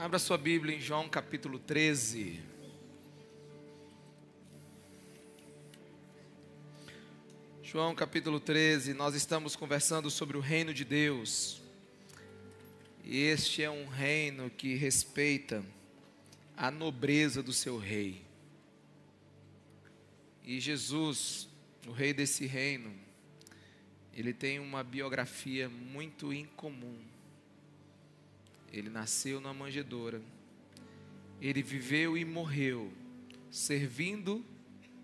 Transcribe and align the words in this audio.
Abra 0.00 0.20
sua 0.20 0.38
Bíblia 0.38 0.76
em 0.76 0.80
João 0.80 1.08
capítulo 1.08 1.58
13. 1.58 2.40
João 7.64 7.96
capítulo 7.96 8.38
13, 8.38 8.94
nós 8.94 9.16
estamos 9.16 9.56
conversando 9.56 10.08
sobre 10.08 10.36
o 10.36 10.40
reino 10.40 10.72
de 10.72 10.84
Deus. 10.84 11.60
E 13.02 13.22
este 13.22 13.64
é 13.64 13.68
um 13.68 13.88
reino 13.88 14.48
que 14.50 14.76
respeita 14.76 15.64
a 16.56 16.70
nobreza 16.70 17.42
do 17.42 17.52
seu 17.52 17.76
rei. 17.76 18.22
E 20.44 20.60
Jesus, 20.60 21.48
o 21.88 21.90
rei 21.90 22.12
desse 22.12 22.46
reino, 22.46 22.94
ele 24.14 24.32
tem 24.32 24.60
uma 24.60 24.84
biografia 24.84 25.68
muito 25.68 26.32
incomum. 26.32 27.17
Ele 28.72 28.90
nasceu 28.90 29.40
numa 29.40 29.54
manjedoura. 29.54 30.20
Ele 31.40 31.62
viveu 31.62 32.16
e 32.16 32.24
morreu 32.24 32.92
servindo 33.50 34.44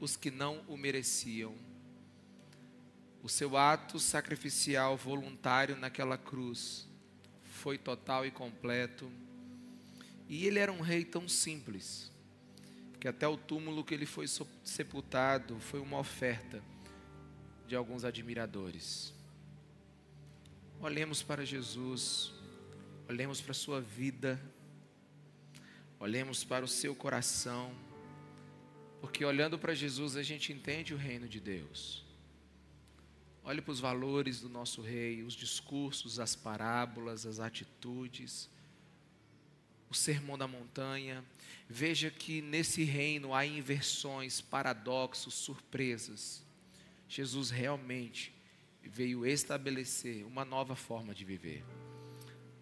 os 0.01 0.17
que 0.17 0.31
não 0.31 0.61
o 0.69 0.77
mereciam. 0.77 1.55
O 3.23 3.29
seu 3.29 3.57
ato 3.57 3.99
sacrificial 3.99 4.97
voluntário 4.97 5.77
naquela 5.77 6.19
cruz 6.19 6.87
foi 7.43 7.79
total 7.79 8.27
e 8.27 8.31
completo. 8.31 9.11
E 10.29 10.47
ele 10.47 10.59
era 10.59 10.73
um 10.73 10.81
rei 10.81 11.05
tão 11.05 11.29
simples, 11.29 12.11
que 13.01 13.09
até 13.09 13.27
o 13.27 13.37
túmulo 13.37 13.85
que 13.85 13.95
ele 13.95 14.07
foi 14.07 14.27
sepultado 14.63 15.59
foi 15.61 15.81
uma 15.81 15.99
oferta 15.99 16.63
de 17.67 17.75
alguns 17.75 18.05
admiradores. 18.05 19.13
Olhemos 20.81 21.23
para 21.23 21.47
Jesus, 21.47 22.35
olhemos 23.09 23.41
para 23.41 23.53
a 23.53 23.55
sua 23.55 23.81
vida, 23.81 24.41
olhemos 25.99 26.45
para 26.45 26.65
o 26.65 26.69
seu 26.69 26.95
coração, 26.95 27.73
porque 29.01 29.25
olhando 29.25 29.59
para 29.59 29.75
Jesus 29.75 30.17
a 30.17 30.23
gente 30.23 30.53
entende 30.53 30.95
o 30.95 30.97
reino 30.97 31.29
de 31.29 31.39
Deus. 31.39 32.05
Olhe 33.43 33.61
para 33.61 33.73
os 33.73 33.81
valores 33.81 34.41
do 34.41 34.49
nosso 34.49 34.81
rei, 34.81 35.23
os 35.23 35.35
discursos, 35.35 36.19
as 36.19 36.35
parábolas, 36.35 37.27
as 37.27 37.41
atitudes, 37.41 38.49
o 39.91 39.95
sermão 39.95 40.39
da 40.39 40.49
montanha. 40.49 41.23
Veja 41.69 42.11
que 42.11 42.41
nesse 42.41 42.85
reino 42.85 43.35
há 43.35 43.45
inversões, 43.45 44.41
paradoxos, 44.41 45.35
surpresas. 45.35 46.43
Jesus 47.07 47.51
realmente 47.51 48.33
veio 48.83 49.27
estabelecer 49.27 50.25
uma 50.25 50.45
nova 50.45 50.75
forma 50.75 51.15
de 51.15 51.25
viver. 51.25 51.63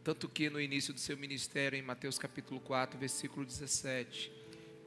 Tanto 0.04 0.28
que 0.28 0.50
no 0.50 0.60
início 0.60 0.92
do 0.92 0.98
seu 0.98 1.16
ministério, 1.16 1.78
em 1.78 1.82
Mateus 1.82 2.18
capítulo 2.18 2.60
4, 2.60 2.98
versículo 2.98 3.46
17, 3.46 4.32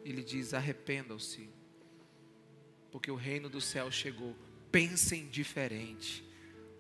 ele 0.03 0.21
diz: 0.21 0.53
Arrependam-se, 0.53 1.49
porque 2.91 3.09
o 3.09 3.15
reino 3.15 3.47
do 3.47 3.61
céu 3.61 3.89
chegou 3.89 4.35
pensem 4.71 5.27
diferente, 5.29 6.21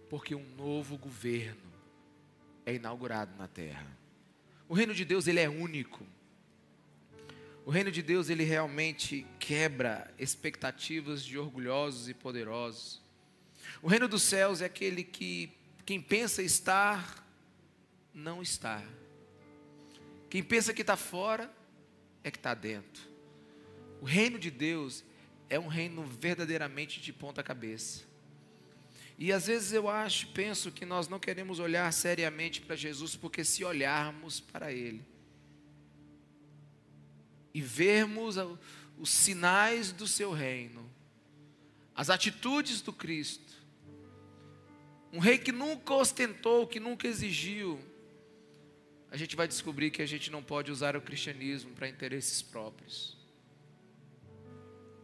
porque 0.09 0.35
um 0.35 0.45
novo 0.57 0.97
governo 0.97 1.71
é 2.65 2.75
inaugurado 2.75 3.33
na 3.37 3.47
terra. 3.47 3.87
O 4.67 4.73
reino 4.73 4.93
de 4.93 5.05
Deus 5.05 5.27
ele 5.27 5.39
é 5.39 5.47
único. 5.47 6.05
O 7.65 7.71
reino 7.71 7.89
de 7.89 8.01
Deus 8.01 8.29
ele 8.29 8.43
realmente 8.43 9.25
quebra 9.39 10.13
expectativas 10.19 11.23
de 11.23 11.37
orgulhosos 11.37 12.09
e 12.09 12.13
poderosos. 12.13 13.01
O 13.81 13.87
reino 13.87 14.09
dos 14.09 14.23
céus 14.23 14.61
é 14.61 14.65
aquele 14.65 15.03
que 15.03 15.51
quem 15.85 16.01
pensa 16.01 16.43
estar 16.43 17.24
não 18.15 18.41
está. 18.41 18.81
Quem 20.29 20.41
pensa 20.41 20.73
que 20.73 20.81
está 20.81 20.95
fora 20.95 21.53
é 22.23 22.31
que 22.31 22.37
está 22.37 22.53
dentro. 22.53 23.03
O 24.01 24.05
reino 24.05 24.39
de 24.39 24.49
Deus 24.49 25.03
é 25.49 25.59
um 25.59 25.67
reino 25.67 26.03
verdadeiramente 26.05 27.01
de 27.01 27.11
ponta 27.11 27.43
cabeça. 27.43 28.05
E 29.17 29.31
às 29.31 29.47
vezes 29.47 29.73
eu 29.73 29.89
acho, 29.89 30.27
penso 30.29 30.71
que 30.71 30.85
nós 30.85 31.07
não 31.07 31.19
queremos 31.19 31.59
olhar 31.59 31.91
seriamente 31.91 32.61
para 32.61 32.75
Jesus, 32.75 33.15
porque 33.15 33.43
se 33.43 33.63
olharmos 33.63 34.39
para 34.39 34.71
Ele 34.71 35.05
e 37.53 37.61
vermos 37.61 38.35
os 38.97 39.09
sinais 39.09 39.91
do 39.91 40.07
Seu 40.07 40.31
reino, 40.31 40.89
as 41.93 42.09
atitudes 42.09 42.81
do 42.81 42.91
Cristo, 42.91 43.53
um 45.13 45.19
rei 45.19 45.37
que 45.37 45.53
nunca 45.53 45.93
ostentou, 45.93 46.67
que 46.67 46.79
nunca 46.79 47.07
exigiu, 47.07 47.79
a 49.15 49.17
gente 49.17 49.33
vai 49.33 49.47
descobrir 49.47 49.91
que 49.91 50.01
a 50.01 50.05
gente 50.05 50.29
não 50.29 50.43
pode 50.43 50.69
usar 50.69 50.97
o 50.97 51.01
cristianismo 51.01 51.71
para 51.71 51.87
interesses 51.87 52.41
próprios. 52.41 53.15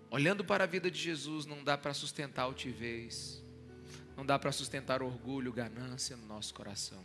Olhando 0.10 0.44
para 0.44 0.66
a 0.66 0.68
vida 0.68 0.92
de 0.92 1.00
Jesus, 1.00 1.46
não 1.46 1.64
dá 1.64 1.78
para 1.78 1.94
sustentar 1.94 2.42
altivez, 2.42 3.42
não 4.18 4.26
dá 4.26 4.38
para 4.38 4.52
sustentar 4.52 5.02
orgulho, 5.02 5.54
ganância 5.54 6.18
no 6.18 6.26
nosso 6.26 6.54
coração. 6.54 7.02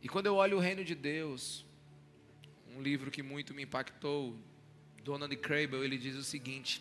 E 0.00 0.08
quando 0.08 0.26
eu 0.26 0.36
olho 0.36 0.58
o 0.58 0.60
reino 0.60 0.84
de 0.84 0.94
Deus, 0.94 1.66
um 2.68 2.80
livro 2.80 3.10
que 3.10 3.20
muito 3.20 3.52
me 3.52 3.64
impactou, 3.64 4.38
Donald 5.02 5.36
Crable, 5.38 5.82
ele 5.82 5.98
diz 5.98 6.14
o 6.14 6.22
seguinte: 6.22 6.80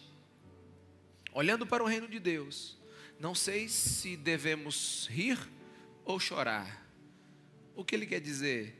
Olhando 1.34 1.66
para 1.66 1.84
o 1.84 1.88
reino 1.88 2.07
de 2.07 2.19
Deus, 2.19 2.78
não 3.19 3.34
sei 3.34 3.68
se 3.68 4.16
devemos 4.16 5.07
rir 5.09 5.40
ou 6.06 6.19
chorar. 6.19 6.88
O 7.79 7.85
que 7.85 7.95
ele 7.95 8.06
quer 8.06 8.19
dizer? 8.19 8.75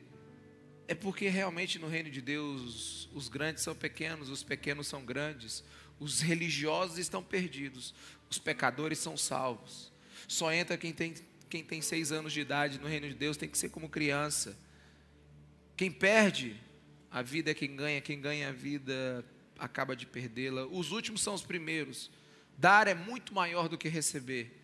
É 0.86 0.94
porque 0.94 1.26
realmente 1.30 1.78
no 1.78 1.88
reino 1.88 2.10
de 2.10 2.20
Deus 2.20 3.08
os 3.14 3.30
grandes 3.30 3.62
são 3.62 3.74
pequenos, 3.74 4.28
os 4.28 4.42
pequenos 4.42 4.88
são 4.88 5.02
grandes, 5.02 5.64
os 5.98 6.20
religiosos 6.20 6.98
estão 6.98 7.22
perdidos, 7.22 7.94
os 8.28 8.38
pecadores 8.38 8.98
são 8.98 9.16
salvos. 9.16 9.90
Só 10.28 10.52
entra 10.52 10.76
quem 10.76 10.92
tem, 10.92 11.14
quem 11.48 11.64
tem 11.64 11.80
seis 11.80 12.12
anos 12.12 12.30
de 12.30 12.42
idade 12.42 12.78
no 12.78 12.86
reino 12.86 13.08
de 13.08 13.14
Deus, 13.14 13.38
tem 13.38 13.48
que 13.48 13.56
ser 13.56 13.70
como 13.70 13.88
criança. 13.88 14.54
Quem 15.78 15.90
perde 15.90 16.60
a 17.10 17.22
vida 17.22 17.52
é 17.52 17.54
quem 17.54 17.74
ganha, 17.74 18.02
quem 18.02 18.20
ganha 18.20 18.50
a 18.50 18.52
vida 18.52 19.24
acaba 19.58 19.96
de 19.96 20.04
perdê-la. 20.04 20.66
Os 20.66 20.92
últimos 20.92 21.22
são 21.22 21.32
os 21.32 21.42
primeiros. 21.42 22.10
Dar 22.58 22.86
é 22.86 22.92
muito 22.94 23.32
maior 23.32 23.66
do 23.66 23.78
que 23.78 23.88
receber. 23.88 24.60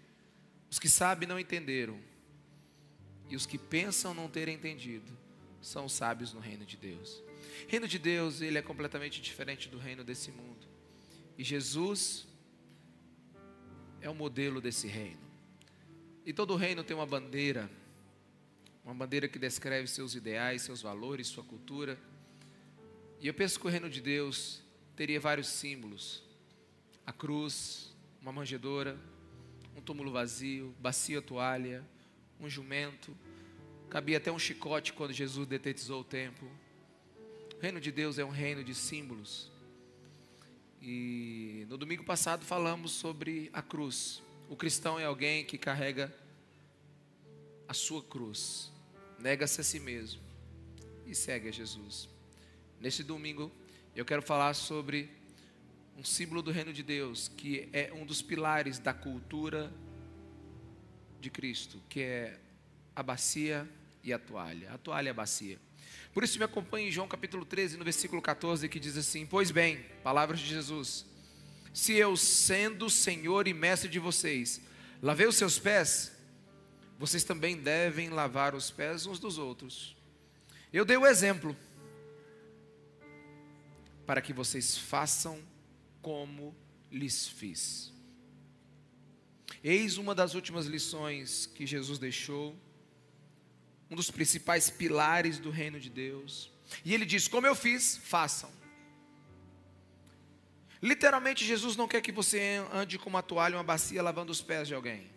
Os 0.71 0.79
que 0.79 0.91
sabem 0.91 1.27
não 1.27 1.41
entenderam, 1.41 1.99
e 3.29 3.37
os 3.37 3.47
que 3.47 3.59
pensam 3.59 4.15
não 4.15 4.29
terem 4.29 4.55
entendido 4.55 5.17
são 5.61 5.87
os 5.87 5.93
sábios 5.93 6.33
no 6.33 6.41
reino 6.41 6.65
de 6.65 6.77
Deus. 6.77 7.23
Reino 7.67 7.89
de 7.89 7.99
Deus, 7.99 8.41
ele 8.41 8.59
é 8.59 8.63
completamente 8.63 9.21
diferente 9.21 9.69
do 9.69 9.79
reino 9.79 10.05
desse 10.05 10.31
mundo. 10.31 10.67
E 11.37 11.43
Jesus 11.43 12.27
é 14.01 14.09
o 14.09 14.15
modelo 14.15 14.61
desse 14.61 14.87
reino. 14.87 15.27
E 16.25 16.33
todo 16.33 16.57
reino 16.57 16.85
tem 16.85 16.97
uma 16.97 17.07
bandeira, 17.07 17.71
uma 18.85 18.95
bandeira 18.95 19.29
que 19.29 19.39
descreve 19.39 19.89
seus 19.89 20.15
ideais, 20.15 20.63
seus 20.63 20.83
valores, 20.83 21.27
sua 21.27 21.43
cultura. 21.43 21.99
E 23.21 23.27
eu 23.27 23.35
penso 23.35 23.59
que 23.59 23.67
o 23.67 23.71
reino 23.71 23.91
de 23.91 24.01
Deus 24.01 24.63
teria 24.95 25.21
vários 25.21 25.49
símbolos: 25.49 26.23
a 27.05 27.13
cruz, 27.13 27.95
uma 28.21 28.33
manjedoura, 28.33 28.99
um 29.77 29.81
túmulo 29.81 30.11
vazio, 30.11 30.75
bacia 30.81 31.21
toalha, 31.21 31.85
um 32.41 32.49
jumento. 32.49 33.17
Cabia 33.89 34.19
até 34.19 34.31
um 34.31 34.39
chicote 34.39 34.93
quando 34.93 35.13
Jesus 35.13 35.47
detetizou 35.47 36.01
o 36.01 36.05
templo. 36.05 36.51
O 37.57 37.61
reino 37.61 37.81
de 37.81 37.91
Deus 37.91 38.19
é 38.19 38.25
um 38.25 38.31
reino 38.31 38.63
de 38.63 38.75
símbolos. 38.75 39.51
E 40.81 41.67
no 41.69 41.77
domingo 41.79 42.05
passado 42.05 42.45
falamos 42.45 42.93
sobre 42.93 43.51
a 43.53 43.63
cruz. 43.63 44.23
O 44.49 44.57
cristão 44.57 44.99
é 44.99 45.05
alguém 45.05 45.45
que 45.45 45.59
carrega 45.59 46.15
a 47.67 47.75
sua 47.75 48.03
cruz, 48.03 48.71
nega-se 49.19 49.61
a 49.61 49.65
si 49.65 49.81
mesmo 49.81 50.23
e 51.07 51.15
segue 51.15 51.49
a 51.49 51.53
Jesus. 51.53 52.09
Neste 52.81 53.03
domingo 53.03 53.51
eu 53.95 54.05
quero 54.05 54.23
falar 54.23 54.55
sobre 54.55 55.11
um 55.97 56.05
símbolo 56.05 56.43
do 56.43 56.51
reino 56.51 56.73
de 56.73 56.83
Deus, 56.83 57.29
que 57.29 57.69
é 57.73 57.93
um 57.93 58.05
dos 58.05 58.21
pilares 58.21 58.79
da 58.79 58.93
cultura 58.93 59.73
de 61.21 61.31
Cristo, 61.31 61.83
que 61.89 62.01
é 62.01 62.39
a 62.95 63.03
bacia 63.03 63.69
e 64.03 64.13
a 64.13 64.19
toalha. 64.19 64.73
A 64.73 64.79
toalha 64.79 65.09
e 65.09 65.11
a 65.11 65.15
bacia. 65.15 65.59
Por 66.13 66.25
isso 66.25 66.39
me 66.39 66.45
acompanhe 66.45 66.89
em 66.89 66.91
João 66.91 67.07
capítulo 67.07 67.45
13, 67.45 67.77
no 67.77 67.85
versículo 67.85 68.23
14, 68.23 68.69
que 68.69 68.81
diz 68.81 68.97
assim: 68.97 69.27
Pois 69.27 69.51
bem, 69.51 69.85
palavras 70.03 70.41
de 70.41 70.47
Jesus, 70.47 71.05
se 71.75 71.93
eu, 71.93 72.17
sendo 72.17 72.89
Senhor 72.89 73.47
e 73.47 73.53
Mestre 73.53 73.89
de 73.89 73.99
vocês, 73.99 74.63
lavei 75.03 75.27
os 75.27 75.37
seus 75.37 75.59
pés, 75.59 76.13
vocês 76.99 77.23
também 77.23 77.57
devem 77.57 78.09
lavar 78.09 78.55
os 78.55 78.71
pés 78.71 79.05
uns 79.05 79.19
dos 79.19 79.37
outros. 79.37 79.95
Eu 80.73 80.85
dei 80.85 80.97
o 80.97 81.07
exemplo, 81.07 81.55
para 84.07 84.23
que 84.23 84.33
vocês 84.33 84.79
façam 84.79 85.39
como 86.01 86.57
lhes 86.91 87.29
fiz. 87.29 87.93
Eis 89.63 89.97
uma 89.97 90.15
das 90.15 90.35
últimas 90.35 90.67
lições 90.67 91.47
que 91.47 91.67
Jesus 91.67 91.99
deixou 91.99 92.57
um 93.91 93.97
dos 93.97 94.11
principais 94.11 94.69
pilares 94.69 95.39
do 95.39 95.51
reino 95.51 95.79
de 95.79 95.91
Deus. 95.91 96.51
E 96.85 96.93
ele 96.93 97.05
diz: 97.05 97.29
Como 97.29 97.47
eu 97.47 97.55
fiz, 97.55 97.97
façam. 97.97 98.51
Literalmente, 100.83 101.45
Jesus 101.45 101.77
não 101.77 101.89
quer 101.89 102.01
que 102.01 102.13
você 102.13 102.63
ande 102.73 102.99
com 102.99 103.09
uma 103.09 103.23
toalha, 103.23 103.57
uma 103.57 103.65
bacia, 103.65 104.03
lavando 104.03 104.31
os 104.31 104.43
pés 104.43 104.69
de 104.69 104.75
alguém. 104.75 105.11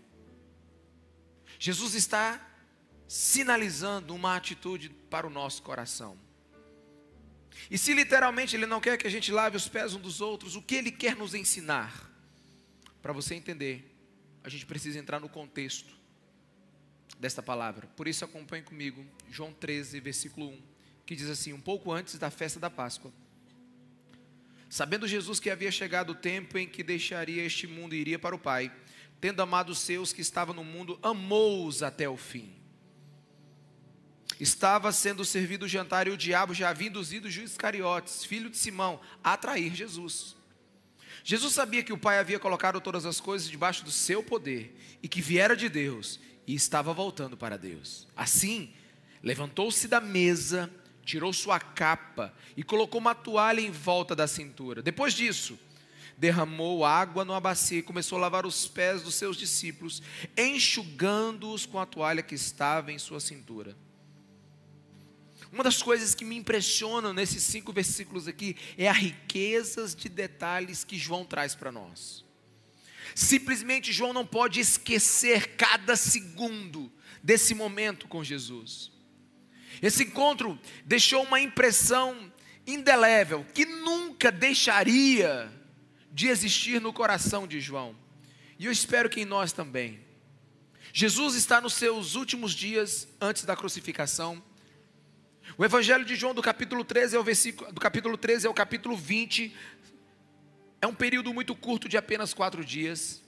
Jesus 1.59 1.93
está 1.93 2.45
sinalizando 3.07 4.15
uma 4.15 4.35
atitude 4.35 4.89
para 5.09 5.27
o 5.27 5.29
nosso 5.29 5.61
coração. 5.61 6.17
E 7.69 7.77
se 7.77 7.93
literalmente 7.93 8.55
Ele 8.55 8.65
não 8.65 8.79
quer 8.79 8.97
que 8.97 9.07
a 9.07 9.11
gente 9.11 9.31
lave 9.31 9.57
os 9.57 9.67
pés 9.67 9.93
um 9.93 9.99
dos 9.99 10.21
outros, 10.21 10.55
o 10.55 10.61
que 10.61 10.75
Ele 10.75 10.91
quer 10.91 11.15
nos 11.15 11.33
ensinar? 11.33 12.09
Para 13.01 13.11
você 13.11 13.35
entender, 13.35 13.98
a 14.43 14.49
gente 14.49 14.65
precisa 14.65 14.99
entrar 14.99 15.19
no 15.19 15.29
contexto 15.29 15.93
desta 17.19 17.43
palavra. 17.43 17.87
Por 17.95 18.07
isso, 18.07 18.23
acompanhe 18.23 18.63
comigo 18.63 19.05
João 19.29 19.53
13, 19.53 19.99
versículo 19.99 20.49
1, 20.49 20.61
que 21.05 21.15
diz 21.15 21.29
assim: 21.29 21.53
Um 21.53 21.61
pouco 21.61 21.91
antes 21.91 22.17
da 22.17 22.29
festa 22.29 22.59
da 22.59 22.69
Páscoa. 22.69 23.11
Sabendo 24.69 25.07
Jesus 25.07 25.39
que 25.39 25.49
havia 25.49 25.71
chegado 25.71 26.11
o 26.11 26.15
tempo 26.15 26.57
em 26.57 26.67
que 26.67 26.83
deixaria 26.83 27.43
este 27.43 27.65
mundo 27.65 27.95
e 27.95 27.97
iria 27.99 28.19
para 28.19 28.35
o 28.35 28.39
Pai, 28.39 28.71
tendo 29.19 29.41
amado 29.41 29.71
os 29.71 29.79
seus 29.79 30.13
que 30.13 30.21
estavam 30.21 30.53
no 30.53 30.63
mundo, 30.63 30.99
amou-os 31.01 31.81
até 31.81 32.07
o 32.07 32.15
fim. 32.15 32.55
Estava 34.39 34.91
sendo 34.91 35.25
servido 35.25 35.65
o 35.65 35.67
jantar 35.67 36.07
e 36.07 36.11
o 36.11 36.17
diabo 36.17 36.53
já 36.53 36.69
havia 36.69 36.87
induzido 36.87 37.29
Juiz 37.29 37.51
Iscariotes, 37.51 38.23
filho 38.23 38.49
de 38.49 38.57
Simão, 38.57 39.01
a 39.23 39.33
atrair 39.33 39.75
Jesus. 39.75 40.37
Jesus 41.29 41.53
sabia 41.53 41.83
que 41.83 41.93
o 41.93 41.97
Pai 41.97 42.17
havia 42.17 42.39
colocado 42.39 42.81
todas 42.81 43.05
as 43.05 43.19
coisas 43.19 43.47
debaixo 43.47 43.85
do 43.85 43.91
seu 43.91 44.23
poder 44.23 44.75
e 45.03 45.07
que 45.07 45.21
viera 45.21 45.55
de 45.55 45.69
Deus 45.69 46.19
e 46.47 46.55
estava 46.55 46.91
voltando 46.91 47.37
para 47.37 47.55
Deus. 47.55 48.07
Assim, 48.17 48.73
levantou-se 49.21 49.87
da 49.87 50.01
mesa, 50.01 50.71
tirou 51.05 51.31
sua 51.31 51.59
capa 51.59 52.33
e 52.57 52.63
colocou 52.63 52.99
uma 52.99 53.13
toalha 53.13 53.61
em 53.61 53.69
volta 53.69 54.15
da 54.15 54.25
cintura. 54.25 54.81
Depois 54.81 55.13
disso, 55.13 55.59
derramou 56.17 56.83
água 56.83 57.23
numa 57.23 57.39
bacia 57.39 57.77
e 57.77 57.83
começou 57.83 58.17
a 58.17 58.21
lavar 58.21 58.47
os 58.47 58.67
pés 58.67 59.03
dos 59.03 59.13
seus 59.13 59.37
discípulos, 59.37 60.01
enxugando-os 60.35 61.63
com 61.63 61.79
a 61.79 61.85
toalha 61.85 62.23
que 62.23 62.33
estava 62.33 62.91
em 62.91 62.97
sua 62.97 63.19
cintura. 63.19 63.77
Uma 65.51 65.63
das 65.63 65.81
coisas 65.81 66.13
que 66.13 66.23
me 66.23 66.37
impressionam 66.37 67.13
nesses 67.13 67.43
cinco 67.43 67.73
versículos 67.73 68.27
aqui 68.27 68.55
é 68.77 68.87
a 68.87 68.93
riqueza 68.93 69.87
de 69.87 70.07
detalhes 70.07 70.83
que 70.83 70.97
João 70.97 71.25
traz 71.25 71.55
para 71.55 71.71
nós. 71.71 72.23
Simplesmente 73.15 73.91
João 73.91 74.13
não 74.13 74.25
pode 74.25 74.59
esquecer 74.59 75.55
cada 75.55 75.95
segundo 75.95 76.91
desse 77.23 77.55
momento 77.55 78.07
com 78.07 78.23
Jesus. 78.23 78.91
Esse 79.81 80.03
encontro 80.03 80.59
deixou 80.85 81.23
uma 81.23 81.39
impressão 81.39 82.31
indelével 82.67 83.45
que 83.53 83.65
nunca 83.65 84.31
deixaria 84.31 85.51
de 86.11 86.27
existir 86.27 86.81
no 86.81 86.93
coração 86.93 87.47
de 87.47 87.59
João. 87.59 87.95
E 88.57 88.65
eu 88.65 88.71
espero 88.71 89.09
que 89.09 89.21
em 89.21 89.25
nós 89.25 89.51
também. 89.51 89.99
Jesus 90.91 91.35
está 91.35 91.61
nos 91.61 91.73
seus 91.73 92.15
últimos 92.15 92.53
dias 92.53 93.07
antes 93.21 93.45
da 93.45 93.55
crucificação. 93.55 94.43
O 95.57 95.65
Evangelho 95.65 96.05
de 96.05 96.15
João 96.15 96.33
do 96.33 96.41
capítulo 96.41 96.83
13 96.83 97.17
ao 97.17 97.23
versículo 97.23 97.71
do 97.71 97.81
capítulo 97.81 98.17
13 98.17 98.47
ao 98.47 98.53
capítulo 98.53 98.95
20 98.95 99.55
é 100.81 100.87
um 100.87 100.93
período 100.93 101.33
muito 101.33 101.55
curto 101.55 101.89
de 101.89 101.97
apenas 101.97 102.33
quatro 102.33 102.63
dias. 102.63 103.21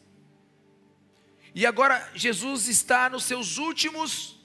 E 1.53 1.65
agora 1.65 2.09
Jesus 2.15 2.67
está 2.67 3.09
nos 3.09 3.25
seus 3.25 3.57
últimos 3.57 4.39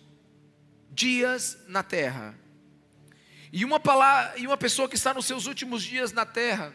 dias 0.91 1.59
na 1.69 1.83
terra. 1.83 2.37
E 3.53 3.65
uma 3.65 3.79
palavra, 3.79 4.37
e 4.39 4.47
uma 4.47 4.57
pessoa 4.57 4.89
que 4.89 4.97
está 4.97 5.15
nos 5.15 5.27
seus 5.27 5.47
últimos 5.47 5.85
dias 5.85 6.13
na 6.13 6.27
terra, 6.27 6.75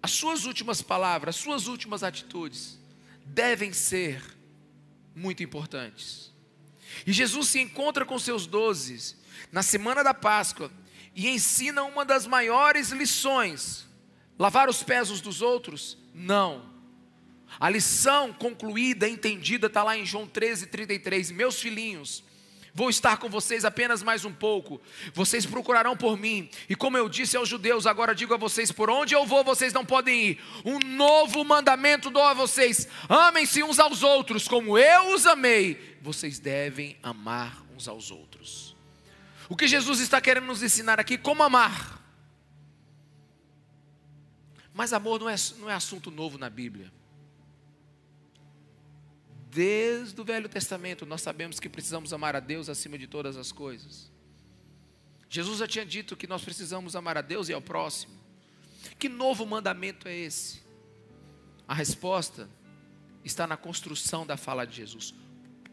as 0.00 0.12
suas 0.12 0.44
últimas 0.44 0.80
palavras, 0.80 1.34
as 1.34 1.42
suas 1.42 1.66
últimas 1.66 2.04
atitudes 2.04 2.78
devem 3.24 3.72
ser 3.72 4.22
muito 5.14 5.42
importantes. 5.42 6.32
E 7.04 7.12
Jesus 7.12 7.48
se 7.48 7.58
encontra 7.58 8.04
com 8.04 8.16
seus 8.18 8.46
doze 8.46 9.16
na 9.50 9.62
semana 9.62 10.02
da 10.02 10.14
Páscoa 10.14 10.70
e 11.14 11.28
ensina 11.28 11.82
uma 11.84 12.04
das 12.04 12.26
maiores 12.26 12.90
lições: 12.90 13.86
lavar 14.38 14.68
os 14.68 14.82
pés 14.82 15.10
uns 15.10 15.20
dos 15.20 15.42
outros? 15.42 15.98
Não. 16.14 16.76
A 17.58 17.68
lição 17.68 18.32
concluída, 18.32 19.08
entendida, 19.08 19.66
está 19.66 19.82
lá 19.82 19.96
em 19.96 20.04
João 20.04 20.26
13, 20.26 20.66
33. 20.66 21.30
Meus 21.30 21.60
filhinhos, 21.60 22.22
Vou 22.78 22.88
estar 22.88 23.16
com 23.16 23.28
vocês 23.28 23.64
apenas 23.64 24.04
mais 24.04 24.24
um 24.24 24.32
pouco. 24.32 24.80
Vocês 25.12 25.44
procurarão 25.44 25.96
por 25.96 26.16
mim. 26.16 26.48
E 26.68 26.76
como 26.76 26.96
eu 26.96 27.08
disse 27.08 27.36
aos 27.36 27.48
judeus, 27.48 27.88
agora 27.88 28.14
digo 28.14 28.32
a 28.32 28.36
vocês: 28.36 28.70
por 28.70 28.88
onde 28.88 29.14
eu 29.14 29.26
vou, 29.26 29.42
vocês 29.42 29.72
não 29.72 29.84
podem 29.84 30.28
ir. 30.28 30.44
Um 30.64 30.78
novo 30.78 31.44
mandamento 31.44 32.08
dou 32.08 32.22
a 32.22 32.34
vocês: 32.34 32.86
amem-se 33.08 33.64
uns 33.64 33.80
aos 33.80 34.04
outros, 34.04 34.46
como 34.46 34.78
eu 34.78 35.12
os 35.12 35.26
amei. 35.26 35.98
Vocês 36.00 36.38
devem 36.38 36.96
amar 37.02 37.64
uns 37.74 37.88
aos 37.88 38.12
outros. 38.12 38.67
O 39.48 39.56
que 39.56 39.66
Jesus 39.66 40.00
está 40.00 40.20
querendo 40.20 40.46
nos 40.46 40.62
ensinar 40.62 41.00
aqui? 41.00 41.16
Como 41.16 41.42
amar. 41.42 41.98
Mas 44.74 44.92
amor 44.92 45.18
não 45.20 45.28
é, 45.28 45.34
não 45.58 45.70
é 45.70 45.74
assunto 45.74 46.10
novo 46.10 46.38
na 46.38 46.50
Bíblia. 46.50 46.92
Desde 49.50 50.20
o 50.20 50.24
Velho 50.24 50.48
Testamento, 50.48 51.06
nós 51.06 51.22
sabemos 51.22 51.58
que 51.58 51.68
precisamos 51.68 52.12
amar 52.12 52.36
a 52.36 52.40
Deus 52.40 52.68
acima 52.68 52.98
de 52.98 53.06
todas 53.06 53.36
as 53.36 53.50
coisas. 53.50 54.10
Jesus 55.28 55.58
já 55.58 55.66
tinha 55.66 55.84
dito 55.84 56.16
que 56.16 56.26
nós 56.26 56.44
precisamos 56.44 56.94
amar 56.94 57.18
a 57.18 57.22
Deus 57.22 57.48
e 57.48 57.52
ao 57.52 57.60
próximo. 57.60 58.12
Que 58.98 59.08
novo 59.08 59.44
mandamento 59.46 60.06
é 60.06 60.16
esse? 60.16 60.62
A 61.66 61.74
resposta 61.74 62.48
está 63.24 63.46
na 63.46 63.56
construção 63.56 64.26
da 64.26 64.36
fala 64.36 64.66
de 64.66 64.76
Jesus. 64.76 65.14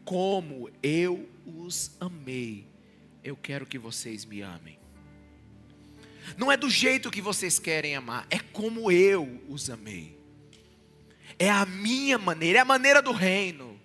Como 0.04 0.70
eu 0.82 1.28
os 1.44 1.96
amei, 2.00 2.66
eu 3.26 3.36
quero 3.36 3.66
que 3.66 3.78
vocês 3.78 4.24
me 4.24 4.40
amem. 4.40 4.78
Não 6.36 6.50
é 6.50 6.56
do 6.56 6.70
jeito 6.70 7.10
que 7.10 7.20
vocês 7.20 7.58
querem 7.58 7.94
amar, 7.94 8.26
é 8.30 8.38
como 8.38 8.90
eu 8.90 9.42
os 9.48 9.68
amei. 9.68 10.16
É 11.38 11.50
a 11.50 11.66
minha 11.66 12.18
maneira, 12.18 12.60
é 12.60 12.62
a 12.62 12.64
maneira 12.64 13.02
do 13.02 13.12
reino. 13.12 13.78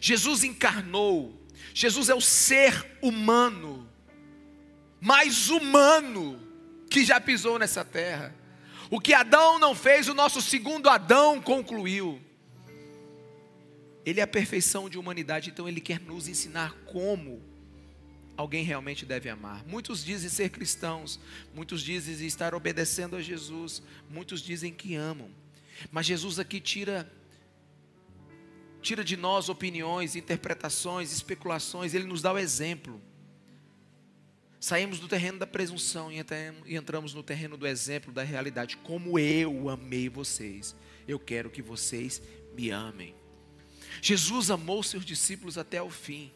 Jesus 0.00 0.42
encarnou. 0.42 1.40
Jesus 1.72 2.08
é 2.08 2.14
o 2.14 2.20
ser 2.20 2.98
humano 3.00 3.88
mais 5.04 5.50
humano 5.50 6.40
que 6.88 7.04
já 7.04 7.20
pisou 7.20 7.58
nessa 7.58 7.84
terra. 7.84 8.34
O 8.90 8.98
que 8.98 9.12
Adão 9.12 9.58
não 9.58 9.74
fez, 9.74 10.08
o 10.08 10.14
nosso 10.14 10.40
segundo 10.40 10.88
Adão 10.88 11.42
concluiu. 11.42 12.18
Ele 14.06 14.20
é 14.20 14.22
a 14.22 14.26
perfeição 14.26 14.88
de 14.88 14.98
humanidade, 14.98 15.50
então 15.50 15.68
ele 15.68 15.80
quer 15.80 16.00
nos 16.00 16.26
ensinar 16.26 16.72
como 16.86 17.53
alguém 18.36 18.64
realmente 18.64 19.06
deve 19.06 19.28
amar. 19.28 19.64
Muitos 19.66 20.04
dizem 20.04 20.28
ser 20.28 20.50
cristãos, 20.50 21.20
muitos 21.54 21.82
dizem 21.82 22.26
estar 22.26 22.54
obedecendo 22.54 23.16
a 23.16 23.22
Jesus, 23.22 23.82
muitos 24.08 24.40
dizem 24.40 24.72
que 24.72 24.94
amam. 24.94 25.30
Mas 25.90 26.06
Jesus 26.06 26.38
aqui 26.38 26.60
tira 26.60 27.10
tira 28.80 29.02
de 29.02 29.16
nós 29.16 29.48
opiniões, 29.48 30.14
interpretações, 30.14 31.10
especulações, 31.10 31.94
ele 31.94 32.04
nos 32.04 32.20
dá 32.20 32.32
o 32.32 32.38
exemplo. 32.38 33.00
Saímos 34.60 34.98
do 34.98 35.08
terreno 35.08 35.38
da 35.38 35.46
presunção 35.46 36.10
e 36.12 36.22
entramos 36.74 37.14
no 37.14 37.22
terreno 37.22 37.56
do 37.56 37.66
exemplo, 37.66 38.12
da 38.12 38.22
realidade. 38.22 38.76
Como 38.78 39.18
eu 39.18 39.70
amei 39.70 40.08
vocês, 40.10 40.76
eu 41.08 41.18
quero 41.18 41.50
que 41.50 41.62
vocês 41.62 42.22
me 42.54 42.70
amem. 42.70 43.14
Jesus 44.02 44.50
amou 44.50 44.82
seus 44.82 45.04
discípulos 45.04 45.56
até 45.56 45.82
o 45.82 45.90
fim. 45.90 46.30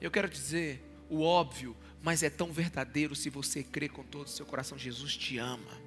Eu 0.00 0.10
quero 0.10 0.28
dizer 0.28 0.82
o 1.08 1.22
óbvio, 1.22 1.76
mas 2.02 2.22
é 2.22 2.30
tão 2.30 2.52
verdadeiro 2.52 3.14
se 3.14 3.30
você 3.30 3.62
crê 3.62 3.88
com 3.88 4.02
todo 4.04 4.26
o 4.26 4.30
seu 4.30 4.46
coração. 4.46 4.78
Jesus 4.78 5.16
te 5.16 5.38
ama. 5.38 5.80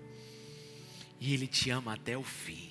E 1.20 1.34
Ele 1.34 1.48
te 1.48 1.70
ama 1.70 1.94
até 1.94 2.18
o 2.18 2.24
fim. 2.24 2.70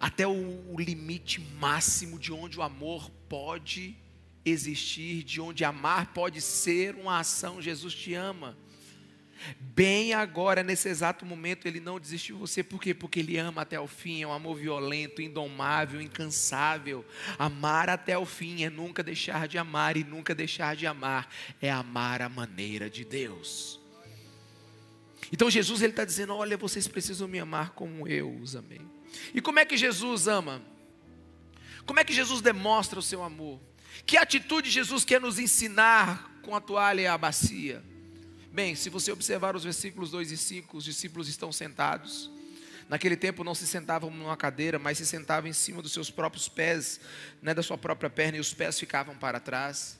Até 0.00 0.26
o, 0.26 0.72
o 0.72 0.80
limite 0.80 1.40
máximo 1.40 2.18
de 2.18 2.32
onde 2.32 2.58
o 2.58 2.62
amor 2.62 3.10
pode 3.28 3.96
existir, 4.44 5.22
de 5.22 5.40
onde 5.40 5.64
amar 5.64 6.12
pode 6.12 6.40
ser 6.40 6.94
uma 6.96 7.20
ação. 7.20 7.62
Jesus 7.62 7.94
te 7.94 8.14
ama. 8.14 8.56
Bem 9.58 10.12
agora, 10.12 10.62
nesse 10.62 10.88
exato 10.88 11.24
momento, 11.24 11.66
Ele 11.66 11.80
não 11.80 11.98
desistiu 11.98 12.36
de 12.36 12.40
você, 12.40 12.62
por 12.62 12.80
quê? 12.80 12.92
Porque 12.94 13.20
Ele 13.20 13.38
ama 13.38 13.62
até 13.62 13.80
o 13.80 13.86
fim, 13.86 14.22
é 14.22 14.26
um 14.26 14.32
amor 14.32 14.56
violento, 14.56 15.22
indomável, 15.22 16.00
incansável. 16.00 17.04
Amar 17.38 17.88
até 17.88 18.16
o 18.16 18.26
fim 18.26 18.64
é 18.64 18.70
nunca 18.70 19.02
deixar 19.02 19.48
de 19.48 19.58
amar, 19.58 19.96
e 19.96 20.04
nunca 20.04 20.34
deixar 20.34 20.76
de 20.76 20.86
amar 20.86 21.28
é 21.60 21.70
amar 21.70 22.22
a 22.22 22.28
maneira 22.28 22.88
de 22.90 23.04
Deus. 23.04 23.80
Então 25.32 25.50
Jesus 25.50 25.80
ele 25.80 25.92
está 25.92 26.04
dizendo: 26.04 26.34
olha, 26.34 26.56
vocês 26.56 26.86
precisam 26.86 27.26
me 27.26 27.38
amar 27.38 27.70
como 27.70 28.06
eu 28.06 28.30
os 28.36 28.54
amei. 28.54 28.82
E 29.34 29.40
como 29.40 29.58
é 29.58 29.64
que 29.64 29.76
Jesus 29.76 30.28
ama? 30.28 30.62
Como 31.86 31.98
é 31.98 32.04
que 32.04 32.12
Jesus 32.12 32.40
demonstra 32.40 32.98
o 32.98 33.02
seu 33.02 33.22
amor? 33.22 33.60
Que 34.06 34.16
atitude 34.16 34.70
Jesus 34.70 35.04
quer 35.04 35.20
nos 35.20 35.38
ensinar 35.38 36.30
com 36.42 36.54
a 36.54 36.60
toalha 36.60 37.00
e 37.00 37.06
a 37.06 37.18
bacia? 37.18 37.82
Bem, 38.52 38.74
se 38.74 38.90
você 38.90 39.10
observar 39.10 39.56
os 39.56 39.64
versículos 39.64 40.10
2 40.10 40.30
e 40.30 40.36
5, 40.36 40.76
os 40.76 40.84
discípulos 40.84 41.26
estão 41.26 41.50
sentados. 41.50 42.30
Naquele 42.86 43.16
tempo 43.16 43.42
não 43.42 43.54
se 43.54 43.66
sentavam 43.66 44.10
numa 44.10 44.36
cadeira, 44.36 44.78
mas 44.78 44.98
se 44.98 45.06
sentavam 45.06 45.48
em 45.48 45.54
cima 45.54 45.80
dos 45.80 45.90
seus 45.90 46.10
próprios 46.10 46.50
pés, 46.50 47.00
né, 47.40 47.54
da 47.54 47.62
sua 47.62 47.78
própria 47.78 48.10
perna, 48.10 48.36
e 48.36 48.40
os 48.40 48.52
pés 48.52 48.78
ficavam 48.78 49.16
para 49.16 49.40
trás. 49.40 49.98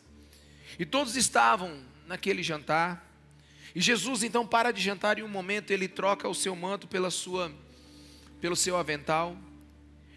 E 0.78 0.84
todos 0.84 1.16
estavam 1.16 1.82
naquele 2.06 2.42
jantar. 2.42 3.10
E 3.74 3.80
Jesus 3.80 4.22
então 4.22 4.46
para 4.46 4.70
de 4.70 4.82
jantar 4.82 5.18
e 5.18 5.22
um 5.22 5.28
momento 5.28 5.70
ele 5.70 5.88
troca 5.88 6.28
o 6.28 6.34
seu 6.34 6.54
manto 6.54 6.86
pela 6.86 7.10
sua 7.10 7.50
pelo 8.38 8.54
seu 8.54 8.76
avental 8.76 9.34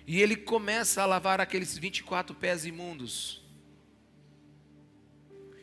e 0.06 0.22
ele 0.22 0.36
começa 0.36 1.02
a 1.02 1.06
lavar 1.06 1.40
aqueles 1.40 1.78
24 1.78 2.36
pés 2.36 2.66
imundos. 2.66 3.45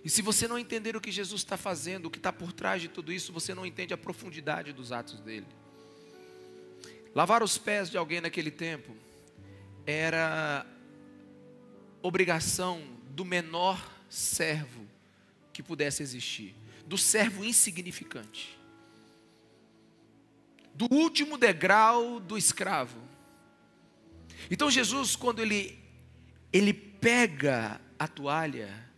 E 0.04 0.10
se 0.10 0.20
você 0.20 0.48
não 0.48 0.58
entender 0.58 0.96
o 0.96 1.00
que 1.00 1.12
Jesus 1.12 1.42
está 1.42 1.56
fazendo, 1.56 2.06
o 2.06 2.10
que 2.10 2.18
está 2.18 2.32
por 2.32 2.52
trás 2.52 2.82
de 2.82 2.88
tudo 2.88 3.12
isso, 3.12 3.32
você 3.32 3.54
não 3.54 3.64
entende 3.64 3.94
a 3.94 3.98
profundidade 3.98 4.72
dos 4.72 4.90
atos 4.90 5.20
dele. 5.20 5.46
Lavar 7.14 7.42
os 7.42 7.56
pés 7.56 7.90
de 7.90 7.96
alguém 7.96 8.20
naquele 8.20 8.50
tempo 8.50 8.96
era 9.86 10.66
obrigação 12.02 12.82
do 13.10 13.24
menor 13.24 13.92
servo 14.08 14.86
que 15.52 15.62
pudesse 15.62 16.02
existir, 16.02 16.54
do 16.86 16.98
servo 16.98 17.44
insignificante, 17.44 18.58
do 20.74 20.92
último 20.92 21.36
degrau 21.36 22.18
do 22.18 22.36
escravo. 22.36 22.98
Então 24.50 24.70
Jesus, 24.70 25.14
quando 25.14 25.40
ele 25.40 25.78
ele 26.52 26.74
pega 26.74 27.80
a 27.98 28.06
toalha 28.06 28.91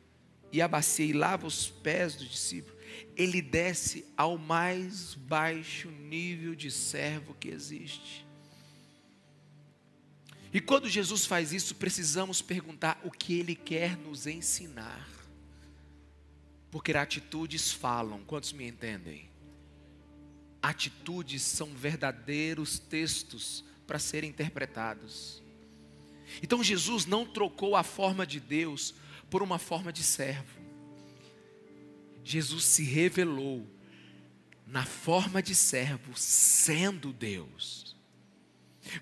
e 0.54 0.62
a 0.62 0.68
bacia 0.68 1.04
e 1.04 1.12
lava 1.12 1.49
os 1.49 1.66
pés 1.66 2.14
do 2.14 2.25
discípulo, 2.25 2.76
ele 3.16 3.42
desce 3.42 4.06
ao 4.16 4.38
mais 4.38 5.12
baixo 5.14 5.90
nível 5.90 6.54
de 6.54 6.70
servo 6.70 7.34
que 7.34 7.49
existe. 7.49 8.25
E 10.52 10.61
quando 10.61 10.88
Jesus 10.88 11.26
faz 11.26 11.52
isso, 11.52 11.75
precisamos 11.75 12.40
perguntar 12.40 13.00
o 13.02 13.11
que 13.11 13.34
ele 13.34 13.56
quer 13.56 13.96
nos 13.96 14.28
ensinar. 14.28 15.08
Porque 16.70 16.92
atitudes 16.92 17.73
falam, 17.73 18.23
quantos 18.23 18.52
me 18.52 18.64
entendem? 18.64 19.28
Atitudes 20.62 21.42
são 21.42 21.75
verdadeiros 21.75 22.78
textos 22.78 23.64
para 23.88 23.99
serem 23.99 24.30
interpretados. 24.30 25.42
Então 26.40 26.62
Jesus 26.62 27.06
não 27.06 27.26
trocou 27.26 27.75
a 27.75 27.82
forma 27.82 28.25
de 28.25 28.38
Deus 28.38 28.94
por 29.35 29.43
uma 29.43 29.59
forma 29.59 29.93
de 29.93 30.05
servo. 30.05 30.61
Jesus 32.23 32.62
se 32.62 32.85
revelou 32.85 33.67
na 34.64 34.85
forma 34.85 35.43
de 35.43 35.57
servo, 35.57 36.17
sendo 36.17 37.12
Deus. 37.12 37.97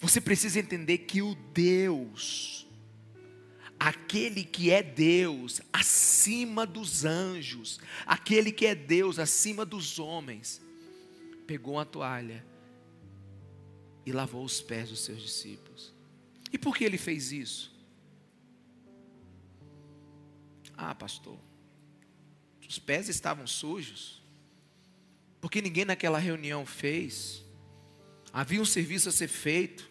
Você 0.01 0.23
precisa 0.23 0.59
entender 0.59 0.97
que 0.97 1.21
o 1.21 1.35
Deus, 1.53 2.67
aquele 3.79 4.43
que 4.43 4.71
é 4.71 4.83
Deus 4.83 5.61
acima 5.71 6.65
dos 6.65 7.05
anjos, 7.05 7.79
aquele 8.07 8.51
que 8.51 8.65
é 8.65 8.75
Deus 8.75 9.19
acima 9.19 9.67
dos 9.67 9.99
homens, 9.99 10.63
pegou 11.47 11.75
uma 11.75 11.85
toalha 11.85 12.43
e 14.07 14.13
lavou 14.13 14.47
os 14.47 14.63
pés 14.63 14.89
dos 14.89 15.01
seus 15.01 15.21
discípulos. 15.21 15.93
E 16.51 16.57
por 16.57 16.75
que 16.75 16.85
ele 16.85 16.97
fez 16.97 17.33
isso? 17.33 17.72
Ah, 20.85 20.97
pastor, 20.97 21.39
os 22.69 22.77
pés 22.77 23.09
estavam 23.09 23.47
sujos, 23.47 24.21
porque 25.41 25.63
ninguém 25.63 25.85
naquela 25.85 26.19
reunião 26.19 26.67
fez, 26.67 27.45
havia 28.33 28.61
um 28.61 28.65
serviço 28.65 29.09
a 29.09 29.13
ser 29.13 29.29
feito, 29.29 29.89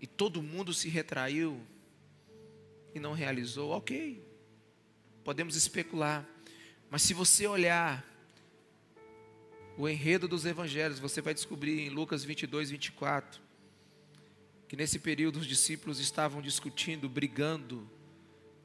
e 0.00 0.06
todo 0.06 0.42
mundo 0.42 0.72
se 0.72 0.88
retraiu 0.88 1.60
e 2.94 2.98
não 2.98 3.12
realizou. 3.12 3.72
Ok, 3.72 4.26
podemos 5.22 5.54
especular, 5.54 6.26
mas 6.90 7.02
se 7.02 7.12
você 7.12 7.46
olhar 7.46 8.02
o 9.76 9.86
enredo 9.86 10.26
dos 10.26 10.46
evangelhos, 10.46 10.98
você 10.98 11.20
vai 11.20 11.34
descobrir 11.34 11.78
em 11.80 11.90
Lucas 11.90 12.24
22, 12.24 12.70
24, 12.70 13.38
que 14.66 14.76
nesse 14.76 14.98
período 14.98 15.40
os 15.40 15.46
discípulos 15.46 16.00
estavam 16.00 16.40
discutindo, 16.40 17.06
brigando, 17.06 17.97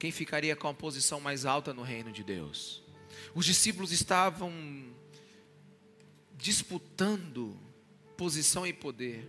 quem 0.04 0.12
ficaria 0.12 0.54
com 0.54 0.68
a 0.68 0.74
posição 0.74 1.22
mais 1.22 1.46
alta 1.46 1.74
no 1.74 1.82
reino 1.82 2.12
de 2.12 2.26
Deus. 2.26 2.84
Os 3.34 3.46
discípulos 3.46 3.94
estavam 3.94 4.52
disputando 6.36 7.58
posição 8.18 8.68
e 8.68 8.74
poder. 8.74 9.26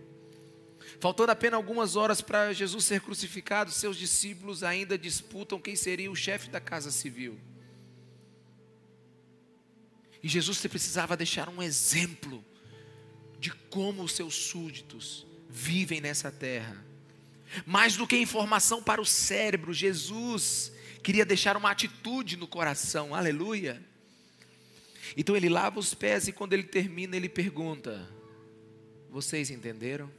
Faltando 0.99 1.31
apenas 1.31 1.55
algumas 1.55 1.95
horas 1.95 2.19
para 2.19 2.51
Jesus 2.51 2.83
ser 2.83 2.99
crucificado, 2.99 3.71
seus 3.71 3.95
discípulos 3.95 4.63
ainda 4.63 4.97
disputam 4.97 5.61
quem 5.61 5.77
seria 5.77 6.11
o 6.11 6.15
chefe 6.15 6.49
da 6.49 6.59
casa 6.59 6.91
civil. 6.91 7.39
E 10.21 10.27
Jesus 10.27 10.59
precisava 10.67 11.15
deixar 11.15 11.47
um 11.47 11.63
exemplo 11.63 12.43
de 13.39 13.49
como 13.69 14.03
os 14.03 14.11
seus 14.11 14.35
súditos 14.35 15.25
vivem 15.49 16.01
nessa 16.01 16.29
terra 16.33 16.84
mais 17.65 17.95
do 17.95 18.07
que 18.07 18.17
informação 18.17 18.81
para 18.81 19.01
o 19.01 19.05
cérebro, 19.05 19.73
Jesus 19.73 20.71
queria 21.03 21.25
deixar 21.25 21.55
uma 21.55 21.69
atitude 21.69 22.35
no 22.35 22.47
coração, 22.47 23.13
aleluia. 23.13 23.83
Então 25.15 25.35
ele 25.35 25.49
lava 25.49 25.79
os 25.79 25.93
pés 25.93 26.27
e 26.27 26.31
quando 26.31 26.53
ele 26.53 26.63
termina, 26.63 27.15
ele 27.15 27.29
pergunta: 27.29 28.09
Vocês 29.09 29.51
entenderam? 29.51 30.11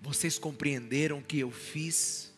Vocês 0.00 0.38
compreenderam 0.38 1.18
o 1.18 1.22
que 1.22 1.38
eu 1.38 1.50
fiz? 1.50 2.32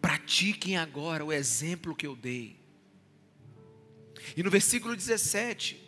Pratiquem 0.00 0.76
agora 0.76 1.24
o 1.24 1.32
exemplo 1.32 1.94
que 1.94 2.06
eu 2.06 2.14
dei. 2.14 2.58
E 4.36 4.42
no 4.42 4.50
versículo 4.50 4.94
17, 4.94 5.82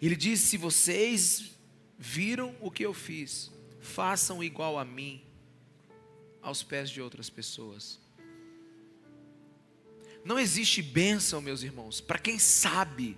ele 0.00 0.16
diz: 0.16 0.40
Se 0.40 0.56
vocês 0.56 1.52
viram 2.02 2.52
o 2.60 2.68
que 2.68 2.84
eu 2.84 2.92
fiz, 2.92 3.52
façam 3.80 4.42
igual 4.42 4.76
a 4.76 4.84
mim, 4.84 5.22
aos 6.42 6.60
pés 6.60 6.90
de 6.90 7.00
outras 7.00 7.30
pessoas. 7.30 8.00
Não 10.24 10.36
existe 10.36 10.82
bênção, 10.82 11.40
meus 11.40 11.62
irmãos, 11.62 12.00
para 12.00 12.18
quem 12.18 12.40
sabe 12.40 13.16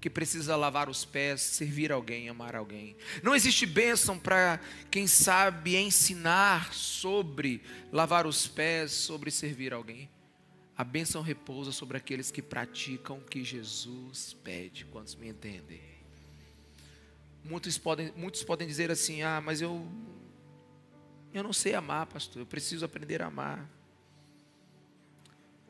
que 0.00 0.10
precisa 0.10 0.56
lavar 0.56 0.88
os 0.88 1.04
pés, 1.04 1.40
servir 1.40 1.92
alguém, 1.92 2.28
amar 2.28 2.56
alguém. 2.56 2.96
Não 3.22 3.32
existe 3.32 3.64
bênção 3.64 4.18
para 4.18 4.60
quem 4.90 5.06
sabe 5.06 5.76
ensinar 5.76 6.74
sobre 6.74 7.62
lavar 7.92 8.26
os 8.26 8.48
pés, 8.48 8.90
sobre 8.90 9.30
servir 9.30 9.72
alguém. 9.72 10.10
A 10.76 10.82
bênção 10.82 11.22
repousa 11.22 11.70
sobre 11.70 11.96
aqueles 11.96 12.32
que 12.32 12.42
praticam 12.42 13.18
o 13.18 13.24
que 13.24 13.44
Jesus 13.44 14.36
pede. 14.42 14.84
Quantos 14.86 15.14
me 15.14 15.28
entendem? 15.28 15.95
Muitos 17.48 17.78
podem, 17.78 18.12
muitos 18.16 18.42
podem 18.42 18.66
dizer 18.66 18.90
assim: 18.90 19.22
ah, 19.22 19.40
mas 19.40 19.60
eu, 19.60 19.86
eu 21.32 21.44
não 21.44 21.52
sei 21.52 21.74
amar, 21.74 22.06
pastor, 22.06 22.42
eu 22.42 22.46
preciso 22.46 22.84
aprender 22.84 23.22
a 23.22 23.26
amar. 23.26 23.68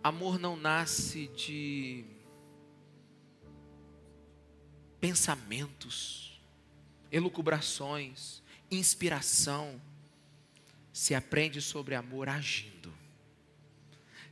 Amor 0.02 0.38
não 0.38 0.56
nasce 0.56 1.26
de 1.28 2.04
pensamentos, 4.98 6.40
elucubrações, 7.12 8.42
inspiração. 8.70 9.80
Se 10.92 11.14
aprende 11.14 11.60
sobre 11.60 11.94
amor 11.94 12.26
agindo. 12.26 12.90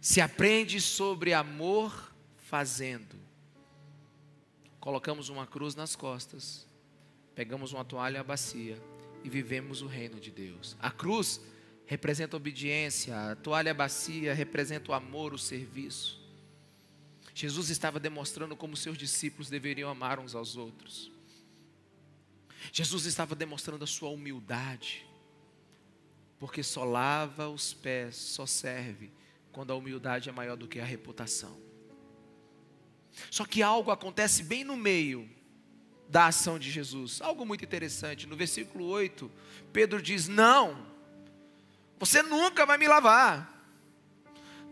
Se 0.00 0.22
aprende 0.22 0.80
sobre 0.80 1.34
amor 1.34 2.14
fazendo. 2.36 3.16
Colocamos 4.80 5.28
uma 5.28 5.46
cruz 5.46 5.74
nas 5.74 5.94
costas 5.94 6.66
pegamos 7.34 7.72
uma 7.72 7.84
toalha 7.84 8.22
bacia 8.22 8.80
e 9.22 9.28
vivemos 9.28 9.82
o 9.82 9.86
reino 9.86 10.20
de 10.20 10.30
Deus. 10.30 10.76
A 10.80 10.90
cruz 10.90 11.40
representa 11.86 12.36
a 12.36 12.38
obediência, 12.38 13.32
a 13.32 13.36
toalha 13.36 13.74
bacia 13.74 14.32
representa 14.34 14.90
o 14.90 14.94
amor, 14.94 15.34
o 15.34 15.38
serviço. 15.38 16.22
Jesus 17.34 17.68
estava 17.68 17.98
demonstrando 17.98 18.54
como 18.54 18.76
seus 18.76 18.96
discípulos 18.96 19.50
deveriam 19.50 19.90
amar 19.90 20.20
uns 20.20 20.34
aos 20.34 20.56
outros. 20.56 21.10
Jesus 22.72 23.06
estava 23.06 23.34
demonstrando 23.34 23.84
a 23.84 23.86
sua 23.86 24.08
humildade, 24.08 25.04
porque 26.38 26.62
só 26.62 26.84
lava 26.84 27.48
os 27.48 27.74
pés, 27.74 28.16
só 28.16 28.46
serve 28.46 29.10
quando 29.52 29.72
a 29.72 29.76
humildade 29.76 30.28
é 30.28 30.32
maior 30.32 30.56
do 30.56 30.68
que 30.68 30.78
a 30.78 30.84
reputação. 30.84 31.58
Só 33.30 33.44
que 33.44 33.62
algo 33.62 33.90
acontece 33.90 34.42
bem 34.42 34.64
no 34.64 34.76
meio 34.76 35.28
da 36.08 36.26
ação 36.26 36.58
de 36.58 36.70
Jesus. 36.70 37.20
Algo 37.20 37.44
muito 37.44 37.64
interessante. 37.64 38.26
No 38.26 38.36
versículo 38.36 38.86
8, 38.86 39.30
Pedro 39.72 40.00
diz: 40.00 40.28
Não, 40.28 40.86
Você 41.98 42.22
nunca 42.22 42.66
vai 42.66 42.78
me 42.78 42.88
lavar. 42.88 43.52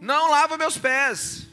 Não 0.00 0.30
lava 0.30 0.58
meus 0.58 0.76
pés. 0.76 1.46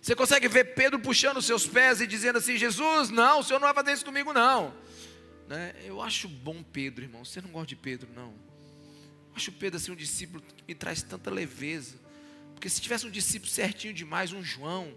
Você 0.00 0.14
consegue 0.14 0.46
ver 0.46 0.74
Pedro 0.74 0.98
puxando 1.00 1.42
seus 1.42 1.66
pés 1.66 2.00
e 2.00 2.06
dizendo 2.06 2.38
assim: 2.38 2.56
Jesus, 2.56 3.10
não, 3.10 3.40
o 3.40 3.42
senhor 3.42 3.58
não 3.58 3.66
vai 3.66 3.74
fazer 3.74 3.92
isso 3.92 4.04
comigo, 4.04 4.32
não. 4.32 4.74
Né? 5.48 5.74
Eu 5.84 6.00
acho 6.00 6.28
bom 6.28 6.62
Pedro, 6.62 7.04
irmão. 7.04 7.24
Você 7.24 7.40
não 7.40 7.50
gosta 7.50 7.66
de 7.66 7.76
Pedro, 7.76 8.08
não. 8.14 8.28
Eu 8.30 9.36
acho 9.36 9.52
Pedro 9.52 9.76
assim 9.76 9.92
um 9.92 9.96
discípulo 9.96 10.42
que 10.42 10.64
me 10.66 10.74
traz 10.74 11.02
tanta 11.02 11.30
leveza. 11.30 11.96
Porque 12.54 12.70
se 12.70 12.80
tivesse 12.80 13.06
um 13.06 13.10
discípulo 13.10 13.50
certinho 13.50 13.92
demais, 13.92 14.32
um 14.32 14.42
João, 14.42 14.96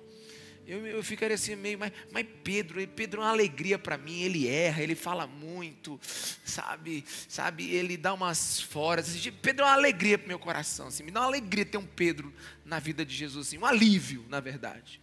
eu, 0.70 0.86
eu 0.86 1.04
ficaria 1.04 1.36
assim 1.36 1.56
meio, 1.56 1.80
mas, 1.80 1.92
mas 2.12 2.26
Pedro, 2.44 2.88
Pedro 2.90 3.22
é 3.22 3.26
uma 3.26 3.32
alegria 3.32 3.80
para 3.80 3.98
mim, 3.98 4.22
ele 4.22 4.48
erra, 4.48 4.84
ele 4.84 4.96
fala 4.96 5.26
muito, 5.26 6.00
sabe, 6.46 7.04
sabe, 7.28 7.70
ele 7.74 7.98
dá 7.98 8.14
umas 8.14 8.62
foras, 8.62 9.10
assim, 9.10 9.32
Pedro 9.32 9.64
é 9.64 9.68
uma 9.68 9.74
alegria 9.74 10.18
para 10.18 10.28
meu 10.28 10.38
coração, 10.38 10.88
assim, 10.88 11.04
me 11.04 11.12
dá 11.12 11.22
uma 11.22 11.28
alegria 11.28 11.66
ter 11.66 11.78
um 11.78 11.86
Pedro 11.86 12.34
na 12.64 12.78
vida 12.78 13.04
de 13.04 13.16
Jesus, 13.16 13.48
assim, 13.48 13.58
um 13.58 13.66
alívio, 13.66 14.26
na 14.30 14.40
verdade, 14.40 15.02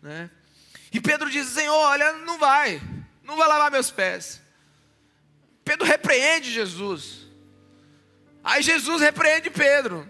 né? 0.00 0.30
E 0.90 1.00
Pedro 1.00 1.30
diz, 1.30 1.46
Senhor, 1.48 1.74
olha, 1.74 2.12
não 2.12 2.38
vai, 2.38 2.80
não 3.22 3.36
vai 3.36 3.46
lavar 3.46 3.70
meus 3.70 3.90
pés. 3.90 4.40
Pedro 5.64 5.84
repreende 5.84 6.50
Jesus. 6.52 7.26
Aí 8.42 8.62
Jesus 8.62 9.02
repreende 9.02 9.50
Pedro. 9.50 10.08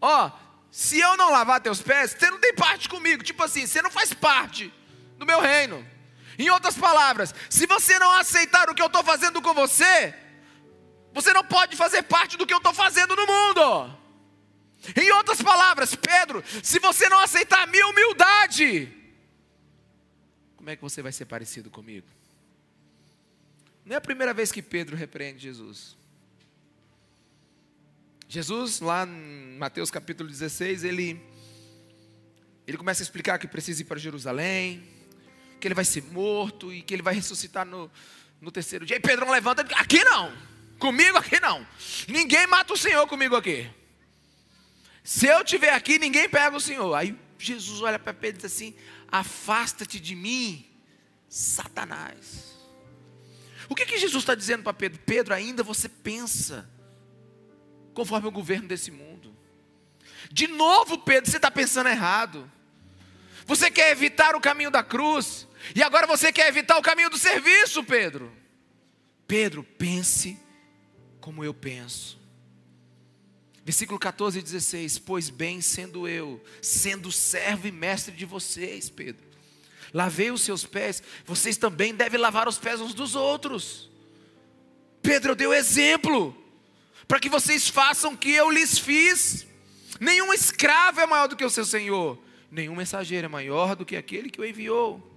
Ó, 0.00 0.30
se 0.76 1.00
eu 1.00 1.16
não 1.16 1.30
lavar 1.30 1.58
teus 1.58 1.80
pés, 1.80 2.10
você 2.10 2.30
não 2.30 2.38
tem 2.38 2.54
parte 2.54 2.86
comigo. 2.86 3.22
Tipo 3.22 3.42
assim, 3.42 3.66
você 3.66 3.80
não 3.80 3.90
faz 3.90 4.12
parte 4.12 4.70
do 5.16 5.24
meu 5.24 5.40
reino. 5.40 5.82
Em 6.38 6.50
outras 6.50 6.76
palavras, 6.76 7.34
se 7.48 7.66
você 7.66 7.98
não 7.98 8.12
aceitar 8.12 8.68
o 8.68 8.74
que 8.74 8.82
eu 8.82 8.86
estou 8.86 9.02
fazendo 9.02 9.40
com 9.40 9.54
você, 9.54 10.14
você 11.14 11.32
não 11.32 11.42
pode 11.42 11.78
fazer 11.78 12.02
parte 12.02 12.36
do 12.36 12.46
que 12.46 12.52
eu 12.52 12.58
estou 12.58 12.74
fazendo 12.74 13.16
no 13.16 13.26
mundo. 13.26 13.98
Em 14.94 15.10
outras 15.12 15.40
palavras, 15.40 15.94
Pedro, 15.94 16.44
se 16.62 16.78
você 16.78 17.08
não 17.08 17.20
aceitar 17.20 17.62
a 17.62 17.66
minha 17.66 17.86
humildade, 17.86 18.92
como 20.56 20.68
é 20.68 20.76
que 20.76 20.82
você 20.82 21.00
vai 21.00 21.10
ser 21.10 21.24
parecido 21.24 21.70
comigo? 21.70 22.06
Não 23.82 23.94
é 23.94 23.96
a 23.96 24.02
primeira 24.02 24.34
vez 24.34 24.52
que 24.52 24.60
Pedro 24.60 24.94
repreende 24.94 25.38
Jesus. 25.38 25.96
Jesus, 28.28 28.80
lá 28.80 29.06
em 29.06 29.56
Mateus 29.56 29.88
capítulo 29.88 30.28
16, 30.28 30.82
ele, 30.82 31.20
ele 32.66 32.76
começa 32.76 33.00
a 33.00 33.04
explicar 33.04 33.38
que 33.38 33.46
precisa 33.46 33.82
ir 33.82 33.84
para 33.84 34.00
Jerusalém, 34.00 34.82
que 35.60 35.68
ele 35.68 35.74
vai 35.74 35.84
ser 35.84 36.02
morto 36.02 36.72
e 36.72 36.82
que 36.82 36.92
ele 36.92 37.02
vai 37.02 37.14
ressuscitar 37.14 37.64
no, 37.64 37.90
no 38.40 38.50
terceiro 38.50 38.84
dia. 38.84 38.96
E 38.96 39.00
Pedro 39.00 39.30
levanta 39.30 39.62
e 39.62 39.64
diz, 39.64 39.76
aqui 39.78 40.02
não, 40.02 40.36
comigo 40.78 41.16
aqui 41.16 41.38
não. 41.38 41.64
Ninguém 42.08 42.48
mata 42.48 42.72
o 42.72 42.76
Senhor 42.76 43.06
comigo 43.06 43.36
aqui. 43.36 43.70
Se 45.04 45.28
eu 45.28 45.42
estiver 45.42 45.72
aqui, 45.72 45.96
ninguém 45.96 46.28
pega 46.28 46.56
o 46.56 46.60
Senhor. 46.60 46.92
Aí 46.94 47.16
Jesus 47.38 47.80
olha 47.80 47.98
para 47.98 48.12
Pedro 48.12 48.40
e 48.40 48.42
diz 48.42 48.52
assim: 48.52 48.74
Afasta-te 49.06 50.00
de 50.00 50.16
mim, 50.16 50.68
Satanás. 51.28 52.56
O 53.68 53.74
que, 53.74 53.86
que 53.86 53.98
Jesus 53.98 54.24
está 54.24 54.34
dizendo 54.34 54.64
para 54.64 54.74
Pedro? 54.74 55.00
Pedro, 55.06 55.32
ainda 55.32 55.62
você 55.62 55.88
pensa 55.88 56.68
conforme 57.96 58.28
o 58.28 58.30
governo 58.30 58.68
desse 58.68 58.90
mundo. 58.90 59.34
De 60.30 60.46
novo, 60.46 60.98
Pedro, 60.98 61.30
você 61.30 61.38
está 61.38 61.50
pensando 61.50 61.88
errado. 61.88 62.48
Você 63.46 63.70
quer 63.70 63.90
evitar 63.90 64.36
o 64.36 64.40
caminho 64.40 64.70
da 64.70 64.82
cruz, 64.82 65.48
e 65.74 65.82
agora 65.82 66.06
você 66.06 66.30
quer 66.30 66.46
evitar 66.48 66.76
o 66.76 66.82
caminho 66.82 67.08
do 67.08 67.16
serviço, 67.16 67.82
Pedro. 67.82 68.30
Pedro, 69.26 69.62
pense 69.64 70.38
como 71.20 71.42
eu 71.42 71.54
penso. 71.54 72.18
Versículo 73.64 73.98
14 73.98 74.40
e 74.40 74.42
16: 74.42 74.98
Pois 74.98 75.30
bem, 75.30 75.62
sendo 75.62 76.06
eu, 76.06 76.44
sendo 76.60 77.10
servo 77.10 77.66
e 77.66 77.72
mestre 77.72 78.14
de 78.14 78.26
vocês, 78.26 78.90
Pedro, 78.90 79.24
lavei 79.94 80.30
os 80.30 80.42
seus 80.42 80.66
pés, 80.66 81.02
vocês 81.24 81.56
também 81.56 81.94
devem 81.94 82.20
lavar 82.20 82.46
os 82.46 82.58
pés 82.58 82.78
uns 82.78 82.92
dos 82.92 83.14
outros. 83.14 83.88
Pedro 85.00 85.34
deu 85.34 85.54
exemplo 85.54 86.45
para 87.06 87.20
que 87.20 87.28
vocês 87.28 87.68
façam 87.68 88.12
o 88.12 88.16
que 88.16 88.30
eu 88.30 88.50
lhes 88.50 88.78
fiz. 88.78 89.46
Nenhum 90.00 90.32
escravo 90.32 91.00
é 91.00 91.06
maior 91.06 91.28
do 91.28 91.36
que 91.36 91.44
o 91.44 91.50
seu 91.50 91.64
senhor, 91.64 92.18
nenhum 92.50 92.74
mensageiro 92.74 93.26
é 93.26 93.28
maior 93.28 93.74
do 93.74 93.84
que 93.84 93.96
aquele 93.96 94.30
que 94.30 94.40
o 94.40 94.44
enviou. 94.44 95.12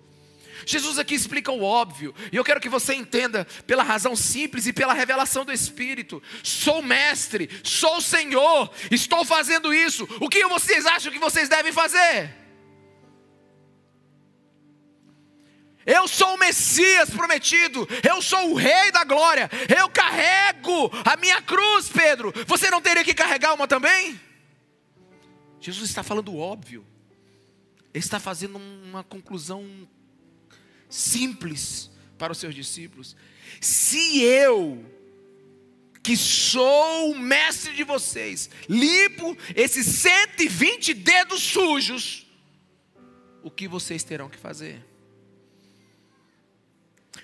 Jesus 0.65 0.99
aqui 0.99 1.15
explica 1.15 1.51
o 1.51 1.63
óbvio, 1.63 2.13
e 2.31 2.35
eu 2.35 2.43
quero 2.43 2.59
que 2.59 2.69
você 2.69 2.93
entenda 2.93 3.45
pela 3.65 3.83
razão 3.83 4.15
simples 4.15 4.67
e 4.67 4.73
pela 4.73 4.93
revelação 4.93 5.45
do 5.45 5.53
Espírito. 5.53 6.21
Sou 6.43 6.81
mestre, 6.81 7.49
sou 7.63 8.01
Senhor, 8.01 8.71
estou 8.91 9.23
fazendo 9.23 9.73
isso. 9.73 10.07
O 10.19 10.29
que 10.29 10.45
vocês 10.47 10.85
acham 10.85 11.11
que 11.11 11.19
vocês 11.19 11.47
devem 11.47 11.71
fazer? 11.71 12.35
Eu 15.89 16.07
sou 16.07 16.35
o 16.35 16.37
Messias 16.37 17.09
prometido, 17.09 17.87
eu 18.07 18.21
sou 18.21 18.51
o 18.51 18.55
Rei 18.55 18.91
da 18.91 19.03
glória, 19.03 19.49
eu 19.75 19.89
carrego 19.89 20.91
a 21.03 21.17
minha 21.17 21.41
cruz, 21.41 21.89
Pedro. 21.89 22.31
Você 22.45 22.69
não 22.69 22.79
teria 22.79 23.03
que 23.03 23.11
carregar 23.11 23.55
uma 23.55 23.67
também? 23.67 24.21
Jesus 25.59 25.89
está 25.89 26.03
falando 26.03 26.37
óbvio, 26.37 26.85
ele 27.91 28.03
está 28.03 28.19
fazendo 28.19 28.59
uma 28.59 29.03
conclusão 29.03 29.65
simples 30.87 31.89
para 32.19 32.31
os 32.31 32.37
seus 32.37 32.53
discípulos. 32.53 33.15
Se 33.59 34.21
eu, 34.21 34.85
que 36.03 36.15
sou 36.15 37.13
o 37.13 37.17
mestre 37.17 37.73
de 37.73 37.83
vocês, 37.83 38.47
limpo 38.69 39.35
esses 39.55 39.87
120 39.87 40.93
dedos 40.93 41.41
sujos, 41.41 42.27
o 43.41 43.49
que 43.49 43.67
vocês 43.67 44.03
terão 44.03 44.29
que 44.29 44.37
fazer? 44.37 44.88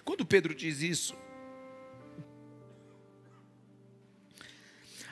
Quando 0.03 0.25
Pedro 0.25 0.53
diz 0.53 0.81
isso, 0.81 1.15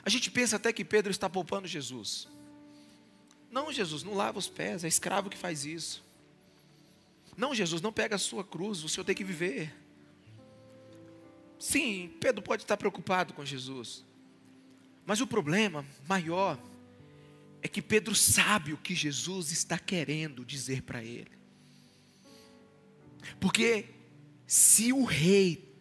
a 0.04 0.10
gente 0.10 0.30
pensa 0.30 0.56
até 0.56 0.72
que 0.72 0.84
Pedro 0.84 1.10
está 1.10 1.28
poupando 1.28 1.66
Jesus. 1.66 2.28
Não, 3.50 3.72
Jesus, 3.72 4.02
não 4.02 4.14
lava 4.14 4.38
os 4.38 4.48
pés, 4.48 4.84
é 4.84 4.88
escravo 4.88 5.30
que 5.30 5.38
faz 5.38 5.64
isso. 5.64 6.04
Não, 7.36 7.54
Jesus, 7.54 7.80
não 7.80 7.92
pega 7.92 8.16
a 8.16 8.18
sua 8.18 8.44
cruz, 8.44 8.84
o 8.84 8.88
Senhor 8.88 9.04
tem 9.04 9.14
que 9.14 9.24
viver. 9.24 9.74
Sim, 11.58 12.12
Pedro 12.20 12.42
pode 12.42 12.62
estar 12.62 12.76
preocupado 12.76 13.32
com 13.32 13.44
Jesus. 13.44 14.04
Mas 15.06 15.20
o 15.20 15.26
problema 15.26 15.84
maior 16.06 16.58
é 17.62 17.68
que 17.68 17.80
Pedro 17.80 18.14
sabe 18.14 18.72
o 18.72 18.76
que 18.76 18.94
Jesus 18.94 19.50
está 19.50 19.78
querendo 19.78 20.44
dizer 20.44 20.82
para 20.82 21.02
ele. 21.02 21.30
Porque 23.40 23.86
se 24.54 24.92
o 24.92 25.02
rei 25.02 25.74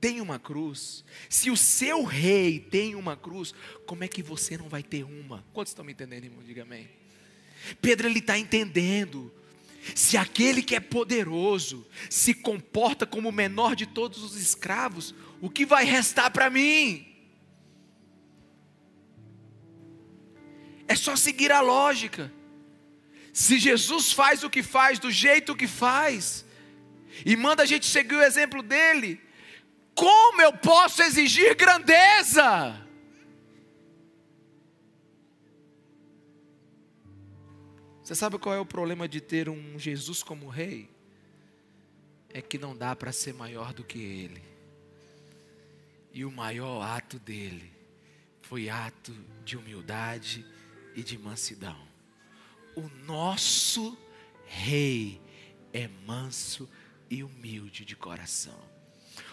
tem 0.00 0.20
uma 0.20 0.36
cruz, 0.36 1.04
se 1.28 1.48
o 1.48 1.56
seu 1.56 2.02
rei 2.02 2.58
tem 2.58 2.96
uma 2.96 3.16
cruz, 3.16 3.54
como 3.86 4.02
é 4.02 4.08
que 4.08 4.20
você 4.20 4.58
não 4.58 4.68
vai 4.68 4.82
ter 4.82 5.04
uma? 5.04 5.46
Quantos 5.52 5.70
estão 5.70 5.84
me 5.84 5.92
entendendo, 5.92 6.24
irmão? 6.24 6.42
Diga 6.42 6.62
amém. 6.62 6.90
Pedro 7.80 8.08
ele 8.08 8.18
está 8.18 8.36
entendendo. 8.36 9.32
Se 9.94 10.16
aquele 10.16 10.60
que 10.60 10.74
é 10.74 10.80
poderoso 10.80 11.86
se 12.10 12.34
comporta 12.34 13.06
como 13.06 13.28
o 13.28 13.32
menor 13.32 13.76
de 13.76 13.86
todos 13.86 14.24
os 14.24 14.34
escravos, 14.34 15.14
o 15.40 15.48
que 15.48 15.64
vai 15.64 15.84
restar 15.84 16.32
para 16.32 16.50
mim? 16.50 17.06
É 20.88 20.96
só 20.96 21.14
seguir 21.14 21.52
a 21.52 21.60
lógica. 21.60 22.32
Se 23.32 23.56
Jesus 23.56 24.12
faz 24.12 24.42
o 24.42 24.50
que 24.50 24.64
faz 24.64 24.98
do 24.98 25.12
jeito 25.12 25.54
que 25.54 25.68
faz, 25.68 26.44
e 27.24 27.36
manda 27.36 27.62
a 27.62 27.66
gente 27.66 27.86
seguir 27.86 28.14
o 28.14 28.22
exemplo 28.22 28.62
dele, 28.62 29.20
como 29.94 30.42
eu 30.42 30.52
posso 30.52 31.02
exigir 31.02 31.54
grandeza? 31.54 32.82
Você 38.02 38.14
sabe 38.14 38.38
qual 38.38 38.54
é 38.54 38.60
o 38.60 38.66
problema 38.66 39.08
de 39.08 39.20
ter 39.20 39.48
um 39.48 39.78
Jesus 39.78 40.22
como 40.22 40.48
rei? 40.48 40.88
É 42.32 42.40
que 42.40 42.58
não 42.58 42.76
dá 42.76 42.94
para 42.94 43.10
ser 43.10 43.34
maior 43.34 43.72
do 43.72 43.82
que 43.82 43.98
ele. 43.98 44.42
E 46.12 46.24
o 46.24 46.30
maior 46.30 46.82
ato 46.82 47.18
dele 47.18 47.72
foi 48.42 48.68
ato 48.68 49.12
de 49.44 49.56
humildade 49.56 50.46
e 50.94 51.02
de 51.02 51.18
mansidão. 51.18 51.76
O 52.76 52.88
nosso 53.04 53.98
rei 54.46 55.20
é 55.72 55.88
manso 56.06 56.68
e 57.10 57.22
humilde 57.22 57.84
de 57.84 57.96
coração. 57.96 58.58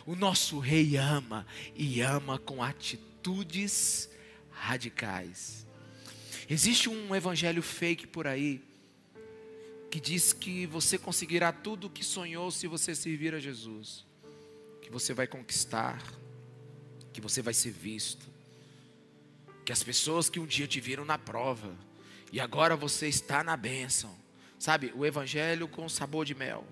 O 0.06 0.16
nosso 0.16 0.60
rei 0.60 0.98
ama 0.98 1.46
e 1.76 2.02
ama 2.02 2.38
com 2.38 2.62
atitudes 2.64 4.10
radicais. 4.52 5.66
Existe 6.50 6.90
um 6.90 7.16
evangelho 7.16 7.62
fake 7.64 8.08
por 8.08 8.28
aí 8.28 8.62
que 9.90 10.00
diz 10.00 10.34
que 10.34 10.66
você 10.66 10.98
conseguirá 10.98 11.52
tudo 11.52 11.88
o 11.88 11.90
que 11.90 12.04
sonhou 12.04 12.50
se 12.52 12.68
você 12.68 12.96
servir 12.96 13.34
a 13.36 13.40
Jesus, 13.40 14.06
que 14.82 14.90
você 14.90 15.14
vai 15.14 15.28
conquistar, 15.28 16.04
que 17.14 17.22
você 17.22 17.42
vai 17.42 17.54
ser 17.54 17.72
visto. 17.72 18.28
que 19.64 19.72
as 19.72 19.84
pessoas 19.84 20.30
que 20.30 20.40
um 20.40 20.46
dia 20.46 20.68
te 20.68 20.80
viram 20.80 21.06
na 21.06 21.18
prova 21.18 21.74
e 22.32 22.40
agora 22.40 22.76
você 22.76 23.08
está 23.08 23.44
na 23.44 23.56
bênção, 23.56 24.14
sabe? 24.60 24.92
O 24.96 25.06
evangelho 25.06 25.68
com 25.68 25.88
sabor 25.88 26.26
de 26.26 26.36
mel. 26.36 26.66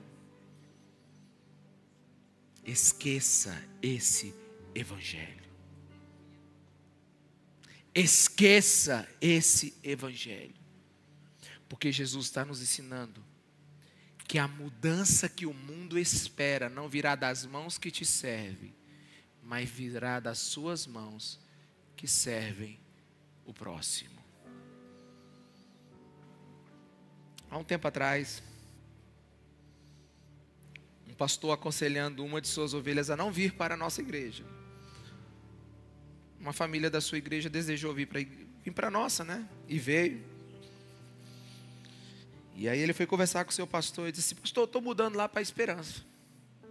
Esqueça 2.63 3.61
esse 3.81 4.33
evangelho. 4.73 5.41
Esqueça 7.93 9.07
esse 9.19 9.73
evangelho. 9.83 10.55
Porque 11.67 11.91
Jesus 11.91 12.25
está 12.25 12.45
nos 12.45 12.61
ensinando 12.61 13.23
que 14.27 14.39
a 14.39 14.47
mudança 14.47 15.27
que 15.27 15.45
o 15.45 15.53
mundo 15.53 15.99
espera 15.99 16.69
não 16.69 16.87
virá 16.87 17.15
das 17.15 17.45
mãos 17.45 17.77
que 17.77 17.91
te 17.91 18.05
servem, 18.05 18.73
mas 19.43 19.69
virá 19.69 20.21
das 20.21 20.39
suas 20.39 20.87
mãos 20.87 21.39
que 21.97 22.07
servem 22.07 22.79
o 23.45 23.53
próximo. 23.53 24.21
Há 27.49 27.57
um 27.57 27.63
tempo 27.65 27.85
atrás, 27.89 28.41
pastor 31.21 31.51
aconselhando 31.51 32.25
uma 32.25 32.41
de 32.41 32.47
suas 32.47 32.73
ovelhas 32.73 33.11
a 33.11 33.15
não 33.15 33.31
vir 33.31 33.53
para 33.53 33.75
a 33.75 33.77
nossa 33.77 34.01
igreja. 34.01 34.43
Uma 36.39 36.51
família 36.51 36.89
da 36.89 36.99
sua 36.99 37.19
igreja 37.19 37.47
desejou 37.47 37.93
vir 37.93 38.07
para 38.73 38.87
a 38.87 38.89
nossa, 38.89 39.23
né? 39.23 39.47
E 39.67 39.77
veio. 39.77 40.23
E 42.55 42.67
aí 42.67 42.79
ele 42.79 42.91
foi 42.91 43.05
conversar 43.05 43.45
com 43.45 43.51
o 43.51 43.53
seu 43.53 43.67
pastor 43.67 44.09
e 44.09 44.11
disse: 44.11 44.33
Pastor, 44.33 44.63
estou 44.63 44.81
mudando 44.81 45.15
lá 45.15 45.29
para 45.29 45.41
a 45.41 45.43
Esperança. 45.43 46.03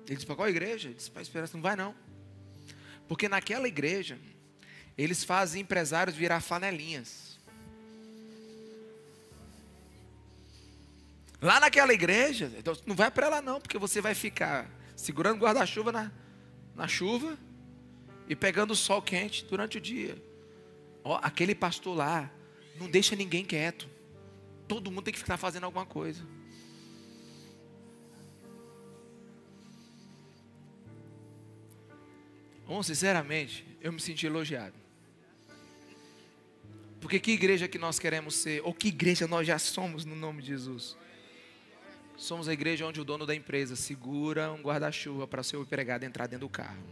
Ele 0.04 0.16
disse: 0.16 0.26
Para 0.26 0.34
qual 0.34 0.48
igreja? 0.48 0.88
Ele 0.88 0.96
disse: 0.96 1.12
Para 1.12 1.20
a 1.20 1.22
Esperança. 1.22 1.56
Não 1.56 1.62
vai 1.62 1.76
não. 1.76 1.94
Porque 3.06 3.28
naquela 3.28 3.68
igreja, 3.68 4.18
eles 4.98 5.22
fazem 5.22 5.62
empresários 5.62 6.16
virar 6.16 6.40
flanelinhas. 6.40 7.29
Lá 11.40 11.58
naquela 11.58 11.92
igreja, 11.92 12.52
então, 12.58 12.76
não 12.84 12.94
vai 12.94 13.10
para 13.10 13.28
lá 13.28 13.40
não, 13.40 13.60
porque 13.60 13.78
você 13.78 14.00
vai 14.00 14.14
ficar 14.14 14.70
segurando 14.94 15.40
guarda-chuva 15.40 15.90
na, 15.90 16.12
na 16.74 16.86
chuva 16.86 17.38
e 18.28 18.36
pegando 18.36 18.72
o 18.72 18.76
sol 18.76 19.00
quente 19.00 19.44
durante 19.46 19.78
o 19.78 19.80
dia. 19.80 20.22
Ó, 21.02 21.18
aquele 21.22 21.54
pastor 21.54 21.96
lá 21.96 22.30
não 22.78 22.90
deixa 22.90 23.16
ninguém 23.16 23.44
quieto. 23.44 23.88
Todo 24.68 24.90
mundo 24.90 25.04
tem 25.04 25.14
que 25.14 25.18
ficar 25.18 25.38
fazendo 25.38 25.64
alguma 25.64 25.86
coisa. 25.86 26.22
Bom, 32.66 32.82
sinceramente, 32.82 33.66
eu 33.80 33.92
me 33.92 34.00
senti 34.00 34.26
elogiado. 34.26 34.74
Porque 37.00 37.18
que 37.18 37.32
igreja 37.32 37.66
que 37.66 37.78
nós 37.78 37.98
queremos 37.98 38.36
ser, 38.36 38.60
ou 38.62 38.74
que 38.74 38.88
igreja 38.88 39.26
nós 39.26 39.46
já 39.46 39.58
somos 39.58 40.04
no 40.04 40.14
nome 40.14 40.42
de 40.42 40.48
Jesus? 40.48 40.96
Somos 42.20 42.48
a 42.48 42.52
igreja 42.52 42.86
onde 42.86 43.00
o 43.00 43.04
dono 43.04 43.24
da 43.24 43.34
empresa 43.34 43.74
segura 43.74 44.52
um 44.52 44.60
guarda-chuva 44.60 45.26
para 45.26 45.42
seu 45.42 45.62
empregado 45.62 46.04
entrar 46.04 46.26
dentro 46.26 46.46
do 46.46 46.50
carro. 46.50 46.84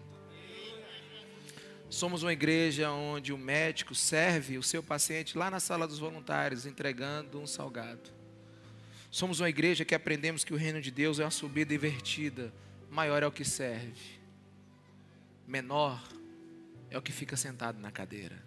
Somos 1.90 2.22
uma 2.22 2.32
igreja 2.32 2.90
onde 2.90 3.30
o 3.30 3.36
médico 3.36 3.94
serve 3.94 4.56
o 4.56 4.62
seu 4.62 4.82
paciente 4.82 5.36
lá 5.36 5.50
na 5.50 5.60
sala 5.60 5.86
dos 5.86 5.98
voluntários, 5.98 6.64
entregando 6.64 7.38
um 7.38 7.46
salgado. 7.46 8.10
Somos 9.10 9.38
uma 9.38 9.50
igreja 9.50 9.84
que 9.84 9.94
aprendemos 9.94 10.44
que 10.44 10.54
o 10.54 10.56
reino 10.56 10.80
de 10.80 10.90
Deus 10.90 11.20
é 11.20 11.24
uma 11.24 11.30
subida 11.30 11.74
invertida, 11.74 12.50
maior 12.90 13.22
é 13.22 13.26
o 13.26 13.30
que 13.30 13.44
serve, 13.44 14.18
menor 15.46 16.02
é 16.88 16.96
o 16.96 17.02
que 17.02 17.12
fica 17.12 17.36
sentado 17.36 17.78
na 17.78 17.90
cadeira. 17.90 18.42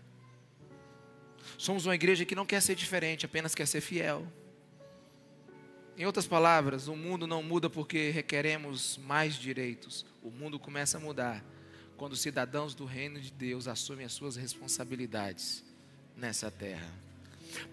Somos 1.59 1.85
uma 1.85 1.93
igreja 1.93 2.25
que 2.25 2.33
não 2.33 2.45
quer 2.45 2.59
ser 2.59 2.73
diferente, 2.73 3.23
apenas 3.23 3.53
quer 3.53 3.67
ser 3.67 3.81
fiel. 3.81 4.25
Em 5.97 6.05
outras 6.05 6.25
palavras, 6.25 6.87
o 6.87 6.95
mundo 6.95 7.27
não 7.27 7.43
muda 7.43 7.69
porque 7.69 8.09
requeremos 8.09 8.97
mais 8.97 9.35
direitos. 9.35 10.05
O 10.23 10.31
mundo 10.31 10.59
começa 10.59 10.97
a 10.97 11.01
mudar 11.01 11.43
quando 11.97 12.13
os 12.13 12.21
cidadãos 12.21 12.73
do 12.73 12.85
reino 12.85 13.19
de 13.19 13.31
Deus 13.31 13.67
assumem 13.67 14.05
as 14.05 14.13
suas 14.13 14.35
responsabilidades 14.35 15.63
nessa 16.15 16.49
terra. 16.49 16.89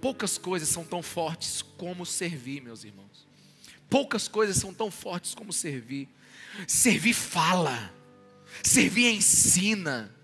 Poucas 0.01 0.37
coisas 0.37 0.69
são 0.69 0.85
tão 0.85 1.03
fortes 1.03 1.63
como 1.63 2.05
servir, 2.05 2.61
meus 2.61 2.85
irmãos. 2.85 3.27
Poucas 3.89 4.29
coisas 4.29 4.57
são 4.57 4.75
tão 4.75 4.91
fortes 4.91 5.35
como 5.35 5.53
servir. 5.53 6.09
Servir 6.67 7.15
fala, 7.15 7.95
servir 8.63 9.11
ensina, 9.13 10.15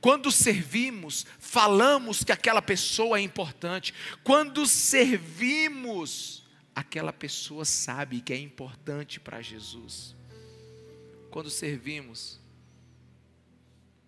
quando 0.00 0.32
servimos, 0.32 1.26
falamos 1.38 2.24
que 2.24 2.32
aquela 2.32 2.62
pessoa 2.62 3.18
é 3.18 3.20
importante. 3.20 3.92
Quando 4.24 4.66
servimos, 4.66 6.39
aquela 6.74 7.12
pessoa 7.12 7.64
sabe 7.64 8.20
que 8.20 8.32
é 8.32 8.38
importante 8.38 9.20
para 9.20 9.40
Jesus. 9.42 10.16
Quando 11.30 11.50
servimos, 11.50 12.40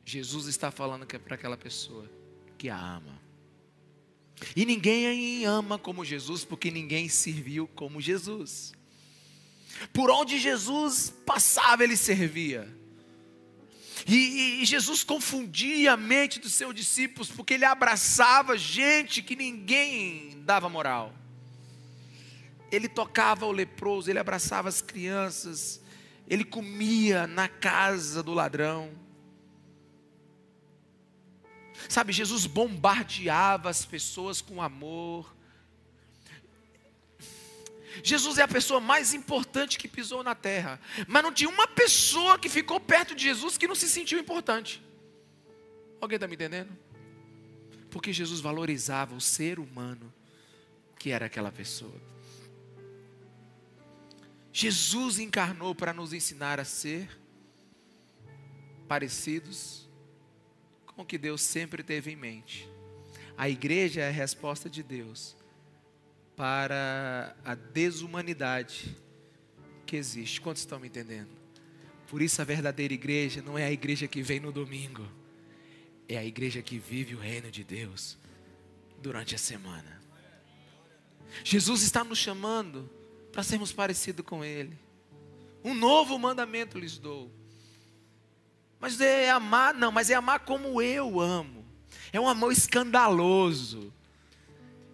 Jesus 0.04 0.46
está 0.46 0.70
falando 0.70 1.06
que 1.06 1.16
é 1.16 1.18
para 1.18 1.34
aquela 1.34 1.56
pessoa 1.56 2.10
que 2.58 2.68
a 2.68 2.78
ama. 2.78 3.20
E 4.56 4.64
ninguém 4.64 5.44
ama 5.44 5.78
como 5.78 6.04
Jesus, 6.04 6.44
porque 6.44 6.70
ninguém 6.70 7.08
serviu 7.08 7.68
como 7.68 8.00
Jesus. 8.00 8.72
Por 9.92 10.10
onde 10.10 10.38
Jesus 10.38 11.14
passava, 11.24 11.84
ele 11.84 11.96
servia. 11.96 12.68
E, 14.06 14.60
e, 14.62 14.64
Jesus 14.64 15.04
confundia 15.04 15.92
a 15.92 15.96
mente 15.96 16.40
dos 16.40 16.52
seus 16.52 16.74
discípulos, 16.74 17.30
porque 17.30 17.54
ele 17.54 17.64
abraçava 17.64 18.58
gente 18.58 19.22
que 19.22 19.36
ninguém 19.36 20.42
dava 20.44 20.68
moral. 20.68 21.14
Ele 22.72 22.88
tocava 22.88 23.46
o 23.46 23.52
leproso, 23.52 24.10
ele 24.10 24.18
abraçava 24.18 24.68
as 24.68 24.80
crianças, 24.82 25.80
ele 26.26 26.44
comia 26.44 27.26
na 27.26 27.46
casa 27.46 28.22
do 28.22 28.32
ladrão. 28.32 28.90
Sabe, 31.88 32.12
Jesus 32.12 32.46
bombardeava 32.46 33.68
as 33.68 33.84
pessoas 33.84 34.40
com 34.40 34.60
amor, 34.60 35.32
Jesus 38.02 38.38
é 38.38 38.42
a 38.42 38.48
pessoa 38.48 38.80
mais 38.80 39.12
importante 39.12 39.78
que 39.78 39.88
pisou 39.88 40.22
na 40.22 40.34
terra. 40.34 40.80
Mas 41.06 41.22
não 41.22 41.32
tinha 41.32 41.50
uma 41.50 41.66
pessoa 41.66 42.38
que 42.38 42.48
ficou 42.48 42.80
perto 42.80 43.14
de 43.14 43.24
Jesus 43.24 43.58
que 43.58 43.66
não 43.66 43.74
se 43.74 43.88
sentiu 43.88 44.18
importante. 44.18 44.82
Alguém 46.00 46.16
está 46.16 46.26
me 46.26 46.34
entendendo? 46.34 46.70
Porque 47.90 48.12
Jesus 48.12 48.40
valorizava 48.40 49.14
o 49.14 49.20
ser 49.20 49.58
humano 49.58 50.12
que 50.98 51.10
era 51.10 51.26
aquela 51.26 51.52
pessoa. 51.52 52.11
Jesus 54.52 55.18
encarnou 55.18 55.74
para 55.74 55.94
nos 55.94 56.12
ensinar 56.12 56.60
a 56.60 56.64
ser 56.64 57.18
parecidos 58.86 59.88
com 60.84 61.02
o 61.02 61.06
que 61.06 61.16
Deus 61.16 61.40
sempre 61.40 61.82
teve 61.82 62.10
em 62.10 62.16
mente. 62.16 62.68
A 63.36 63.48
igreja 63.48 64.02
é 64.02 64.08
a 64.08 64.12
resposta 64.12 64.68
de 64.68 64.82
Deus 64.82 65.34
para 66.36 67.34
a 67.44 67.54
desumanidade 67.54 68.94
que 69.86 69.96
existe. 69.96 70.40
Quantos 70.40 70.62
estão 70.62 70.78
me 70.78 70.88
entendendo? 70.88 71.30
Por 72.08 72.20
isso 72.20 72.42
a 72.42 72.44
verdadeira 72.44 72.92
igreja 72.92 73.40
não 73.40 73.58
é 73.58 73.64
a 73.64 73.72
igreja 73.72 74.06
que 74.06 74.22
vem 74.22 74.38
no 74.38 74.52
domingo, 74.52 75.08
é 76.06 76.18
a 76.18 76.24
igreja 76.24 76.60
que 76.60 76.78
vive 76.78 77.14
o 77.14 77.18
reino 77.18 77.50
de 77.50 77.64
Deus 77.64 78.18
durante 79.00 79.34
a 79.34 79.38
semana. 79.38 80.02
Jesus 81.42 81.82
está 81.82 82.04
nos 82.04 82.18
chamando 82.18 82.90
para 83.32 83.42
sermos 83.42 83.72
parecidos 83.72 84.24
com 84.24 84.44
Ele. 84.44 84.78
Um 85.64 85.74
novo 85.74 86.18
mandamento 86.18 86.78
lhes 86.78 86.98
dou. 86.98 87.32
Mas 88.78 89.00
é 89.00 89.30
amar, 89.30 89.72
não, 89.74 89.90
mas 89.90 90.10
é 90.10 90.14
amar 90.14 90.40
como 90.40 90.82
eu 90.82 91.20
amo. 91.20 91.64
É 92.12 92.20
um 92.20 92.28
amor 92.28 92.52
escandaloso 92.52 93.92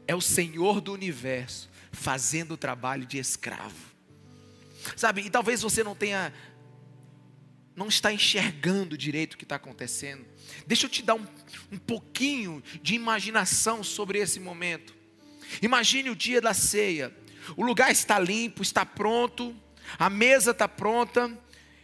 é 0.08 0.14
o 0.14 0.20
Senhor 0.22 0.80
do 0.80 0.92
universo 0.92 1.68
fazendo 1.92 2.54
o 2.54 2.56
trabalho 2.56 3.04
de 3.04 3.18
escravo. 3.18 3.76
Sabe, 4.96 5.20
e 5.20 5.30
talvez 5.30 5.60
você 5.60 5.84
não 5.84 5.94
tenha, 5.94 6.32
não 7.76 7.88
está 7.88 8.10
enxergando 8.10 8.96
direito 8.96 9.34
o 9.34 9.36
que 9.36 9.44
está 9.44 9.56
acontecendo. 9.56 10.24
Deixa 10.66 10.86
eu 10.86 10.90
te 10.90 11.02
dar 11.02 11.14
um, 11.14 11.26
um 11.70 11.78
pouquinho 11.78 12.62
de 12.82 12.94
imaginação 12.94 13.84
sobre 13.84 14.18
esse 14.18 14.40
momento. 14.40 14.94
Imagine 15.60 16.08
o 16.08 16.16
dia 16.16 16.40
da 16.40 16.54
ceia. 16.54 17.14
O 17.56 17.62
lugar 17.62 17.90
está 17.90 18.18
limpo, 18.18 18.62
está 18.62 18.84
pronto, 18.84 19.54
a 19.98 20.10
mesa 20.10 20.50
está 20.50 20.68
pronta, 20.68 21.30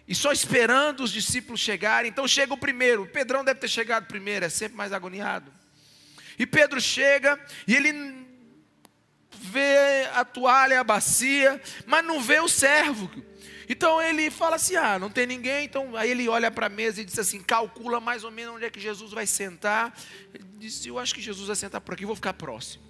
e 0.06 0.14
só 0.14 0.32
esperando 0.32 1.02
os 1.02 1.10
discípulos 1.10 1.60
chegarem. 1.60 2.10
Então 2.10 2.28
chega 2.28 2.52
o 2.52 2.58
primeiro. 2.58 3.02
O 3.02 3.08
Pedrão 3.08 3.44
deve 3.44 3.60
ter 3.60 3.68
chegado 3.68 4.06
primeiro, 4.06 4.44
é 4.44 4.48
sempre 4.48 4.76
mais 4.76 4.92
agoniado. 4.92 5.52
E 6.38 6.46
Pedro 6.46 6.80
chega 6.80 7.38
e 7.66 7.74
ele 7.74 8.24
vê 9.40 10.08
a 10.14 10.24
toalha, 10.24 10.80
a 10.80 10.84
bacia, 10.84 11.60
mas 11.86 12.04
não 12.04 12.20
vê 12.20 12.40
o 12.40 12.48
servo. 12.48 13.10
Então 13.68 14.02
ele 14.02 14.30
fala 14.30 14.56
assim: 14.56 14.76
ah, 14.76 14.98
não 14.98 15.10
tem 15.10 15.26
ninguém. 15.26 15.64
Então 15.64 15.96
aí 15.96 16.10
ele 16.10 16.28
olha 16.28 16.50
para 16.50 16.66
a 16.66 16.68
mesa 16.68 17.00
e 17.00 17.04
diz 17.04 17.18
assim: 17.18 17.40
calcula 17.40 18.00
mais 18.00 18.24
ou 18.24 18.30
menos 18.30 18.56
onde 18.56 18.64
é 18.64 18.70
que 18.70 18.80
Jesus 18.80 19.12
vai 19.12 19.26
sentar. 19.26 19.96
Ele 20.34 20.44
disse: 20.58 20.88
eu 20.88 20.98
acho 20.98 21.14
que 21.14 21.22
Jesus 21.22 21.46
vai 21.46 21.56
sentar 21.56 21.80
por 21.80 21.94
aqui, 21.94 22.04
vou 22.04 22.16
ficar 22.16 22.34
próximo. 22.34 22.84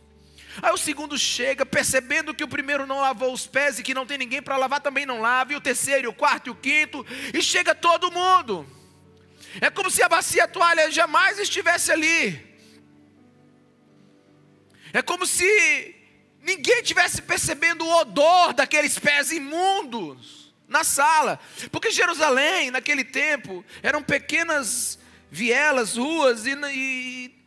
Aí 0.63 0.73
o 0.73 0.77
segundo 0.79 1.19
chega, 1.19 1.67
percebendo 1.67 2.35
que 2.35 2.45
o 2.45 2.49
primeiro 2.49 2.87
não 2.87 3.01
lavou 3.01 3.33
os 3.33 3.47
pés 3.47 3.79
e 3.79 3.83
que 3.83 3.95
não 3.95 4.07
tem 4.07 4.19
ninguém 4.19 4.43
para 4.43 4.57
lavar, 4.57 4.81
também 4.81 5.07
não 5.07 5.21
lava. 5.21 5.53
E 5.53 5.57
o 5.57 5.61
terceiro, 5.61 6.07
e 6.07 6.09
o 6.09 6.13
quarto 6.13 6.49
e 6.49 6.51
o 6.51 6.55
quinto, 6.55 7.05
e 7.33 7.43
chega 7.43 7.75
todo 7.75 8.13
mundo. 8.13 8.67
É 9.61 9.71
como 9.71 9.91
se 9.91 10.03
a 10.03 10.09
bacia 10.09 10.49
toalha 10.49 10.91
jamais 10.91 11.39
estivesse 11.39 11.93
ali. 11.93 12.55
É 14.93 15.03
como 15.03 15.27
se 15.27 15.95
ninguém 16.41 16.83
tivesse 16.83 17.23
percebendo 17.23 17.85
o 17.85 18.01
odor 18.01 18.53
daqueles 18.53 18.99
pés 18.99 19.33
imundos 19.33 20.55
na 20.69 20.85
sala. 20.85 21.41
Porque 21.71 21.91
Jerusalém, 21.91 22.71
naquele 22.71 23.05
tempo, 23.05 23.65
eram 23.83 24.03
pequenas 24.03 24.99
vielas, 25.31 25.97
ruas, 25.97 26.47
e, 26.47 26.53
e 26.73 27.44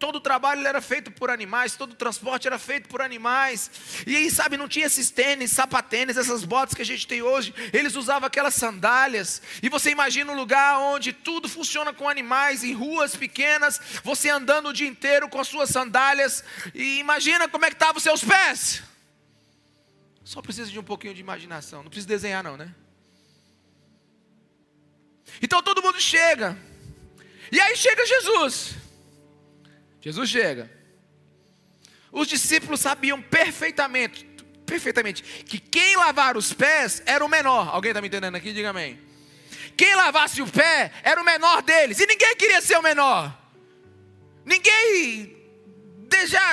Todo 0.00 0.16
o 0.16 0.20
trabalho 0.20 0.66
era 0.66 0.80
feito 0.80 1.10
por 1.10 1.28
animais, 1.28 1.76
todo 1.76 1.92
o 1.92 1.94
transporte 1.94 2.46
era 2.46 2.58
feito 2.58 2.88
por 2.88 3.02
animais. 3.02 3.70
E 4.06 4.16
aí, 4.16 4.30
sabe, 4.30 4.56
não 4.56 4.66
tinha 4.66 4.86
esses 4.86 5.10
tênis, 5.10 5.52
sapatênis, 5.52 6.16
essas 6.16 6.42
botas 6.42 6.74
que 6.74 6.80
a 6.80 6.86
gente 6.86 7.06
tem 7.06 7.20
hoje. 7.20 7.52
Eles 7.70 7.94
usavam 7.94 8.26
aquelas 8.26 8.54
sandálias. 8.54 9.42
E 9.62 9.68
você 9.68 9.90
imagina 9.90 10.32
um 10.32 10.34
lugar 10.34 10.78
onde 10.78 11.12
tudo 11.12 11.50
funciona 11.50 11.92
com 11.92 12.08
animais, 12.08 12.64
em 12.64 12.72
ruas 12.72 13.14
pequenas, 13.14 13.78
você 14.02 14.30
andando 14.30 14.70
o 14.70 14.72
dia 14.72 14.88
inteiro 14.88 15.28
com 15.28 15.38
as 15.38 15.48
suas 15.48 15.68
sandálias. 15.68 16.42
E 16.74 16.98
imagina 16.98 17.46
como 17.46 17.66
é 17.66 17.68
que 17.68 17.74
estavam 17.74 17.98
os 17.98 18.02
seus 18.02 18.24
pés. 18.24 18.82
Só 20.24 20.40
precisa 20.40 20.70
de 20.70 20.78
um 20.78 20.82
pouquinho 20.82 21.12
de 21.12 21.20
imaginação. 21.20 21.82
Não 21.82 21.90
precisa 21.90 22.08
desenhar, 22.08 22.42
não, 22.42 22.56
né? 22.56 22.74
Então 25.42 25.62
todo 25.62 25.82
mundo 25.82 26.00
chega. 26.00 26.56
E 27.52 27.60
aí 27.60 27.76
chega 27.76 28.06
Jesus. 28.06 28.79
Jesus 30.00 30.30
chega. 30.30 30.70
Os 32.10 32.26
discípulos 32.26 32.80
sabiam 32.80 33.20
perfeitamente, 33.20 34.24
perfeitamente, 34.66 35.22
que 35.22 35.58
quem 35.58 35.96
lavar 35.96 36.36
os 36.36 36.52
pés 36.52 37.02
era 37.06 37.24
o 37.24 37.28
menor. 37.28 37.68
Alguém 37.68 37.90
está 37.90 38.00
me 38.00 38.08
entendendo 38.08 38.34
aqui? 38.34 38.52
Diga 38.52 38.70
amém. 38.70 38.98
Quem 39.76 39.94
lavasse 39.94 40.42
o 40.42 40.46
pé 40.46 40.92
era 41.02 41.20
o 41.20 41.24
menor 41.24 41.62
deles. 41.62 42.00
E 42.00 42.06
ninguém 42.06 42.34
queria 42.36 42.60
ser 42.60 42.76
o 42.76 42.82
menor. 42.82 43.36
Ninguém 44.44 45.36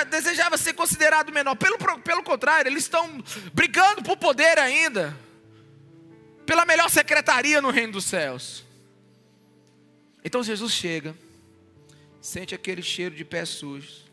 desejava 0.08 0.56
ser 0.56 0.74
considerado 0.74 1.32
menor. 1.32 1.56
Pelo, 1.56 1.78
pelo 2.00 2.22
contrário, 2.22 2.68
eles 2.68 2.84
estão 2.84 3.22
brigando 3.52 4.02
por 4.02 4.16
poder 4.16 4.58
ainda. 4.58 5.16
Pela 6.46 6.64
melhor 6.64 6.88
secretaria 6.88 7.60
no 7.60 7.70
reino 7.70 7.94
dos 7.94 8.04
céus. 8.04 8.64
Então 10.24 10.42
Jesus 10.42 10.72
chega 10.72 11.14
sente 12.20 12.54
aquele 12.54 12.82
cheiro 12.82 13.14
de 13.14 13.24
pés 13.24 13.48
sujos, 13.48 14.04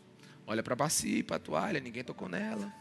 olha 0.46 0.62
para 0.62 0.74
a 0.74 0.76
bacia, 0.76 1.22
para 1.24 1.36
a 1.36 1.40
toalha, 1.40 1.80
ninguém 1.80 2.04
tocou 2.04 2.28
nela. 2.28 2.72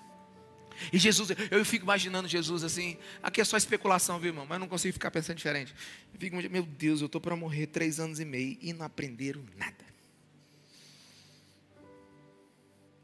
E 0.91 0.97
Jesus, 0.97 1.29
eu 1.49 1.63
fico 1.63 1.85
imaginando 1.85 2.27
Jesus 2.27 2.63
assim, 2.63 2.97
aqui 3.23 3.39
é 3.39 3.43
só 3.43 3.55
especulação, 3.55 4.19
viu, 4.19 4.29
irmão? 4.29 4.45
Mas 4.47 4.59
não 4.59 4.67
consigo 4.67 4.93
ficar 4.93 5.09
pensando 5.09 5.37
diferente. 5.37 5.73
Eu 6.13 6.19
fico 6.19 6.35
meu 6.35 6.63
Deus, 6.63 7.01
eu 7.01 7.05
estou 7.05 7.21
para 7.21 7.35
morrer 7.35 7.67
três 7.67 7.99
anos 7.99 8.19
e 8.19 8.25
meio 8.25 8.57
e 8.61 8.73
não 8.73 8.85
aprenderam 8.85 9.43
nada. 9.55 9.85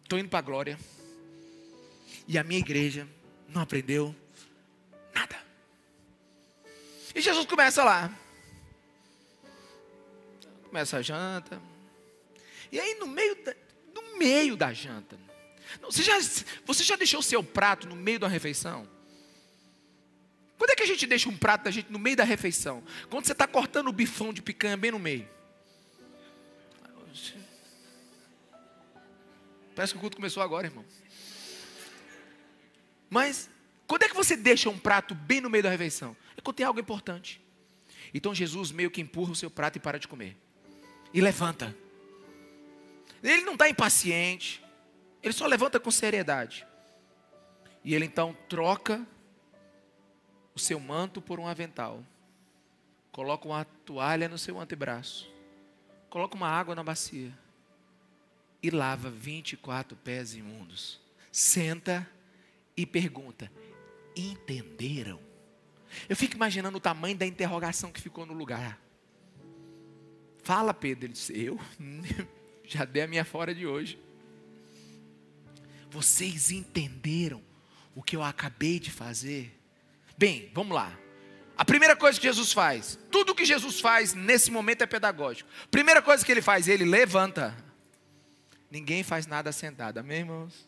Estou 0.04 0.20
indo 0.20 0.28
para 0.28 0.40
a 0.40 0.42
glória. 0.42 0.78
E 2.28 2.38
a 2.38 2.44
minha 2.44 2.60
igreja 2.60 3.08
não 3.48 3.62
aprendeu 3.62 4.14
nada. 5.14 5.42
E 7.16 7.22
Jesus 7.22 7.46
começa 7.46 7.84
lá. 7.84 8.14
Começa 10.64 10.98
a 10.98 11.02
janta, 11.02 11.62
e 12.72 12.80
aí 12.80 12.96
no 12.96 13.08
meio 13.08 13.36
da, 13.44 13.56
no 13.94 14.18
meio 14.18 14.56
da 14.56 14.74
janta, 14.74 15.18
você 15.82 16.04
já, 16.04 16.20
você 16.66 16.84
já 16.84 16.96
deixou 16.96 17.20
o 17.20 17.24
seu 17.24 17.44
prato 17.44 17.88
no 17.88 17.96
meio 17.96 18.20
da 18.20 18.28
refeição? 18.28 18.88
Quando 20.58 20.72
é 20.72 20.76
que 20.76 20.84
a 20.84 20.88
gente 20.88 21.08
deixa 21.08 21.28
um 21.28 21.36
prato 21.36 21.64
da 21.64 21.72
gente 21.72 21.92
no 21.92 21.98
meio 21.98 22.16
da 22.16 22.24
refeição? 22.24 22.84
Quando 23.10 23.26
você 23.26 23.32
está 23.32 23.48
cortando 23.48 23.88
o 23.88 23.92
bifão 23.92 24.32
de 24.32 24.42
picanha 24.42 24.78
bem 24.78 24.92
no 24.92 25.00
meio. 25.00 25.28
Parece 29.76 29.94
que 29.94 29.98
o 29.98 30.02
culto 30.02 30.18
começou 30.18 30.44
agora, 30.44 30.68
irmão. 30.68 30.86
Mas, 33.10 33.50
quando 33.88 34.04
é 34.04 34.10
que 34.10 34.16
você 34.16 34.38
deixa 34.38 34.70
um 34.70 34.78
prato 34.78 35.16
bem 35.16 35.42
no 35.42 35.50
meio 35.50 35.64
da 35.64 35.70
refeição? 35.70 36.16
É 36.38 36.42
quando 36.42 36.58
tem 36.58 36.66
algo 36.66 36.80
importante. 36.80 37.42
Então 38.14 38.36
Jesus 38.36 38.72
meio 38.72 38.92
que 38.92 39.02
empurra 39.02 39.32
o 39.32 39.36
seu 39.36 39.50
prato 39.50 39.78
e 39.78 39.80
para 39.80 39.98
de 39.98 40.08
comer. 40.08 40.38
E 41.14 41.20
levanta. 41.20 41.76
Ele 43.24 43.44
não 43.44 43.54
está 43.54 43.70
impaciente, 43.70 44.64
ele 45.22 45.34
só 45.34 45.46
levanta 45.46 45.80
com 45.80 45.92
seriedade. 45.92 46.66
E 47.84 47.94
ele 47.94 48.06
então 48.06 48.36
troca 48.48 49.06
o 50.56 50.60
seu 50.60 50.80
manto 50.80 51.22
por 51.22 51.40
um 51.40 51.48
avental, 51.48 52.04
coloca 53.12 53.48
uma 53.48 53.66
toalha 53.66 54.28
no 54.28 54.38
seu 54.38 54.60
antebraço, 54.60 55.32
coloca 56.10 56.36
uma 56.36 56.48
água 56.48 56.76
na 56.76 56.84
bacia 56.84 57.32
e 58.62 58.70
lava 58.70 59.10
24 59.10 59.96
pés 59.98 60.36
imundos. 60.36 61.00
Senta 61.32 62.10
e 62.76 62.86
pergunta: 62.86 63.52
entenderam? 64.16 65.20
Eu 66.08 66.16
fico 66.16 66.36
imaginando 66.36 66.78
o 66.78 66.82
tamanho 66.82 67.18
da 67.18 67.26
interrogação 67.26 67.92
que 67.92 68.02
ficou 68.02 68.26
no 68.26 68.34
lugar. 68.34 68.80
Fala, 70.44 70.74
Pedro. 70.74 71.06
Ele 71.06 71.14
disse: 71.14 71.38
Eu? 71.38 71.60
Já 72.74 72.86
dei 72.86 73.04
a 73.04 73.08
minha 73.08 73.26
fora 73.26 73.54
de 73.54 73.68
hoje. 73.68 74.00
Vocês 75.90 76.52
entenderam 76.52 77.44
o 77.94 78.02
que 78.02 78.16
eu 78.16 78.24
acabei 78.24 78.80
de 78.80 78.90
fazer? 78.90 79.60
Bem, 80.18 80.50
vamos 80.54 80.74
lá. 80.74 80.98
A 81.58 81.66
primeira 81.66 81.98
coisa 81.98 82.18
que 82.18 82.26
Jesus 82.26 82.54
faz, 82.54 82.98
tudo 83.12 83.36
que 83.36 83.44
Jesus 83.44 83.82
faz 83.82 84.14
nesse 84.14 84.50
momento 84.50 84.84
é 84.84 84.88
pedagógico. 84.88 85.50
Primeira 85.70 86.02
coisa 86.02 86.26
que 86.26 86.32
ele 86.32 86.42
faz, 86.42 86.70
ele 86.70 86.86
levanta. 86.86 87.54
Ninguém 88.70 89.04
faz 89.04 89.28
nada 89.28 89.52
sentado, 89.52 89.98
amém, 89.98 90.20
irmãos? 90.20 90.66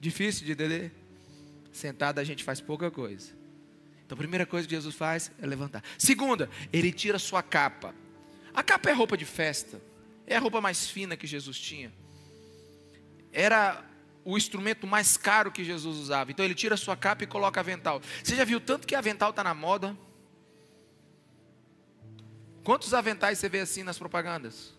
Difícil 0.00 0.44
de 0.44 0.52
entender? 0.52 0.92
Sentado 1.72 2.18
a 2.18 2.24
gente 2.24 2.42
faz 2.42 2.60
pouca 2.60 2.90
coisa. 2.90 3.32
Então, 4.04 4.16
a 4.16 4.18
primeira 4.18 4.44
coisa 4.44 4.66
que 4.66 4.74
Jesus 4.74 4.96
faz 4.96 5.30
é 5.40 5.46
levantar. 5.46 5.84
Segunda, 5.96 6.50
ele 6.72 6.90
tira 6.90 7.16
sua 7.16 7.44
capa. 7.44 7.94
A 8.52 8.62
capa 8.62 8.90
é 8.90 8.92
roupa 8.92 9.16
de 9.16 9.24
festa. 9.24 9.80
É 10.26 10.36
a 10.36 10.40
roupa 10.40 10.60
mais 10.60 10.88
fina 10.88 11.16
que 11.16 11.26
Jesus 11.26 11.58
tinha. 11.58 11.92
Era 13.32 13.84
o 14.24 14.38
instrumento 14.38 14.86
mais 14.86 15.16
caro 15.16 15.52
que 15.52 15.62
Jesus 15.62 15.98
usava. 15.98 16.30
Então 16.30 16.44
ele 16.44 16.54
tira 16.54 16.74
a 16.74 16.78
sua 16.78 16.96
capa 16.96 17.24
e 17.24 17.26
coloca 17.26 17.60
avental. 17.60 18.00
Você 18.22 18.34
já 18.34 18.44
viu 18.44 18.60
tanto 18.60 18.86
que 18.86 18.94
avental 18.94 19.30
está 19.30 19.44
na 19.44 19.54
moda? 19.54 19.96
Quantos 22.62 22.94
aventais 22.94 23.38
você 23.38 23.48
vê 23.48 23.60
assim 23.60 23.82
nas 23.82 23.98
propagandas? 23.98 24.72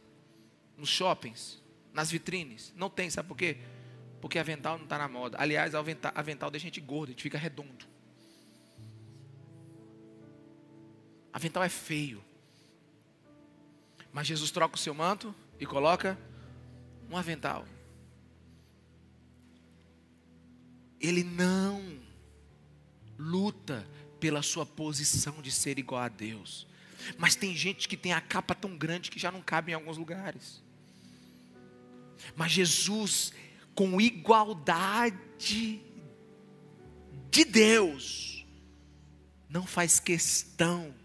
Nos 0.76 0.90
shoppings, 0.90 1.62
nas 1.94 2.10
vitrines? 2.10 2.74
Não 2.76 2.90
tem, 2.90 3.10
sabe 3.10 3.28
por 3.28 3.38
quê? 3.38 3.58
Porque 4.20 4.40
avental 4.40 4.78
não 4.78 4.86
está 4.86 4.98
na 4.98 5.08
moda. 5.08 5.38
Aliás, 5.40 5.76
avental, 5.76 6.12
avental 6.16 6.50
deixa 6.50 6.66
a 6.66 6.70
gente 6.70 6.82
gordo, 6.82 7.10
a 7.10 7.12
gente 7.12 7.22
fica 7.22 7.38
redondo. 7.38 7.86
Avental 11.32 11.64
é 11.64 11.70
feio. 11.70 12.24
Mas 14.16 14.28
Jesus 14.28 14.50
troca 14.50 14.76
o 14.76 14.80
seu 14.80 14.94
manto 14.94 15.36
e 15.60 15.66
coloca 15.66 16.18
um 17.10 17.18
avental. 17.18 17.68
Ele 21.02 21.22
não 21.22 22.00
luta 23.20 23.86
pela 24.18 24.42
sua 24.42 24.66
posição 24.66 25.42
de 25.42 25.52
ser 25.52 25.78
igual 25.78 26.02
a 26.02 26.08
Deus. 26.08 26.66
Mas 27.18 27.36
tem 27.36 27.54
gente 27.54 27.90
que 27.90 27.98
tem 27.98 28.14
a 28.14 28.22
capa 28.22 28.56
tão 28.56 28.78
grande 28.78 29.12
que 29.12 29.20
já 29.20 29.30
não 29.30 29.42
cabe 29.42 29.74
em 29.74 29.76
alguns 29.76 29.98
lugares. 29.98 30.64
Mas 32.38 32.54
Jesus, 32.54 33.34
com 33.76 34.00
igualdade 34.00 35.82
de 37.34 37.44
Deus, 37.44 38.46
não 39.50 39.68
faz 39.68 40.00
questão 40.00 40.96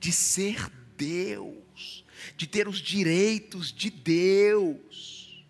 de 0.00 0.10
ser 0.10 0.70
Deus 0.96 2.05
de 2.36 2.46
ter 2.46 2.68
os 2.68 2.78
direitos 2.78 3.72
de 3.72 3.90
Deus, 3.90 5.44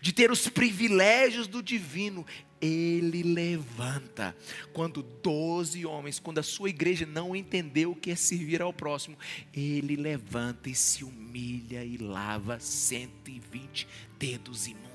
de 0.00 0.12
ter 0.12 0.30
os 0.30 0.48
privilégios 0.48 1.46
do 1.46 1.62
divino. 1.62 2.26
Ele 2.60 3.22
levanta. 3.22 4.34
Quando 4.72 5.02
doze 5.02 5.84
homens, 5.84 6.18
quando 6.18 6.38
a 6.38 6.42
sua 6.42 6.70
igreja 6.70 7.04
não 7.04 7.36
entendeu 7.36 7.92
o 7.92 7.96
que 7.96 8.10
é 8.10 8.16
servir 8.16 8.62
ao 8.62 8.72
próximo, 8.72 9.18
ele 9.52 9.94
levanta 9.94 10.70
e 10.70 10.74
se 10.74 11.04
humilha 11.04 11.84
e 11.84 11.98
lava 11.98 12.58
120 12.58 13.86
dedos 14.18 14.66
imundos. 14.66 14.86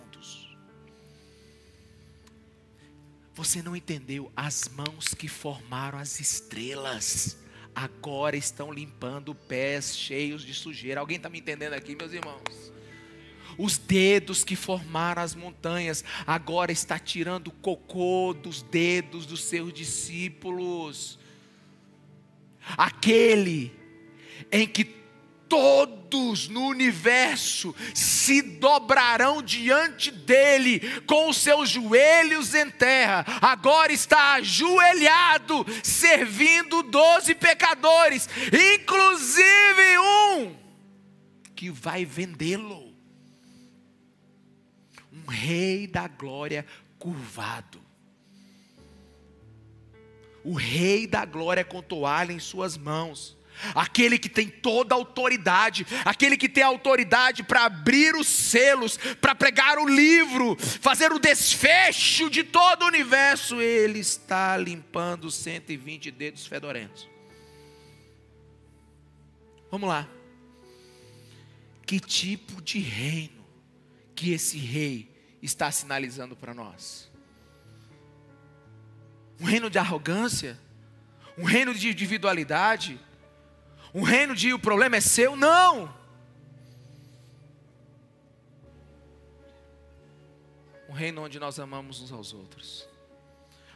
Você 3.34 3.62
não 3.62 3.76
entendeu? 3.76 4.32
As 4.36 4.68
mãos 4.68 5.14
que 5.14 5.28
formaram 5.28 5.98
as 5.98 6.20
estrelas 6.20 7.38
agora 7.76 8.36
estão 8.36 8.72
limpando 8.72 9.34
pés 9.34 9.96
cheios 9.96 10.44
de 10.44 10.54
sujeira. 10.54 11.00
Alguém 11.00 11.18
está 11.18 11.30
me 11.30 11.40
entendendo 11.40 11.74
aqui, 11.74 11.96
meus 11.96 12.14
irmãos? 12.14 12.72
Os 13.58 13.78
dedos 13.78 14.44
que 14.44 14.56
formaram 14.56 15.22
as 15.22 15.36
montanhas 15.36 16.04
agora 16.26 16.72
está 16.72 16.98
tirando 16.98 17.52
cocô 17.52 18.34
dos 18.34 18.62
dedos 18.62 19.26
dos 19.26 19.44
seus 19.44 19.74
discípulos. 19.74 21.20
Aquele 22.78 23.72
em 24.52 24.68
que 24.68 25.01
todos 25.52 26.48
no 26.48 26.68
universo 26.68 27.76
se 27.94 28.42
dobrarão 28.42 29.44
diante 29.44 30.10
dele 30.10 30.80
com 31.02 31.30
os 31.30 31.36
seus 31.36 31.70
joelhos 31.70 32.56
em 32.56 32.70
terra. 32.70 33.26
Agora 33.42 33.92
está 33.92 34.36
ajoelhado, 34.36 35.66
servindo 35.84 36.82
doze 36.84 37.36
pecadores, 37.36 38.30
inclusive 38.80 40.00
um 40.00 40.56
que 41.54 41.70
vai 41.70 42.06
vendê-lo. 42.06 42.96
Um 45.12 45.30
rei 45.30 45.86
da 45.86 46.08
glória 46.08 46.66
curvado. 46.98 47.82
O 50.46 50.54
rei 50.54 51.06
da 51.06 51.26
glória 51.26 51.66
com 51.66 51.82
toalha 51.82 52.32
em 52.32 52.40
suas 52.40 52.78
mãos 52.78 53.41
aquele 53.76 54.18
que 54.18 54.30
tem 54.30 54.48
toda 54.48 54.96
a 54.96 54.98
autoridade, 54.98 55.86
aquele 56.06 56.38
que 56.38 56.50
tem 56.50 56.64
a 56.64 56.68
autoridade 56.68 57.44
para 57.44 57.66
abrir 57.66 58.16
os 58.16 58.28
selos, 58.28 58.98
para 59.20 59.36
pregar 59.36 59.78
o 59.78 59.88
livro, 59.88 60.58
fazer 60.60 61.12
o 61.12 61.20
desfecho 61.20 62.30
de 62.30 62.44
todo 62.44 62.84
o 62.84 62.88
universo, 62.88 63.62
ele 63.62 64.00
está 64.00 64.58
limpando 64.58 65.30
120 65.30 66.12
dedos 66.12 66.46
fedorentos. 66.46 67.10
Vamos 69.70 69.88
lá. 69.88 70.08
Que 71.86 72.00
tipo 72.00 72.62
de 72.62 72.80
reino 72.80 73.46
que 74.16 74.32
esse 74.32 74.58
rei 74.58 75.10
está 75.42 75.72
sinalizando 75.72 76.36
para 76.36 76.54
nós? 76.54 77.10
Um 79.40 79.46
reino 79.46 79.70
de 79.70 79.80
arrogância? 79.80 80.60
Um 81.38 81.44
reino 81.44 81.74
de 81.74 81.90
individualidade? 81.90 83.00
Um 83.94 84.04
reino 84.04 84.36
de 84.36 84.54
o 84.54 84.60
problema 84.60 84.96
é 84.96 85.02
seu, 85.02 85.36
não. 85.36 85.94
Um 90.88 90.94
reino 90.94 91.22
onde 91.24 91.40
nós 91.40 91.60
amamos 91.60 92.02
uns 92.02 92.12
aos 92.12 92.34
outros. 92.34 92.88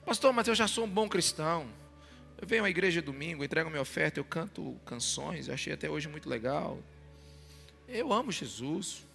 Pastor, 0.06 0.32
mas 0.34 0.48
eu 0.48 0.56
já 0.56 0.68
sou 0.68 0.86
um 0.86 0.90
bom 0.90 1.10
cristão. 1.10 1.68
Eu 2.38 2.48
venho 2.48 2.66
à 2.66 2.70
igreja 2.70 3.02
domingo, 3.02 3.44
entrego 3.44 3.70
minha 3.70 3.82
oferta, 3.82 4.20
eu 4.20 4.24
canto 4.26 4.78
canções, 4.86 5.50
achei 5.50 5.74
até 5.74 5.90
hoje 5.90 6.08
muito 6.08 6.30
legal. 6.30 6.78
Eu 7.88 8.12
amo 8.12 8.32
Jesus. 8.32 9.06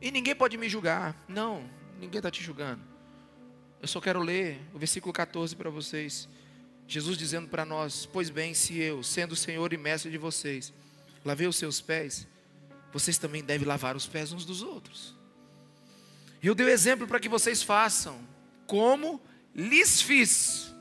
E 0.00 0.10
ninguém 0.10 0.34
pode 0.34 0.56
me 0.56 0.68
julgar. 0.68 1.14
Não, 1.28 1.68
ninguém 1.98 2.18
está 2.18 2.30
te 2.30 2.42
julgando. 2.42 2.80
Eu 3.82 3.88
só 3.88 4.00
quero 4.00 4.20
ler 4.20 4.60
o 4.72 4.78
versículo 4.78 5.12
14 5.12 5.56
para 5.56 5.70
vocês. 5.70 6.28
Jesus 6.90 7.16
dizendo 7.16 7.46
para 7.46 7.64
nós: 7.64 8.04
Pois 8.04 8.28
bem, 8.28 8.52
se 8.52 8.76
eu, 8.76 9.00
sendo 9.04 9.32
o 9.32 9.36
Senhor 9.36 9.72
e 9.72 9.76
mestre 9.76 10.10
de 10.10 10.18
vocês, 10.18 10.72
lavei 11.24 11.46
os 11.46 11.54
seus 11.54 11.80
pés, 11.80 12.26
vocês 12.92 13.16
também 13.16 13.44
devem 13.44 13.66
lavar 13.66 13.94
os 13.94 14.08
pés 14.08 14.32
uns 14.32 14.44
dos 14.44 14.60
outros. 14.60 15.14
Eu 16.42 16.52
dei 16.52 16.66
o 16.66 16.68
exemplo 16.70 17.06
para 17.06 17.20
que 17.20 17.28
vocês 17.28 17.62
façam, 17.62 18.18
como 18.66 19.22
lhes 19.54 20.02
fiz. 20.02 20.74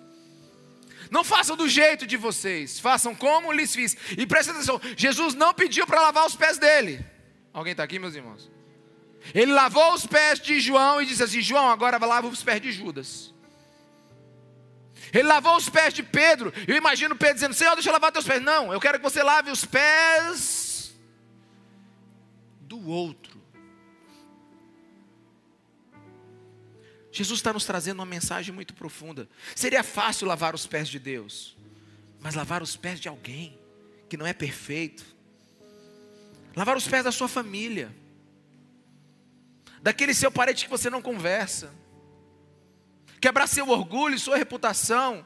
Não 1.11 1.23
façam 1.23 1.55
do 1.55 1.69
jeito 1.69 2.07
de 2.07 2.17
vocês, 2.17 2.79
façam 2.79 3.13
como 3.13 3.51
lhes 3.51 3.75
fiz. 3.75 3.95
E 4.17 4.25
presta 4.25 4.51
atenção: 4.51 4.81
Jesus 4.97 5.35
não 5.35 5.53
pediu 5.53 5.85
para 5.85 6.01
lavar 6.01 6.25
os 6.25 6.35
pés 6.35 6.57
dele. 6.57 7.05
Alguém 7.53 7.71
está 7.71 7.83
aqui, 7.83 7.99
meus 7.99 8.15
irmãos? 8.15 8.49
Ele 9.31 9.51
lavou 9.51 9.93
os 9.93 10.07
pés 10.07 10.39
de 10.39 10.59
João 10.59 11.03
e 11.03 11.05
disse 11.05 11.21
assim: 11.21 11.39
João, 11.39 11.69
agora 11.69 12.03
lava 12.03 12.27
os 12.27 12.41
pés 12.41 12.59
de 12.59 12.71
Judas. 12.71 13.31
Ele 15.13 15.27
lavou 15.27 15.55
os 15.55 15.69
pés 15.69 15.93
de 15.93 16.03
Pedro. 16.03 16.53
Eu 16.67 16.75
imagino 16.75 17.15
Pedro 17.15 17.35
dizendo: 17.35 17.53
Senhor, 17.53 17.73
deixa 17.73 17.89
eu 17.89 17.93
lavar 17.93 18.11
teus 18.11 18.25
pés. 18.25 18.41
Não, 18.41 18.71
eu 18.71 18.79
quero 18.79 18.97
que 18.97 19.03
você 19.03 19.23
lave 19.23 19.51
os 19.51 19.65
pés 19.65 20.93
do 22.61 22.87
outro. 22.87 23.39
Jesus 27.11 27.39
está 27.39 27.51
nos 27.51 27.65
trazendo 27.65 27.99
uma 27.99 28.05
mensagem 28.05 28.53
muito 28.53 28.73
profunda. 28.73 29.27
Seria 29.55 29.83
fácil 29.83 30.27
lavar 30.27 30.53
os 30.53 30.67
pés 30.67 30.87
de 30.87 30.99
Deus, 30.99 31.57
mas 32.19 32.35
lavar 32.35 32.61
os 32.61 32.75
pés 32.75 32.99
de 32.99 33.09
alguém 33.09 33.59
que 34.07 34.15
não 34.15 34.25
é 34.25 34.33
perfeito, 34.33 35.05
lavar 36.55 36.77
os 36.77 36.87
pés 36.87 37.03
da 37.03 37.11
sua 37.11 37.27
família, 37.27 37.93
daquele 39.81 40.13
seu 40.13 40.31
parente 40.31 40.65
que 40.65 40.69
você 40.69 40.89
não 40.89 41.01
conversa, 41.01 41.73
quebrar 43.19 43.47
seu 43.47 43.67
orgulho 43.69 44.15
e 44.15 44.19
sua 44.19 44.37
reputação. 44.37 45.25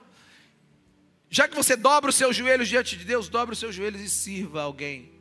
Já 1.29 1.47
que 1.47 1.55
você 1.55 1.75
dobra 1.75 2.09
os 2.09 2.15
seus 2.15 2.35
joelhos 2.35 2.69
diante 2.69 2.95
de 2.95 3.05
Deus, 3.05 3.27
dobre 3.27 3.53
os 3.53 3.59
seus 3.59 3.73
joelhos 3.73 4.01
e 4.01 4.09
sirva 4.09 4.61
alguém 4.61 5.11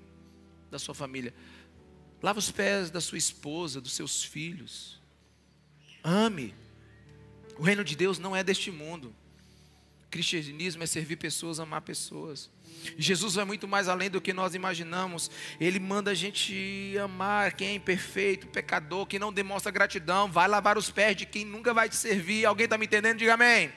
da 0.70 0.78
sua 0.78 0.94
família. 0.94 1.34
Lava 2.22 2.38
os 2.38 2.50
pés 2.50 2.90
da 2.90 3.00
sua 3.00 3.18
esposa, 3.18 3.80
dos 3.80 3.92
seus 3.92 4.22
filhos. 4.22 5.00
Ame. 6.04 6.54
O 7.58 7.62
reino 7.62 7.84
de 7.84 7.96
Deus 7.96 8.18
não 8.18 8.34
é 8.34 8.44
deste 8.44 8.70
mundo. 8.70 9.14
Cristianismo 10.10 10.82
é 10.82 10.86
servir 10.86 11.16
pessoas, 11.16 11.58
amar 11.58 11.80
pessoas. 11.80 12.50
Jesus 12.96 13.34
vai 13.34 13.44
muito 13.44 13.68
mais 13.68 13.88
além 13.88 14.10
do 14.10 14.20
que 14.20 14.32
nós 14.32 14.54
imaginamos. 14.54 15.30
Ele 15.60 15.78
manda 15.78 16.10
a 16.10 16.14
gente 16.14 16.96
amar 17.02 17.52
quem 17.52 17.68
é 17.68 17.74
imperfeito, 17.74 18.46
pecador, 18.46 19.06
quem 19.06 19.18
não 19.18 19.32
demonstra 19.32 19.70
gratidão. 19.70 20.30
Vai 20.30 20.48
lavar 20.48 20.76
os 20.76 20.90
pés 20.90 21.16
de 21.16 21.26
quem 21.26 21.44
nunca 21.44 21.72
vai 21.72 21.88
te 21.88 21.96
servir. 21.96 22.44
Alguém 22.44 22.64
está 22.64 22.78
me 22.78 22.86
entendendo? 22.86 23.18
Diga 23.18 23.34
amém. 23.34 23.72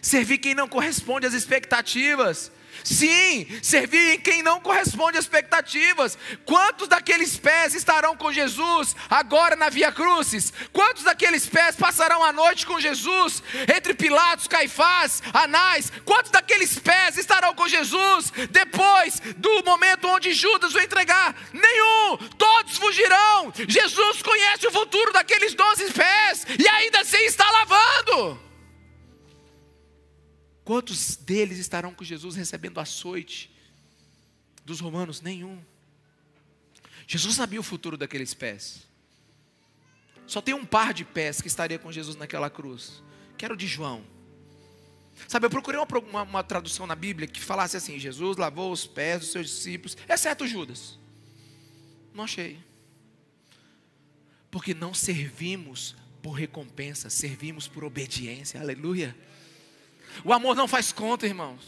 Servir 0.00 0.38
quem 0.38 0.54
não 0.54 0.68
corresponde 0.68 1.26
às 1.26 1.34
expectativas. 1.34 2.52
Sim, 2.82 3.46
servir 3.62 4.14
em 4.14 4.20
quem 4.20 4.42
não 4.42 4.60
corresponde 4.60 5.18
às 5.18 5.24
expectativas. 5.24 6.18
Quantos 6.44 6.88
daqueles 6.88 7.36
pés 7.36 7.74
estarão 7.74 8.16
com 8.16 8.32
Jesus 8.32 8.94
agora 9.08 9.56
na 9.56 9.68
Via 9.68 9.92
Crucis? 9.92 10.52
Quantos 10.72 11.04
daqueles 11.04 11.46
pés 11.46 11.76
passarão 11.76 12.22
a 12.24 12.32
noite 12.32 12.66
com 12.66 12.80
Jesus 12.80 13.42
entre 13.74 13.94
Pilatos, 13.94 14.48
Caifás, 14.48 15.22
Anás? 15.32 15.92
Quantos 16.04 16.30
daqueles 16.30 16.78
pés 16.78 17.16
estarão 17.16 17.54
com 17.54 17.68
Jesus 17.68 18.32
depois 18.50 19.20
do 19.36 19.62
momento 19.64 20.08
onde 20.08 20.32
Judas 20.32 20.74
o 20.74 20.80
entregar? 20.80 21.34
Nenhum, 21.52 22.16
todos 22.36 22.76
fugirão. 22.76 23.52
Jesus 23.68 24.22
conhece 24.22 24.66
o 24.66 24.72
futuro 24.72 25.12
daqueles 25.12 25.54
doze 25.54 25.92
pés 25.92 26.46
e 26.58 26.68
ainda 26.68 27.00
assim 27.00 27.24
está 27.24 27.48
lavando. 27.50 28.53
Quantos 30.64 31.16
deles 31.16 31.58
estarão 31.58 31.92
com 31.92 32.02
Jesus 32.02 32.36
recebendo 32.36 32.80
açoite 32.80 33.54
dos 34.64 34.80
romanos? 34.80 35.20
Nenhum. 35.20 35.62
Jesus 37.06 37.34
sabia 37.34 37.60
o 37.60 37.62
futuro 37.62 37.96
daqueles 37.96 38.32
pés. 38.32 38.86
Só 40.26 40.40
tem 40.40 40.54
um 40.54 40.64
par 40.64 40.94
de 40.94 41.04
pés 41.04 41.40
que 41.42 41.48
estaria 41.48 41.78
com 41.78 41.92
Jesus 41.92 42.16
naquela 42.16 42.48
cruz, 42.48 43.02
que 43.36 43.44
era 43.44 43.52
o 43.52 43.56
de 43.56 43.66
João. 43.66 44.02
Sabe, 45.28 45.46
eu 45.46 45.50
procurei 45.50 45.78
uma, 45.78 45.86
uma, 45.98 46.22
uma, 46.22 46.42
tradução 46.42 46.86
na 46.86 46.94
Bíblia 46.94 47.28
que 47.28 47.40
falasse 47.40 47.76
assim: 47.76 47.98
Jesus 47.98 48.36
lavou 48.36 48.72
os 48.72 48.86
pés 48.86 49.20
dos 49.20 49.32
seus 49.32 49.48
discípulos, 49.48 49.96
exceto 50.08 50.46
Judas. 50.46 50.98
Não 52.12 52.24
achei. 52.24 52.58
Porque 54.50 54.72
não 54.72 54.94
servimos 54.94 55.94
por 56.22 56.32
recompensa, 56.32 57.10
servimos 57.10 57.68
por 57.68 57.84
obediência. 57.84 58.60
Aleluia. 58.60 59.14
O 60.22 60.32
amor 60.32 60.54
não 60.54 60.68
faz 60.68 60.92
conta, 60.92 61.26
irmãos. 61.26 61.60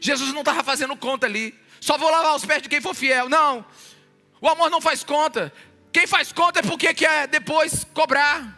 Jesus 0.00 0.32
não 0.32 0.40
estava 0.40 0.62
fazendo 0.62 0.96
conta 0.96 1.26
ali. 1.26 1.54
Só 1.80 1.98
vou 1.98 2.10
lavar 2.10 2.36
os 2.36 2.44
pés 2.44 2.62
de 2.62 2.68
quem 2.68 2.80
for 2.80 2.94
fiel. 2.94 3.28
Não. 3.28 3.64
O 4.40 4.48
amor 4.48 4.70
não 4.70 4.80
faz 4.80 5.02
conta. 5.02 5.52
Quem 5.92 6.06
faz 6.06 6.32
conta 6.32 6.60
é 6.60 6.62
porque 6.62 6.94
quer 6.94 7.26
depois 7.26 7.84
cobrar. 7.92 8.56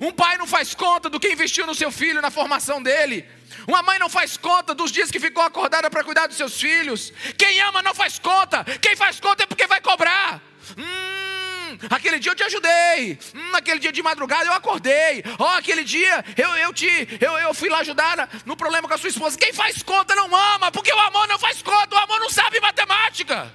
Um 0.00 0.12
pai 0.12 0.38
não 0.38 0.46
faz 0.46 0.74
conta 0.74 1.10
do 1.10 1.20
que 1.20 1.30
investiu 1.30 1.66
no 1.66 1.74
seu 1.74 1.90
filho, 1.90 2.22
na 2.22 2.30
formação 2.30 2.82
dele. 2.82 3.28
Uma 3.66 3.82
mãe 3.82 3.98
não 3.98 4.08
faz 4.08 4.36
conta 4.36 4.74
dos 4.74 4.90
dias 4.90 5.10
que 5.10 5.20
ficou 5.20 5.42
acordada 5.42 5.90
para 5.90 6.02
cuidar 6.02 6.26
dos 6.26 6.36
seus 6.36 6.58
filhos. 6.58 7.12
Quem 7.36 7.60
ama 7.60 7.82
não 7.82 7.94
faz 7.94 8.18
conta. 8.18 8.64
Quem 8.80 8.96
faz 8.96 9.20
conta 9.20 9.44
é 9.44 9.46
porque 9.46 9.66
vai 9.66 9.80
cobrar. 9.80 10.40
Hum, 10.78 11.21
aquele 11.90 12.18
dia 12.18 12.32
eu 12.32 12.36
te 12.36 12.42
ajudei. 12.42 13.18
Hum, 13.34 13.54
aquele 13.54 13.78
dia 13.78 13.92
de 13.92 14.02
madrugada 14.02 14.44
eu 14.44 14.52
acordei. 14.52 15.22
Ó, 15.38 15.44
oh, 15.44 15.58
aquele 15.58 15.84
dia 15.84 16.24
eu, 16.36 16.54
eu 16.56 16.72
te 16.72 16.88
eu, 17.20 17.32
eu 17.38 17.54
fui 17.54 17.68
lá 17.68 17.78
ajudar 17.78 18.28
no 18.44 18.56
problema 18.56 18.88
com 18.88 18.94
a 18.94 18.98
sua 18.98 19.08
esposa. 19.08 19.38
Quem 19.38 19.52
faz 19.52 19.82
conta 19.82 20.14
não 20.14 20.34
ama, 20.34 20.70
porque 20.70 20.92
o 20.92 20.98
amor 20.98 21.26
não 21.28 21.38
faz 21.38 21.62
conta, 21.62 21.94
o 21.94 21.98
amor 21.98 22.20
não 22.20 22.30
sabe 22.30 22.60
matemática. 22.60 23.52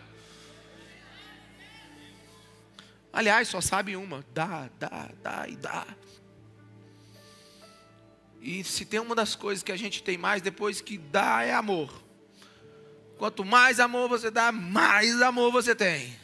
Aliás, 3.11 3.47
só 3.47 3.61
sabe 3.61 3.95
uma: 3.95 4.23
dá, 4.33 4.69
dá, 4.79 5.09
dá 5.23 5.45
e 5.47 5.55
dá. 5.55 5.85
E 8.41 8.63
se 8.63 8.85
tem 8.85 8.99
uma 8.99 9.15
das 9.15 9.35
coisas 9.35 9.63
que 9.63 9.71
a 9.71 9.77
gente 9.77 10.03
tem 10.03 10.17
mais 10.17 10.41
depois 10.41 10.79
que 10.81 10.97
dá 10.97 11.43
é 11.43 11.53
amor. 11.53 11.91
Quanto 13.17 13.43
mais 13.43 13.79
amor 13.79 14.07
você 14.07 14.29
dá, 14.29 14.51
mais 14.51 15.21
amor 15.21 15.51
você 15.51 15.75
tem. 15.75 16.15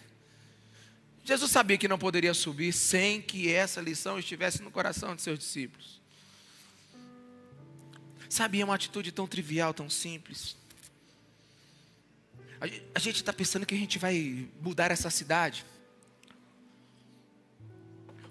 Jesus 1.24 1.52
sabia 1.52 1.78
que 1.78 1.88
não 1.88 1.98
poderia 1.98 2.34
subir 2.34 2.74
sem 2.74 3.22
que 3.22 3.52
essa 3.52 3.80
lição 3.80 4.20
estivesse 4.20 4.62
no 4.62 4.70
coração 4.70 5.16
de 5.16 5.22
seus 5.22 5.40
discípulos. 5.40 6.02
Sabia 8.28 8.66
uma 8.66 8.76
atitude 8.76 9.12
tão 9.12 9.26
trivial, 9.26 9.74
tão 9.74 9.90
simples. 9.90 10.58
A 12.96 13.00
gente 13.00 13.18
está 13.18 13.32
pensando 13.32 13.66
que 13.66 13.76
a 13.76 13.78
gente 13.78 14.00
vai 14.00 14.50
mudar 14.62 14.92
essa 14.92 15.10
cidade 15.10 15.66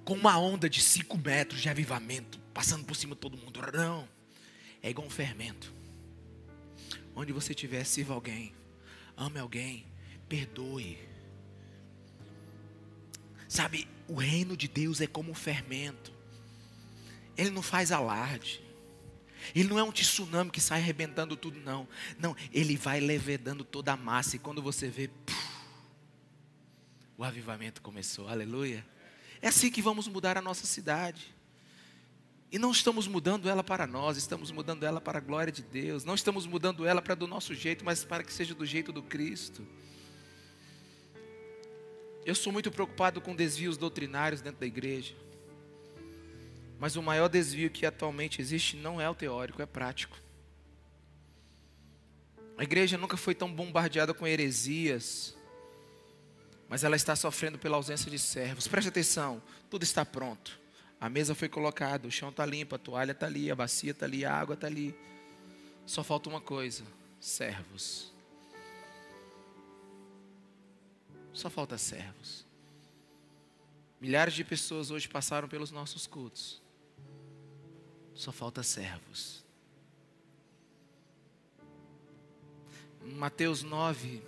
com 0.05 0.15
uma 0.15 0.39
onda 0.39 0.69
de 0.69 0.81
cinco 0.81 1.17
metros 1.17 1.61
de 1.61 1.69
avivamento, 1.69 2.39
passando 2.53 2.85
por 2.85 2.97
cima 2.97 3.15
de 3.15 3.21
todo 3.21 3.37
mundo. 3.37 3.61
Não, 3.73 4.09
é 4.83 4.91
igual 4.91 5.07
um 5.07 5.11
fermento. 5.11 5.73
Onde 7.15 7.33
você 7.33 7.53
estiver, 7.53 7.85
sirva 7.85 8.15
alguém, 8.15 8.55
ame 9.17 9.39
alguém, 9.39 9.87
perdoe. 10.29 11.12
Sabe, 13.53 13.87
o 14.09 14.15
reino 14.15 14.57
de 14.57 14.67
Deus 14.67 15.03
é 15.03 15.07
como 15.07 15.31
um 15.31 15.35
fermento. 15.35 16.11
Ele 17.37 17.51
não 17.51 17.61
faz 17.61 17.93
alarde. 17.93 18.63
Ele 19.55 19.69
não 19.69 19.79
é 19.79 19.83
um 19.83 19.93
tsunami 19.93 20.51
que 20.51 20.59
sai 20.59 20.81
arrebentando 20.81 21.37
tudo, 21.37 21.61
não. 21.61 21.87
Não, 22.19 22.35
ele 22.51 22.79
vai 22.79 22.99
levedando 22.99 23.63
toda 23.63 23.93
a 23.93 23.97
massa. 23.97 24.37
E 24.37 24.39
quando 24.39 24.63
você 24.63 24.89
vê, 24.89 25.09
puf, 25.09 25.37
o 27.19 27.23
avivamento 27.23 27.83
começou. 27.83 28.27
Aleluia. 28.27 28.87
É 29.43 29.49
assim 29.49 29.71
que 29.71 29.83
vamos 29.83 30.09
mudar 30.09 30.39
a 30.39 30.41
nossa 30.41 30.67
cidade. 30.67 31.35
E 32.51 32.59
não 32.59 32.71
estamos 32.71 33.07
mudando 33.07 33.51
ela 33.51 33.63
para 33.63 33.87
nós, 33.87 34.17
estamos 34.17 34.51
mudando 34.51 34.85
ela 34.85 34.99
para 34.99 35.19
a 35.19 35.21
glória 35.21 35.53
de 35.53 35.63
Deus. 35.63 36.07
Não 36.07 36.15
estamos 36.15 36.47
mudando 36.47 36.87
ela 36.87 37.03
para 37.03 37.15
do 37.15 37.27
nosso 37.27 37.55
jeito, 37.55 37.85
mas 37.85 38.03
para 38.03 38.25
que 38.25 38.33
seja 38.33 38.55
do 38.55 38.65
jeito 38.65 38.95
do 38.95 39.03
Cristo. 39.03 39.63
Eu 42.25 42.35
sou 42.35 42.53
muito 42.53 42.71
preocupado 42.71 43.21
com 43.21 43.35
desvios 43.35 43.77
doutrinários 43.77 44.41
dentro 44.41 44.61
da 44.61 44.67
igreja. 44.67 45.15
Mas 46.79 46.97
o 46.97 47.03
maior 47.03 47.29
desvio 47.29 47.71
que 47.71 47.87
atualmente 47.87 48.41
existe 48.41 48.77
não 48.77 49.01
é 49.01 49.09
o 49.09 49.15
teórico, 49.15 49.63
é 49.63 49.67
prático. 49.67 50.17
A 52.57 52.63
igreja 52.63 52.99
nunca 52.99 53.17
foi 53.17 53.35
tão 53.35 53.53
bombardeada 53.53 54.15
com 54.15 54.27
heresias, 54.27 55.37
mas 56.69 56.85
ela 56.85 56.95
está 56.95 57.17
sofrendo 57.17 57.59
pela 57.59 57.77
ausência 57.77 58.11
de 58.11 58.19
servos. 58.19 58.69
Preste 58.69 58.89
atenção, 58.89 59.43
tudo 59.69 59.83
está 59.83 60.05
pronto. 60.05 60.61
A 61.01 61.09
mesa 61.09 61.35
foi 61.35 61.49
colocada, 61.49 62.07
o 62.07 62.11
chão 62.11 62.29
está 62.29 62.47
limpo, 62.47 62.77
a 62.77 62.79
toalha 62.79 63.13
está 63.13 63.27
ali, 63.27 63.51
a 63.51 63.57
bacia 63.57 63.91
está 63.91 64.07
ali, 64.07 64.25
a 64.25 64.33
água 64.33 64.55
está 64.55 64.69
ali. 64.69 64.95
Só 65.85 66.05
falta 66.05 66.29
uma 66.29 66.41
coisa: 66.41 66.85
servos. 67.19 68.12
Só 71.33 71.49
falta 71.49 71.79
servos. 71.79 72.47
Milhares 74.01 74.35
de 74.35 74.45
pessoas 74.45 74.91
hoje 74.91 75.09
passaram 75.09 75.49
pelos 75.49 75.71
nossos 75.71 76.07
cultos. 76.07 76.61
Só 78.15 78.33
falta 78.33 78.63
servos. 78.63 79.43
Mateus 83.05 83.63
9, 83.63 84.23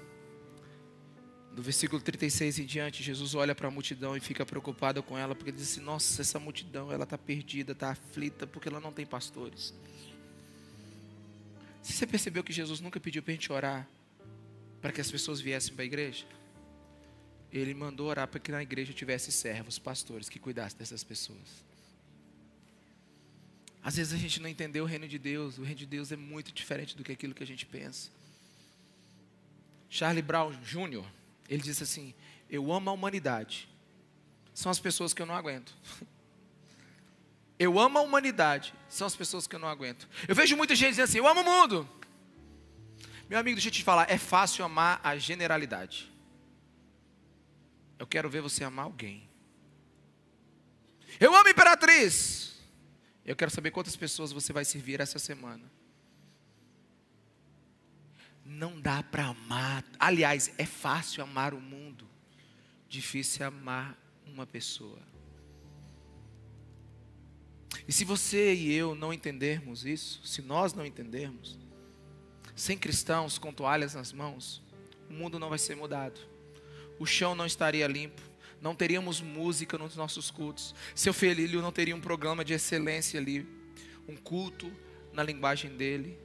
do 1.53 1.63
versículo 1.63 2.01
36 2.01 2.59
em 2.59 2.67
diante, 2.67 3.03
Jesus 3.03 3.35
olha 3.35 3.55
para 3.55 3.69
a 3.69 3.71
multidão 3.71 4.17
e 4.17 4.21
fica 4.21 4.45
preocupado 4.45 5.03
com 5.03 5.17
ela, 5.17 5.35
porque 5.35 5.51
ele 5.51 5.57
diz 5.57 5.73
assim: 5.73 5.81
Nossa, 5.81 6.23
essa 6.23 6.39
multidão 6.39 6.91
ela 6.91 7.05
está 7.05 7.17
perdida, 7.17 7.73
está 7.73 7.91
aflita, 7.91 8.47
porque 8.47 8.69
ela 8.69 8.81
não 8.81 8.93
tem 8.93 9.07
pastores. 9.07 9.75
Você 11.83 12.07
percebeu 12.07 12.43
que 12.43 12.53
Jesus 12.53 12.81
nunca 12.81 12.99
pediu 12.99 13.23
para 13.23 13.33
a 13.33 13.35
gente 13.35 13.53
orar 13.53 13.89
para 14.81 14.93
que 14.93 15.01
as 15.01 15.11
pessoas 15.11 15.41
viessem 15.41 15.75
para 15.75 15.83
a 15.83 15.87
igreja? 15.87 16.27
Ele 17.55 17.73
mandou 17.73 18.09
orar 18.09 18.27
para 18.27 18.41
que 18.41 18.51
na 18.51 18.61
igreja 18.61 18.93
tivesse 18.93 19.31
servos, 19.31 19.79
pastores, 19.79 20.29
que 20.29 20.41
cuidassem 20.41 20.77
dessas 20.77 21.05
pessoas. 21.05 21.65
Às 23.81 23.97
vezes 23.97 24.13
a 24.13 24.17
gente 24.17 24.41
não 24.41 24.49
entendeu 24.49 24.83
o 24.83 24.87
reino 24.89 25.07
de 25.07 25.21
Deus, 25.21 25.57
o 25.57 25.63
reino 25.63 25.79
de 25.79 25.87
Deus 25.87 26.11
é 26.11 26.17
muito 26.17 26.51
diferente 26.53 26.97
do 26.97 27.05
que 27.05 27.13
aquilo 27.13 27.33
que 27.33 27.45
a 27.45 27.47
gente 27.47 27.65
pensa. 27.65 28.11
Charlie 29.89 30.21
Brown 30.21 30.51
Jr., 30.63 31.05
ele 31.49 31.63
disse 31.63 31.85
assim: 31.85 32.13
Eu 32.51 32.73
amo 32.73 32.91
a 32.91 32.93
humanidade. 32.93 33.69
São 34.53 34.73
as 34.73 34.81
pessoas 34.81 35.15
que 35.15 35.23
eu 35.23 35.27
não 35.27 35.35
aguento. 35.35 35.75
Eu 37.57 37.79
amo 37.79 37.99
a 37.99 38.03
humanidade. 38.03 38.75
São 38.89 39.07
as 39.07 39.15
pessoas 39.15 39.47
que 39.47 39.55
eu 39.55 39.61
não 39.61 39.69
aguento. 39.69 40.09
Eu 40.27 40.35
vejo 40.35 40.57
muita 40.57 40.75
gente 40.75 40.91
dizendo 40.91 41.05
assim: 41.05 41.19
Eu 41.19 41.29
amo 41.29 41.41
o 41.41 41.45
mundo. 41.45 41.89
Meu 43.31 43.39
amigo, 43.39 43.55
deixa 43.55 43.69
eu 43.69 43.73
te 43.73 43.85
falar: 43.85 44.11
é 44.11 44.19
fácil 44.19 44.65
amar 44.65 45.01
a 45.05 45.17
generalidade. 45.17 46.13
Eu 47.99 48.07
quero 48.07 48.29
ver 48.29 48.41
você 48.41 48.65
amar 48.65 48.87
alguém. 48.87 49.29
Eu 51.21 51.35
amo 51.35 51.49
imperatriz. 51.49 52.55
Eu 53.25 53.35
quero 53.35 53.51
saber 53.51 53.71
quantas 53.71 53.97
pessoas 53.97 54.33
você 54.33 54.53
vai 54.53 54.65
servir 54.65 55.01
essa 55.01 55.19
semana. 55.19 55.71
Não 58.45 58.79
dá 58.79 59.03
para 59.03 59.27
amar. 59.27 59.85
Aliás, 59.99 60.53
é 60.59 60.67
fácil 60.67 61.23
amar 61.23 61.55
o 61.55 61.61
mundo, 61.61 62.07
difícil 62.89 63.43
é 63.43 63.47
amar 63.47 63.99
uma 64.27 64.47
pessoa. 64.47 65.01
E 67.89 67.93
se 67.93 68.05
você 68.05 68.55
e 68.55 68.73
eu 68.73 68.95
não 68.95 69.13
entendermos 69.13 69.85
isso, 69.85 70.25
se 70.27 70.43
nós 70.43 70.73
não 70.73 70.85
entendermos, 70.85 71.59
sem 72.55 72.79
cristãos 72.79 73.39
com 73.39 73.53
toalhas 73.53 73.95
nas 73.95 74.13
mãos, 74.13 74.63
o 75.09 75.13
mundo 75.13 75.39
não 75.39 75.49
vai 75.49 75.59
ser 75.59 75.75
mudado. 75.75 76.21
O 76.99 77.07
chão 77.07 77.35
não 77.35 77.47
estaria 77.47 77.87
limpo, 77.87 78.23
não 78.61 78.75
teríamos 78.75 79.21
música 79.21 79.77
nos 79.77 79.97
nossos 79.97 80.31
cultos. 80.31 80.75
Seu 80.95 81.13
filho 81.13 81.61
não 81.61 81.73
teria 81.73 81.95
um 81.95 82.01
programa 82.01 82.45
de 82.45 82.53
excelência 82.53 83.21
ali, 83.21 83.47
um 84.09 84.17
culto 84.17 84.73
na 85.13 85.23
linguagem 85.23 85.77
dele 85.77 86.24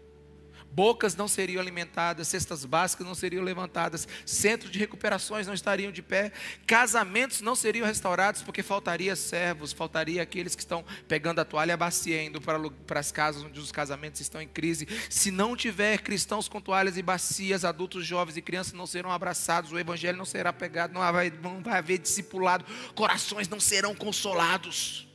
bocas 0.72 1.15
não 1.15 1.28
seriam 1.28 1.61
alimentadas, 1.61 2.28
cestas 2.28 2.63
básicas 2.65 3.05
não 3.05 3.15
seriam 3.15 3.43
levantadas, 3.43 4.07
centros 4.26 4.72
de 4.72 4.80
recuperações 4.80 5.47
não 5.47 5.53
estariam 5.53 5.91
de 5.91 6.01
pé, 6.01 6.32
casamentos 6.65 7.41
não 7.41 7.55
seriam 7.55 7.86
restaurados 7.86 8.41
porque 8.41 8.63
faltaria 8.63 9.15
servos, 9.15 9.74
faltaria 9.74 10.22
aqueles 10.22 10.55
que 10.55 10.61
estão 10.61 10.86
pegando 11.07 11.39
a 11.39 11.45
toalha 11.45 11.72
e 11.72 11.74
a 11.74 11.78
bacia 11.78 12.24
indo 12.24 12.39
para, 12.39 12.59
para 12.86 12.99
as 12.99 13.11
casas 13.11 13.43
onde 13.43 13.59
os 13.59 13.72
casamentos 13.72 14.22
estão 14.22 14.41
em 14.41 14.47
crise. 14.47 14.88
Se 15.09 15.32
não 15.32 15.55
tiver 15.55 16.01
cristãos 16.01 16.47
com 16.47 16.61
toalhas 16.61 16.97
e 16.97 17.01
bacias, 17.01 17.65
adultos, 17.65 18.05
jovens 18.05 18.38
e 18.38 18.41
crianças 18.41 18.74
não 18.74 18.88
serão 18.88 19.11
abraçados, 19.11 19.72
o 19.72 19.80
evangelho 19.80 20.17
não 20.17 20.26
será 20.26 20.53
pegado, 20.53 20.93
não 20.93 21.01
vai, 21.11 21.32
não 21.41 21.61
vai 21.61 21.80
haver 21.80 21.97
discipulado, 21.97 22.65
corações 22.95 23.47
não 23.47 23.59
serão 23.59 23.95
consolados. 23.95 25.09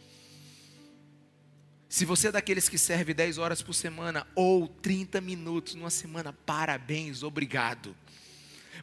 Se 1.95 2.05
você 2.05 2.27
é 2.27 2.33
daqueles 2.33 2.69
que 2.69 2.77
serve 2.77 3.15
10 3.15 3.39
horas 3.39 3.63
por 3.63 3.73
semana 3.73 4.27
ou 4.35 4.67
30 4.67 5.21
minutos 5.21 5.77
numa 5.77 5.91
semana, 5.91 6.33
parabéns, 6.33 7.23
obrigado. 7.23 7.97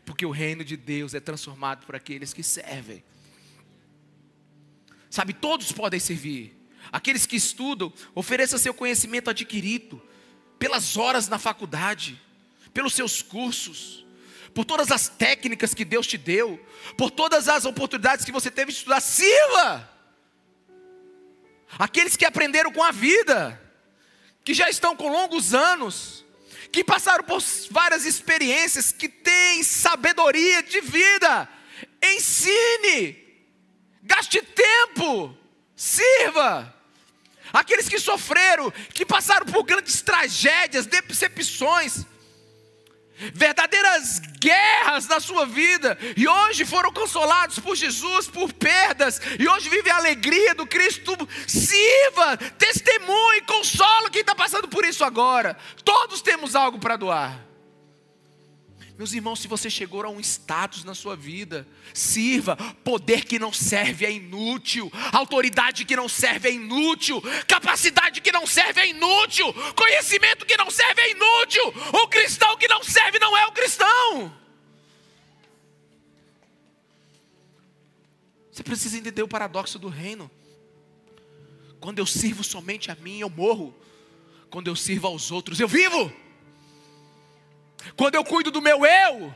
Porque 0.05 0.26
o 0.26 0.32
reino 0.32 0.64
de 0.64 0.78
Deus 0.78 1.14
é 1.14 1.20
transformado 1.20 1.86
por 1.86 1.93
aqueles 1.93 2.32
que 2.32 2.41
servem. 2.41 3.03
Sabe, 5.09 5.34
todos 5.34 5.74
podem 5.74 5.99
servir. 5.99 6.57
Aqueles 6.89 7.26
que 7.26 7.36
estudam, 7.36 7.91
ofereça 8.16 8.57
seu 8.57 8.74
conhecimento 8.74 9.30
adquirido 9.30 10.01
pelas 10.57 10.95
horas 10.95 11.28
na 11.28 11.38
faculdade, 11.38 12.18
pelos 12.74 12.93
seus 12.93 13.22
cursos, 13.22 14.05
por 14.53 14.64
todas 14.64 14.89
as 14.89 15.09
técnicas 15.09 15.74
que 15.74 15.84
Deus 15.84 16.07
te 16.07 16.18
deu, 16.18 16.66
por 16.97 17.12
todas 17.12 17.49
as 17.49 17.66
oportunidades 17.66 18.24
que 18.24 18.32
você 18.32 18.49
teve 18.49 18.72
de 18.72 18.78
estudar, 18.78 19.01
sirva 19.01 20.01
aqueles 21.78 22.15
que 22.15 22.26
aprenderam 22.26 22.72
com 22.72 22.84
a 22.84 22.91
vida, 22.91 23.59
que 24.43 24.53
já 24.53 24.69
estão 24.69 24.95
com 24.95 25.09
longos 25.09 25.53
anos, 25.53 26.26
que 26.72 26.84
passaram 26.84 27.24
por 27.24 27.41
várias 27.69 28.05
experiências, 28.05 28.91
que 28.91 29.09
têm 29.09 29.63
sabedoria 29.63 30.63
de 30.63 30.82
vida, 30.82 31.47
ensine, 32.01 33.17
gaste 34.03 34.41
tempo, 34.41 35.38
sirva. 35.76 36.74
Aqueles 37.51 37.89
que 37.89 37.99
sofreram, 37.99 38.72
que 38.93 39.05
passaram 39.05 39.45
por 39.45 39.63
grandes 39.63 40.01
tragédias, 40.01 40.86
decepções, 40.86 42.05
verdadeiras 43.34 44.19
guerras 44.39 45.07
na 45.07 45.19
sua 45.19 45.45
vida, 45.45 45.97
e 46.17 46.28
hoje 46.28 46.65
foram 46.65 46.91
consolados 46.91 47.59
por 47.59 47.76
Jesus 47.76 48.28
por 48.28 48.51
perdas, 48.53 49.22
e 49.39 49.47
hoje 49.47 49.69
vivem 49.69 49.91
a 49.91 49.97
alegria 49.97 50.55
do 50.55 50.65
Cristo. 50.65 51.15
Sirva, 51.47 52.38
testemunhe, 52.57 53.41
consola 53.41 54.09
quem 54.09 54.22
está 54.22 54.34
passando 54.34 54.67
por 54.67 54.86
isso 54.86 55.03
agora. 55.03 55.57
Todos 55.84 56.22
temos 56.22 56.55
algo 56.55 56.80
para 56.80 56.95
doar. 56.95 57.51
Meus 59.02 59.14
irmãos, 59.14 59.39
se 59.39 59.47
você 59.47 59.68
chegou 59.68 60.06
a 60.06 60.10
um 60.12 60.20
status 60.20 60.84
na 60.84 60.93
sua 60.93 61.16
vida, 61.16 61.68
sirva. 61.91 62.56
Poder 62.84 63.26
que 63.26 63.39
não 63.39 63.52
serve 63.52 64.06
é 64.06 64.12
inútil. 64.12 64.91
Autoridade 65.12 65.86
que 65.86 65.95
não 65.95 66.08
serve 66.08 66.49
é 66.49 66.52
inútil. 66.52 67.20
Capacidade 67.47 68.22
que 68.22 68.32
não 68.32 68.45
serve 68.45 68.80
é 68.80 68.89
inútil. 68.89 69.52
Conhecimento 69.74 70.45
que 70.45 70.56
não 70.56 70.70
serve 70.70 71.02
é 71.02 71.12
inútil. 71.14 71.64
O 71.93 72.08
cristão 72.10 72.56
que 72.58 72.68
não 72.68 72.84
serve 72.84 73.18
não 73.18 73.36
é 73.36 73.47
o 73.47 73.52
cristão. 73.52 74.38
Você 78.52 78.62
precisa 78.62 78.99
entender 78.99 79.24
o 79.24 79.28
paradoxo 79.28 79.80
do 79.80 79.89
reino. 79.89 80.30
Quando 81.80 81.97
eu 81.97 82.06
sirvo 82.06 82.43
somente 82.43 82.91
a 82.91 82.95
mim, 82.97 83.18
eu 83.18 83.32
morro. 83.32 83.76
Quando 84.52 84.68
eu 84.68 84.76
sirvo 84.76 85.08
aos 85.08 85.32
outros, 85.32 85.60
eu 85.60 85.68
vivo. 85.68 86.14
Quando 87.95 88.15
eu 88.15 88.23
cuido 88.23 88.51
do 88.51 88.61
meu 88.61 88.86
eu, 88.86 89.34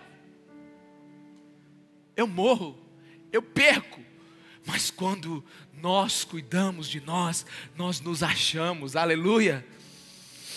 eu 2.16 2.28
morro, 2.28 2.78
eu 3.32 3.42
perco. 3.42 4.02
Mas 4.66 4.90
quando 4.90 5.44
nós 5.74 6.24
cuidamos 6.24 6.90
de 6.90 7.00
nós, 7.00 7.46
nós 7.76 8.02
nos 8.02 8.24
achamos, 8.24 8.96
aleluia. 8.96 9.66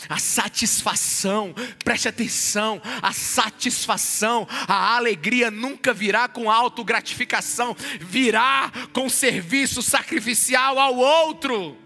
A 0.09 0.19
satisfação, 0.19 1.53
preste 1.85 2.09
atenção, 2.09 2.81
a 3.03 3.13
satisfação, 3.13 4.47
a 4.67 4.97
alegria 4.97 5.51
nunca 5.51 5.93
virá 5.93 6.29
com 6.29 6.51
autogratificação, 6.51 7.77
virá 8.01 8.71
com 8.93 9.09
serviço 9.09 9.83
sacrificial 9.83 10.79
ao 10.79 10.97
outro. 10.97 11.77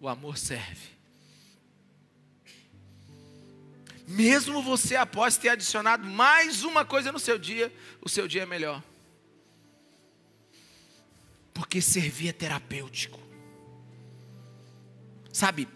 O 0.00 0.08
amor 0.08 0.38
serve. 0.38 0.91
Mesmo 4.12 4.62
você 4.62 4.94
após 4.94 5.38
ter 5.38 5.48
adicionado 5.48 6.06
mais 6.06 6.64
uma 6.64 6.84
coisa 6.84 7.10
no 7.10 7.18
seu 7.18 7.38
dia, 7.38 7.74
o 8.02 8.10
seu 8.10 8.28
dia 8.28 8.42
é 8.42 8.46
melhor. 8.46 8.84
Porque 11.54 11.80
servir 11.80 12.28
é 12.28 12.32
terapêutico. 12.32 13.18
Sabe, 15.32 15.66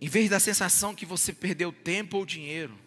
em 0.00 0.08
vez 0.08 0.30
da 0.30 0.38
sensação 0.38 0.94
que 0.94 1.04
você 1.04 1.32
perdeu 1.32 1.72
tempo 1.72 2.16
ou 2.16 2.24
dinheiro, 2.24 2.78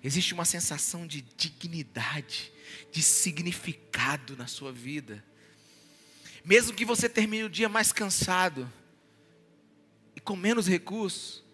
existe 0.00 0.32
uma 0.32 0.44
sensação 0.44 1.04
de 1.04 1.22
dignidade, 1.36 2.52
de 2.92 3.02
significado 3.02 4.36
na 4.36 4.46
sua 4.46 4.70
vida. 4.70 5.24
Mesmo 6.44 6.72
que 6.72 6.84
você 6.84 7.08
termine 7.08 7.42
o 7.42 7.50
dia 7.50 7.68
mais 7.68 7.90
cansado 7.90 8.72
e 10.14 10.20
com 10.20 10.36
menos 10.36 10.68
recursos, 10.68 11.44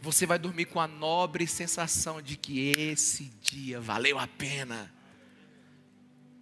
você 0.00 0.26
vai 0.26 0.38
dormir 0.38 0.66
com 0.66 0.80
a 0.80 0.86
nobre 0.86 1.46
sensação 1.46 2.20
de 2.20 2.36
que 2.36 2.70
esse 2.70 3.24
dia 3.40 3.80
valeu 3.80 4.18
a 4.18 4.26
pena. 4.26 4.92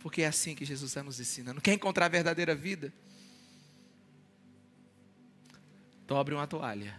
Porque 0.01 0.23
é 0.23 0.27
assim 0.27 0.55
que 0.55 0.65
Jesus 0.65 0.91
está 0.91 1.03
nos 1.03 1.21
ensinando. 1.21 1.61
Quer 1.61 1.75
encontrar 1.75 2.07
a 2.07 2.09
verdadeira 2.09 2.55
vida? 2.55 2.93
Dobre 6.07 6.35
uma 6.35 6.47
toalha 6.47 6.99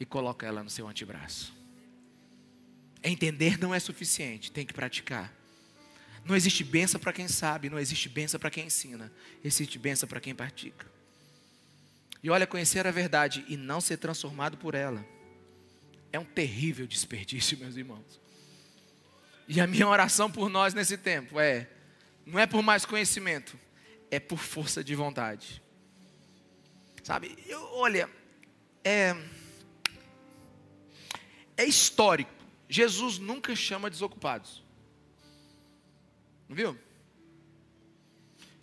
e 0.00 0.04
coloque 0.06 0.44
ela 0.44 0.62
no 0.62 0.70
seu 0.70 0.88
antebraço. 0.88 1.54
Entender 3.02 3.58
não 3.58 3.74
é 3.74 3.78
suficiente, 3.78 4.50
tem 4.50 4.64
que 4.64 4.72
praticar. 4.72 5.32
Não 6.24 6.34
existe 6.34 6.64
benção 6.64 6.98
para 6.98 7.12
quem 7.12 7.28
sabe, 7.28 7.68
não 7.68 7.78
existe 7.78 8.08
benção 8.08 8.40
para 8.40 8.50
quem 8.50 8.66
ensina, 8.66 9.12
existe 9.44 9.78
benção 9.78 10.08
para 10.08 10.20
quem 10.20 10.34
pratica. 10.34 10.90
E 12.22 12.30
olha, 12.30 12.46
conhecer 12.46 12.86
a 12.86 12.90
verdade 12.90 13.44
e 13.46 13.58
não 13.58 13.78
ser 13.78 13.98
transformado 13.98 14.56
por 14.56 14.74
ela 14.74 15.04
é 16.14 16.18
um 16.20 16.24
terrível 16.24 16.86
desperdício, 16.86 17.58
meus 17.58 17.76
irmãos. 17.76 18.20
E 19.48 19.60
a 19.60 19.66
minha 19.66 19.88
oração 19.88 20.30
por 20.30 20.48
nós 20.48 20.72
nesse 20.72 20.96
tempo 20.96 21.40
é: 21.40 21.68
não 22.24 22.38
é 22.38 22.46
por 22.46 22.62
mais 22.62 22.84
conhecimento, 22.86 23.58
é 24.10 24.20
por 24.20 24.38
força 24.38 24.82
de 24.82 24.94
vontade. 24.94 25.60
Sabe, 27.02 27.36
eu, 27.46 27.60
olha, 27.72 28.08
é, 28.82 29.14
é 31.56 31.64
histórico. 31.64 32.32
Jesus 32.68 33.18
nunca 33.18 33.54
chama 33.54 33.90
desocupados. 33.90 34.64
Não 36.48 36.56
viu? 36.56 36.78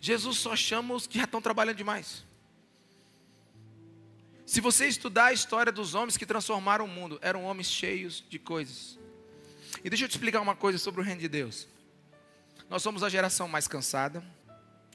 Jesus 0.00 0.38
só 0.38 0.56
chama 0.56 0.94
os 0.94 1.06
que 1.06 1.18
já 1.18 1.24
estão 1.24 1.40
trabalhando 1.40 1.76
demais. 1.76 2.24
Se 4.52 4.60
você 4.60 4.86
estudar 4.86 5.28
a 5.28 5.32
história 5.32 5.72
dos 5.72 5.94
homens 5.94 6.18
que 6.18 6.26
transformaram 6.26 6.84
o 6.84 6.88
mundo, 6.88 7.18
eram 7.22 7.42
homens 7.44 7.70
cheios 7.70 8.22
de 8.28 8.38
coisas. 8.38 8.98
E 9.82 9.88
deixa 9.88 10.04
eu 10.04 10.08
te 10.10 10.10
explicar 10.10 10.42
uma 10.42 10.54
coisa 10.54 10.76
sobre 10.76 11.00
o 11.00 11.02
reino 11.02 11.22
de 11.22 11.26
Deus. 11.26 11.66
Nós 12.68 12.82
somos 12.82 13.02
a 13.02 13.08
geração 13.08 13.48
mais 13.48 13.66
cansada, 13.66 14.22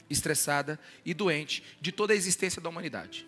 estressada 0.08 0.80
e 1.04 1.12
doente 1.12 1.64
de 1.82 1.92
toda 1.92 2.14
a 2.14 2.16
existência 2.16 2.62
da 2.62 2.70
humanidade. 2.70 3.28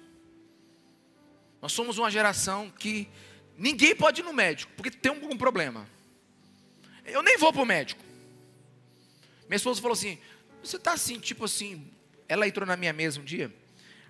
Nós 1.64 1.72
somos 1.72 1.98
uma 1.98 2.12
geração 2.12 2.70
que 2.70 3.10
ninguém 3.58 3.96
pode 3.96 4.22
ir 4.22 4.24
no 4.24 4.32
médico, 4.32 4.72
porque 4.76 4.92
tem 4.92 5.12
algum 5.12 5.36
problema. 5.36 5.90
Eu 7.06 7.24
nem 7.24 7.40
vou 7.40 7.52
para 7.52 7.64
o 7.64 7.66
médico. 7.66 8.04
Minha 9.48 9.58
esposa 9.58 9.82
falou 9.82 9.94
assim: 9.94 10.20
Você 10.64 10.76
está 10.76 10.94
assim, 10.94 11.20
tipo 11.20 11.46
assim. 11.46 11.92
Ela 12.28 12.48
entrou 12.48 12.68
na 12.68 12.78
minha 12.78 12.94
mesa 12.94 13.20
um 13.20 13.26
dia, 13.26 13.52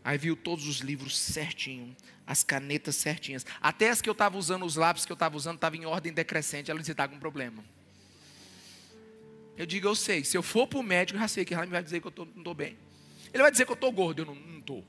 aí 0.04 0.18
viu 0.18 0.36
todos 0.36 0.68
os 0.68 0.78
livros 0.80 1.18
certinho, 1.18 1.96
as 2.26 2.44
canetas 2.44 2.96
certinhas. 2.96 3.46
Até 3.62 3.90
as 3.90 4.02
que 4.02 4.10
eu 4.10 4.14
estava 4.14 4.38
usando, 4.38 4.66
os 4.66 4.76
lápis 4.76 5.06
que 5.06 5.12
eu 5.12 5.16
estava 5.16 5.36
usando, 5.36 5.56
estavam 5.56 5.80
em 5.80 5.86
ordem 5.86 6.14
decrescente. 6.14 6.70
Ela 6.70 6.80
disse: 6.80 6.92
Está 6.92 7.08
com 7.08 7.20
problema. 7.20 7.64
Eu 9.58 9.66
digo: 9.66 9.88
Eu 9.88 9.96
sei. 9.96 10.24
Se 10.24 10.38
eu 10.38 10.44
for 10.44 10.68
para 10.68 10.80
o 10.80 10.84
médico, 10.84 11.18
eu 11.18 11.22
já 11.22 11.28
sei 11.28 11.46
que 11.46 11.54
ela 11.54 11.66
vai 11.66 11.84
dizer 11.84 12.00
que 12.02 12.08
eu 12.08 12.12
tô, 12.12 12.26
não 12.26 12.38
estou 12.38 12.54
bem. 12.54 12.78
Ele 13.34 13.44
vai 13.44 13.52
dizer 13.52 13.66
que 13.66 13.72
eu 13.72 13.76
estou 13.76 13.92
gordo. 13.92 14.22
Eu 14.22 14.26
não 14.26 14.60
estou. 14.60 14.86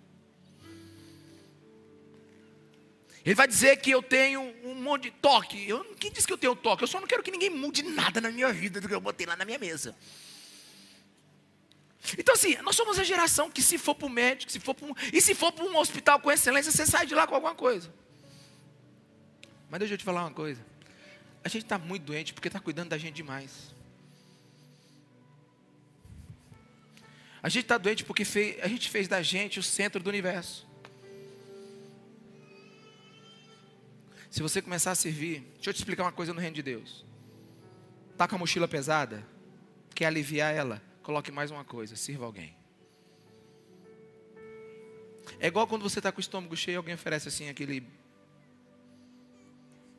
Ele 3.24 3.34
vai 3.34 3.46
dizer 3.46 3.76
que 3.76 3.90
eu 3.90 4.02
tenho 4.02 4.40
um 4.64 4.74
monte 4.74 5.04
de 5.04 5.10
toque. 5.10 5.68
Eu, 5.68 5.84
quem 5.96 6.10
disse 6.10 6.26
que 6.26 6.32
eu 6.32 6.38
tenho 6.38 6.56
toque? 6.56 6.84
Eu 6.84 6.88
só 6.88 6.98
não 6.98 7.06
quero 7.06 7.22
que 7.22 7.30
ninguém 7.30 7.50
mude 7.50 7.82
nada 7.82 8.20
na 8.20 8.30
minha 8.30 8.50
vida 8.52 8.80
do 8.80 8.88
que 8.88 8.94
eu 8.94 9.00
botei 9.00 9.26
lá 9.26 9.36
na 9.36 9.44
minha 9.44 9.58
mesa. 9.58 9.94
Então, 12.18 12.34
assim, 12.34 12.56
nós 12.62 12.74
somos 12.74 12.98
a 12.98 13.04
geração 13.04 13.50
que, 13.50 13.62
se 13.62 13.76
for 13.76 13.94
para 13.94 14.06
o 14.06 14.10
médico, 14.10 14.50
se 14.50 14.58
for 14.58 14.74
um, 14.82 14.94
e 15.12 15.20
se 15.20 15.34
for 15.34 15.52
para 15.52 15.64
um 15.64 15.76
hospital 15.76 16.18
com 16.20 16.30
excelência, 16.30 16.72
você 16.72 16.86
sai 16.86 17.06
de 17.06 17.14
lá 17.14 17.26
com 17.26 17.34
alguma 17.34 17.54
coisa. 17.54 17.92
Mas 19.68 19.80
deixa 19.80 19.94
eu 19.94 19.98
te 19.98 20.04
falar 20.04 20.22
uma 20.22 20.32
coisa. 20.32 20.64
A 21.44 21.48
gente 21.48 21.62
está 21.62 21.78
muito 21.78 22.02
doente 22.04 22.32
porque 22.32 22.48
está 22.48 22.58
cuidando 22.58 22.88
da 22.88 22.98
gente 22.98 23.14
demais. 23.14 23.74
A 27.42 27.48
gente 27.48 27.62
está 27.62 27.78
doente 27.78 28.04
porque 28.04 28.24
fez, 28.24 28.62
a 28.62 28.68
gente 28.68 28.90
fez 28.90 29.08
da 29.08 29.22
gente 29.22 29.58
o 29.58 29.62
centro 29.62 30.02
do 30.02 30.08
universo. 30.08 30.66
Se 34.30 34.42
você 34.42 34.60
começar 34.62 34.92
a 34.92 34.94
servir, 34.94 35.40
deixa 35.54 35.70
eu 35.70 35.74
te 35.74 35.78
explicar 35.78 36.04
uma 36.04 36.12
coisa 36.12 36.32
no 36.32 36.40
reino 36.40 36.54
de 36.54 36.62
Deus. 36.62 37.04
Está 38.12 38.28
com 38.28 38.36
a 38.36 38.38
mochila 38.38 38.68
pesada? 38.68 39.26
Quer 39.94 40.06
aliviar 40.06 40.54
ela? 40.54 40.89
Coloque 41.10 41.32
mais 41.32 41.50
uma 41.50 41.64
coisa: 41.64 41.96
sirva 41.96 42.24
alguém. 42.24 42.54
É 45.40 45.48
igual 45.48 45.66
quando 45.66 45.82
você 45.82 45.98
está 45.98 46.12
com 46.12 46.18
o 46.18 46.20
estômago 46.20 46.56
cheio 46.56 46.76
alguém 46.76 46.94
oferece 46.94 47.26
assim 47.26 47.48
aquele. 47.48 47.84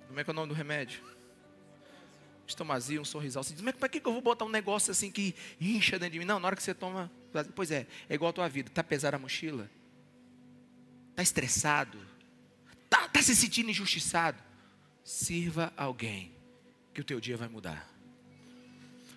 Como 0.08 0.18
é 0.18 0.24
que 0.24 0.30
é 0.30 0.32
o 0.32 0.34
nome 0.34 0.48
do 0.48 0.54
remédio? 0.54 1.04
Estomazia, 2.48 3.02
um 3.02 3.04
sorrisal. 3.04 3.44
Você 3.44 3.52
diz, 3.54 3.62
mas 3.62 3.76
para 3.76 3.90
que 3.90 3.98
eu 3.98 4.14
vou 4.14 4.22
botar 4.22 4.46
um 4.46 4.50
negócio 4.50 4.90
assim 4.90 5.12
que 5.12 5.36
incha 5.60 6.00
dentro 6.00 6.14
de 6.14 6.20
mim? 6.20 6.24
Não, 6.24 6.40
na 6.40 6.48
hora 6.48 6.56
que 6.56 6.64
você 6.64 6.74
toma. 6.74 7.12
Pois 7.56 7.72
é, 7.72 7.88
é 8.08 8.16
igual 8.16 8.30
a 8.30 8.34
tua 8.34 8.48
vida. 8.48 8.70
Está 8.70 8.82
pesada 8.82 9.18
a 9.18 9.20
mochila? 9.20 9.70
Está 11.10 11.24
estressado? 11.24 12.00
Está 12.86 13.10
tá 13.10 13.22
se 13.22 13.36
sentindo 13.36 13.70
injustiçado? 13.70 14.42
Sirva 15.04 15.74
alguém, 15.76 16.32
que 16.94 17.02
o 17.02 17.04
teu 17.04 17.20
dia 17.20 17.36
vai 17.36 17.50
mudar. 17.50 17.86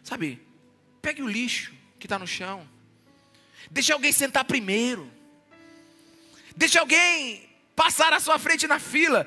Sabe, 0.03 0.45
pegue 1.01 1.23
o 1.23 1.29
lixo 1.29 1.84
que 2.05 2.07
está 2.07 2.19
no 2.19 2.27
chão. 2.27 2.69
Deixe 3.71 3.91
alguém 3.91 4.13
sentar 4.13 4.45
primeiro. 4.45 5.11
Deixe 6.55 6.79
alguém 6.79 7.49
passar 7.75 8.13
à 8.13 8.21
sua 8.21 8.39
frente 8.39 8.67
na 8.67 8.79
fila. 8.79 9.27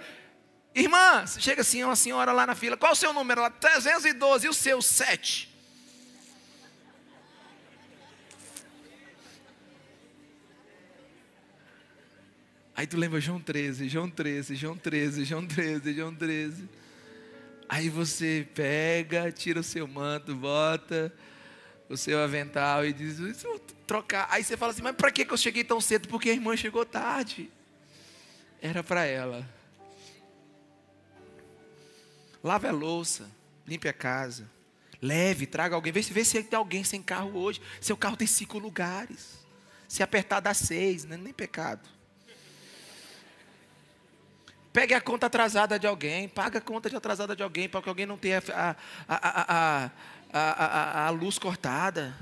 Irmã, 0.76 1.26
chega 1.26 1.62
assim, 1.62 1.84
uma 1.84 1.96
senhora 1.96 2.32
lá 2.32 2.46
na 2.46 2.54
fila. 2.54 2.78
Qual 2.78 2.92
o 2.92 2.96
seu 2.96 3.12
número? 3.12 3.42
Ela, 3.42 3.50
312. 3.50 4.46
E 4.46 4.50
o 4.50 4.54
seu? 4.54 4.80
7. 4.80 5.52
Aí 12.76 12.86
tu 12.86 12.96
lembra 12.96 13.20
João 13.20 13.42
13, 13.42 13.90
João 13.90 14.08
13, 14.08 14.54
João 14.54 14.78
13, 14.78 15.26
João 15.26 15.48
13, 15.48 15.94
João 15.96 16.14
13. 16.14 16.70
Aí 17.68 17.90
você 17.90 18.48
pega, 18.54 19.32
tira 19.32 19.62
o 19.62 19.64
seu 19.64 19.88
manto, 19.88 20.36
bota 20.36 21.12
o 21.90 21.96
seu 21.96 22.20
avental 22.22 22.86
e 22.86 22.94
diz, 22.94 23.20
vou 23.42 23.60
trocar. 23.86 24.28
Aí 24.30 24.44
você 24.44 24.58
fala 24.58 24.72
assim, 24.72 24.82
mas 24.82 24.96
para 24.96 25.12
que 25.12 25.26
eu 25.30 25.38
cheguei 25.38 25.64
tão 25.64 25.80
cedo? 25.80 26.08
Porque 26.08 26.30
a 26.30 26.34
irmã 26.34 26.56
chegou 26.56 26.86
tarde. 26.86 27.50
Era 28.62 28.84
para 28.84 29.06
ela. 29.06 29.48
lave 32.44 32.68
a 32.68 32.72
louça, 32.72 33.30
limpe 33.66 33.88
a 33.88 33.94
casa, 33.94 34.50
leve, 35.02 35.46
traga 35.46 35.76
alguém. 35.76 35.92
Vê 35.92 36.02
se, 36.02 36.14
vê 36.14 36.24
se 36.24 36.42
tem 36.44 36.58
alguém 36.58 36.84
sem 36.84 37.02
carro 37.02 37.38
hoje. 37.38 37.62
Seu 37.82 37.96
carro 37.98 38.18
tem 38.18 38.28
cinco 38.28 38.58
lugares. 38.58 39.46
Se 39.88 40.04
apertar, 40.04 40.40
dá 40.40 40.54
seis, 40.54 41.06
não 41.06 41.16
é 41.16 41.18
nem 41.18 41.34
pecado. 41.34 41.88
Pegue 44.74 44.94
a 44.94 45.02
conta 45.02 45.26
atrasada 45.26 45.80
de 45.80 45.88
alguém, 45.88 46.30
paga 46.30 46.60
a 46.60 46.62
conta 46.62 46.90
de 46.90 46.96
atrasada 46.96 47.36
de 47.36 47.42
alguém, 47.42 47.68
para 47.68 47.82
que 47.82 47.90
alguém 47.90 48.06
não 48.06 48.18
tenha 48.18 48.44
a, 48.54 48.70
a, 48.70 48.76
a, 49.08 49.86
a, 49.86 49.92
a 50.32 51.10
luz 51.10 51.38
cortada. 51.38 52.16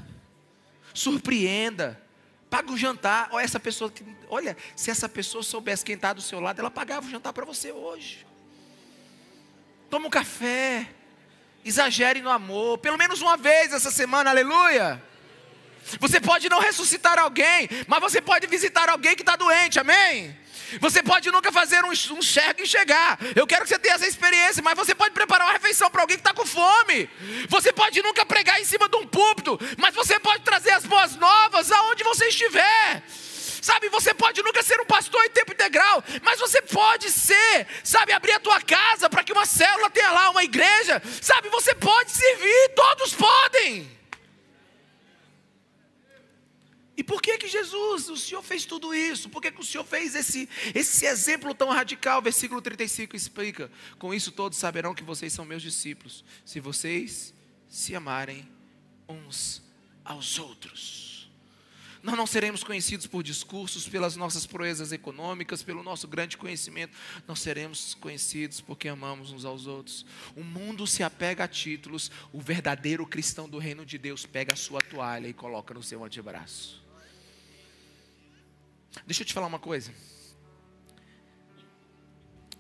Surpreenda. 0.94 2.02
Paga 2.50 2.72
o 2.72 2.78
jantar. 2.78 3.30
Olha, 3.32 3.44
essa 3.44 3.60
pessoa 3.60 3.92
olha, 4.30 4.56
se 4.76 4.90
essa 4.90 5.10
pessoa 5.10 5.44
soubesse 5.44 5.84
quem 5.84 5.96
está 5.96 6.14
do 6.14 6.22
seu 6.22 6.40
lado, 6.40 6.60
ela 6.60 6.72
pagava 6.72 7.06
o 7.06 7.10
jantar 7.10 7.34
para 7.34 7.46
você 7.46 7.72
hoje. 7.72 8.26
Toma 9.90 10.08
um 10.08 10.10
café. 10.10 10.88
Exagere 11.64 12.22
no 12.22 12.30
amor. 12.30 12.78
Pelo 12.78 12.98
menos 12.98 13.22
uma 13.22 13.36
vez 13.36 13.74
essa 13.74 13.92
semana, 13.92 14.30
aleluia. 14.30 15.02
Você 16.00 16.20
pode 16.20 16.50
não 16.50 16.60
ressuscitar 16.60 17.20
alguém, 17.20 17.70
mas 17.88 18.00
você 18.00 18.22
pode 18.22 18.48
visitar 18.48 18.90
alguém 18.90 19.16
que 19.16 19.22
está 19.22 19.36
doente, 19.36 19.80
amém? 19.80 20.36
Você 20.80 21.02
pode 21.04 21.30
nunca 21.32 21.52
fazer 21.52 21.84
um, 21.84 21.90
um 21.90 22.22
cheque 22.22 22.64
e 22.64 22.68
chegar. 22.68 23.18
Eu 23.36 23.48
quero 23.48 23.64
que 23.64 23.70
você 23.70 23.80
tenha 23.80 23.96
essa 23.96 24.08
experiência, 24.08 24.62
mas 24.64 24.76
você 24.76 24.94
pode 24.94 25.14
preparar 25.14 25.48
uma 25.48 25.54
refeição 25.54 25.90
para 25.90 26.02
alguém 26.02 26.18
que 26.18 26.22
está 26.22 26.34
com 26.34 26.46
fome. 26.46 27.10
Você 27.50 27.72
pode 27.72 28.02
nunca 28.02 28.26
pregar 28.26 28.60
em 28.60 28.66
cima 28.66 28.90
de 28.90 28.96
um 28.98 29.08
púlpito, 29.08 29.60
mas 29.78 29.94
você 29.94 30.20
pode 30.20 30.44
trazer 30.44 30.72
as 30.72 30.86
boas 30.86 31.16
novas 31.16 31.72
aonde 31.72 32.04
você 32.04 32.28
estiver. 32.28 33.04
Sabe, 33.66 33.90
você 33.90 34.14
pode 34.14 34.44
nunca 34.44 34.62
ser 34.62 34.80
um 34.80 34.86
pastor 34.86 35.26
em 35.26 35.30
tempo 35.30 35.52
integral, 35.52 36.04
mas 36.22 36.40
você 36.40 36.62
pode 36.62 37.10
ser, 37.10 37.66
sabe, 37.84 38.12
abrir 38.14 38.34
a 38.34 38.40
tua 38.40 38.62
casa 38.62 39.10
para 39.10 39.24
que 39.24 39.34
uma 39.34 39.46
célula 39.46 39.90
tenha 39.90 40.12
lá 40.12 40.30
uma 40.30 40.44
igreja. 40.44 41.02
Sabe, 41.20 41.50
você 41.50 41.74
pode 41.74 42.12
servir, 42.12 42.70
todos 42.76 43.16
podem. 43.16 43.90
E 46.98 47.04
por 47.04 47.22
que 47.22 47.38
que 47.38 47.48
Jesus, 47.48 48.10
o 48.10 48.16
Senhor 48.16 48.42
fez 48.42 48.64
tudo 48.64 48.94
isso? 48.94 49.30
Por 49.30 49.42
que, 49.42 49.52
que 49.52 49.60
o 49.60 49.66
Senhor 49.66 49.84
fez 49.84 50.16
esse, 50.16 50.48
esse 50.74 51.06
exemplo 51.06 51.54
tão 51.54 51.70
radical? 51.70 52.22
Versículo 52.22 52.62
35 52.62 53.16
explica: 53.16 53.70
Com 54.00 54.14
isso 54.14 54.32
todos 54.32 54.58
saberão 54.58 54.96
que 54.96 55.04
vocês 55.04 55.34
são 55.34 55.44
meus 55.44 55.62
discípulos, 55.62 56.24
se 56.46 56.60
vocês 56.60 57.34
se 57.68 57.94
amarem 57.96 58.48
uns 59.10 59.62
aos 60.04 60.40
outros. 60.40 61.16
Nós 62.02 62.16
não 62.16 62.28
seremos 62.28 62.64
conhecidos 62.64 63.08
por 63.08 63.24
discursos, 63.24 63.90
pelas 63.90 64.16
nossas 64.16 64.46
proezas 64.46 64.92
econômicas, 64.92 65.64
pelo 65.64 65.82
nosso 65.82 66.08
grande 66.08 66.38
conhecimento. 66.38 66.96
Nós 67.28 67.40
seremos 67.40 67.96
conhecidos 67.96 68.62
porque 68.62 68.88
amamos 68.88 69.32
uns 69.32 69.44
aos 69.44 69.66
outros. 69.66 70.06
O 70.36 70.44
mundo 70.44 70.86
se 70.86 71.02
apega 71.02 71.46
a 71.46 71.48
títulos, 71.48 72.12
o 72.32 72.40
verdadeiro 72.40 73.08
cristão 73.08 73.50
do 73.50 73.58
reino 73.58 73.84
de 73.84 73.98
Deus 73.98 74.24
pega 74.24 74.54
a 74.54 74.56
sua 74.56 74.82
toalha 74.82 75.28
e 75.28 75.34
coloca 75.34 75.74
no 75.74 75.82
seu 75.82 76.06
antebraço. 76.06 76.85
Deixa 79.06 79.24
eu 79.24 79.26
te 79.26 79.34
falar 79.34 79.48
uma 79.48 79.60
coisa. 79.60 79.92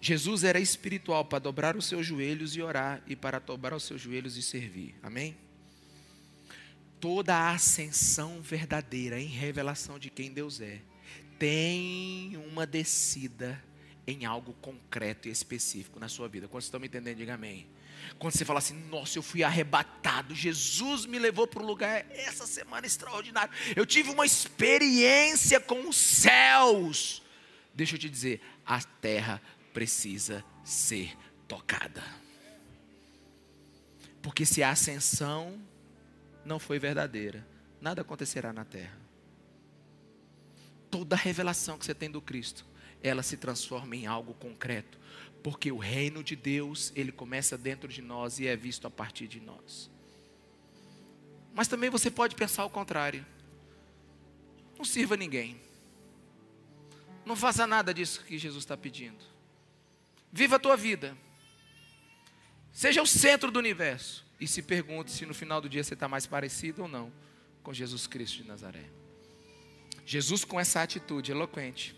Jesus 0.01 0.43
era 0.43 0.59
espiritual 0.59 1.25
para 1.25 1.39
dobrar 1.39 1.75
os 1.75 1.85
seus 1.85 2.05
joelhos 2.05 2.55
e 2.55 2.61
orar, 2.61 3.01
e 3.07 3.15
para 3.15 3.39
dobrar 3.39 3.75
os 3.75 3.83
seus 3.83 4.01
joelhos 4.01 4.37
e 4.37 4.41
servir. 4.41 4.95
Amém? 5.01 5.35
Toda 6.99 7.35
a 7.35 7.51
ascensão 7.51 8.41
verdadeira 8.41 9.19
em 9.19 9.27
revelação 9.27 9.97
de 9.97 10.09
quem 10.09 10.31
Deus 10.31 10.61
é 10.61 10.81
tem 11.37 12.37
uma 12.37 12.65
descida 12.65 13.61
em 14.07 14.25
algo 14.25 14.53
concreto 14.61 15.27
e 15.27 15.31
específico 15.31 15.99
na 15.99 16.07
sua 16.07 16.27
vida. 16.27 16.47
Quando 16.47 16.63
estão 16.63 16.79
me 16.79 16.87
entendendo, 16.87 17.17
diga 17.17 17.33
amém. 17.33 17.67
Quando 18.17 18.33
você 18.33 18.45
fala 18.45 18.59
assim, 18.59 18.75
nossa, 18.89 19.17
eu 19.17 19.23
fui 19.23 19.43
arrebatado, 19.43 20.33
Jesus 20.33 21.05
me 21.05 21.19
levou 21.19 21.47
para 21.47 21.61
um 21.61 21.65
lugar 21.65 22.05
essa 22.11 22.45
semana 22.45 22.85
extraordinário. 22.85 23.53
Eu 23.75 23.85
tive 23.85 24.09
uma 24.09 24.25
experiência 24.25 25.59
com 25.59 25.89
os 25.89 25.95
céus. 25.95 27.21
Deixa 27.73 27.95
eu 27.95 27.99
te 27.99 28.09
dizer, 28.09 28.41
a 28.65 28.81
terra 28.81 29.41
precisa 29.73 30.43
ser 30.63 31.15
tocada. 31.47 32.03
Porque 34.21 34.45
se 34.45 34.63
a 34.63 34.71
ascensão 34.71 35.61
não 36.43 36.57
foi 36.57 36.79
verdadeira, 36.79 37.45
nada 37.81 38.01
acontecerá 38.01 38.51
na 38.51 38.65
terra. 38.65 38.97
Toda 40.89 41.15
revelação 41.15 41.77
que 41.77 41.85
você 41.85 41.93
tem 41.93 42.09
do 42.09 42.21
Cristo, 42.21 42.65
ela 43.03 43.21
se 43.21 43.37
transforma 43.37 43.95
em 43.95 44.07
algo 44.07 44.33
concreto 44.33 44.97
porque 45.45 45.71
o 45.71 45.77
reino 45.77 46.23
de 46.23 46.35
Deus, 46.35 46.91
ele 46.95 47.11
começa 47.11 47.55
dentro 47.55 47.87
de 47.87 48.01
nós 48.01 48.39
e 48.39 48.47
é 48.47 48.55
visto 48.55 48.87
a 48.87 48.89
partir 48.89 49.27
de 49.27 49.39
nós. 49.39 49.91
Mas 51.53 51.67
também 51.67 51.87
você 51.87 52.09
pode 52.09 52.35
pensar 52.35 52.65
o 52.65 52.69
contrário. 52.71 53.23
Não 54.75 54.83
sirva 54.83 55.15
ninguém. 55.15 55.61
Não 57.23 57.35
faça 57.35 57.67
nada 57.67 57.93
disso 57.93 58.25
que 58.25 58.39
Jesus 58.39 58.63
está 58.63 58.75
pedindo. 58.75 59.23
Viva 60.33 60.55
a 60.55 60.59
tua 60.59 60.75
vida. 60.75 61.15
Seja 62.71 63.03
o 63.03 63.05
centro 63.05 63.51
do 63.51 63.59
universo. 63.59 64.25
E 64.39 64.47
se 64.47 64.63
pergunte 64.63 65.11
se 65.11 65.27
no 65.27 65.33
final 65.35 65.61
do 65.61 65.69
dia 65.69 65.83
você 65.83 65.93
está 65.93 66.07
mais 66.07 66.25
parecido 66.25 66.81
ou 66.81 66.87
não 66.87 67.13
com 67.61 67.71
Jesus 67.71 68.07
Cristo 68.07 68.37
de 68.37 68.47
Nazaré. 68.47 68.89
Jesus, 70.07 70.43
com 70.43 70.59
essa 70.59 70.81
atitude 70.81 71.31
eloquente, 71.31 71.95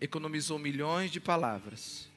economizou 0.00 0.58
milhões 0.58 1.12
de 1.12 1.20
palavras 1.20 2.15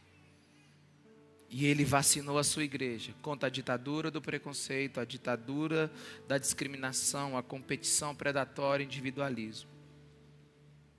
e 1.50 1.66
ele 1.66 1.84
vacinou 1.84 2.38
a 2.38 2.44
sua 2.44 2.64
igreja 2.64 3.14
contra 3.24 3.48
a 3.48 3.50
ditadura 3.50 4.12
do 4.12 4.22
preconceito, 4.22 5.00
a 5.00 5.06
ditadura 5.06 5.92
da 6.28 6.38
discriminação, 6.38 7.36
a 7.36 7.42
competição 7.42 8.16
predatória 8.16 8.84
individualismo. 8.84 9.70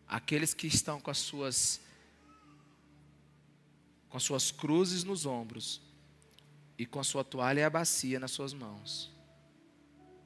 Aqueles 0.09 0.53
que 0.53 0.67
estão 0.67 1.01
com 1.01 1.11
as 1.11 1.19
suas 1.19 1.81
com 4.09 4.17
as 4.17 4.25
suas 4.25 4.51
cruzes 4.51 5.05
nos 5.05 5.25
ombros 5.25 5.81
e 6.77 6.85
com 6.85 6.99
a 6.99 7.05
sua 7.05 7.23
toalha 7.23 7.61
e 7.61 7.63
a 7.63 7.71
bacia 7.71 8.19
nas 8.19 8.33
suas 8.33 8.53
mãos, 8.53 9.09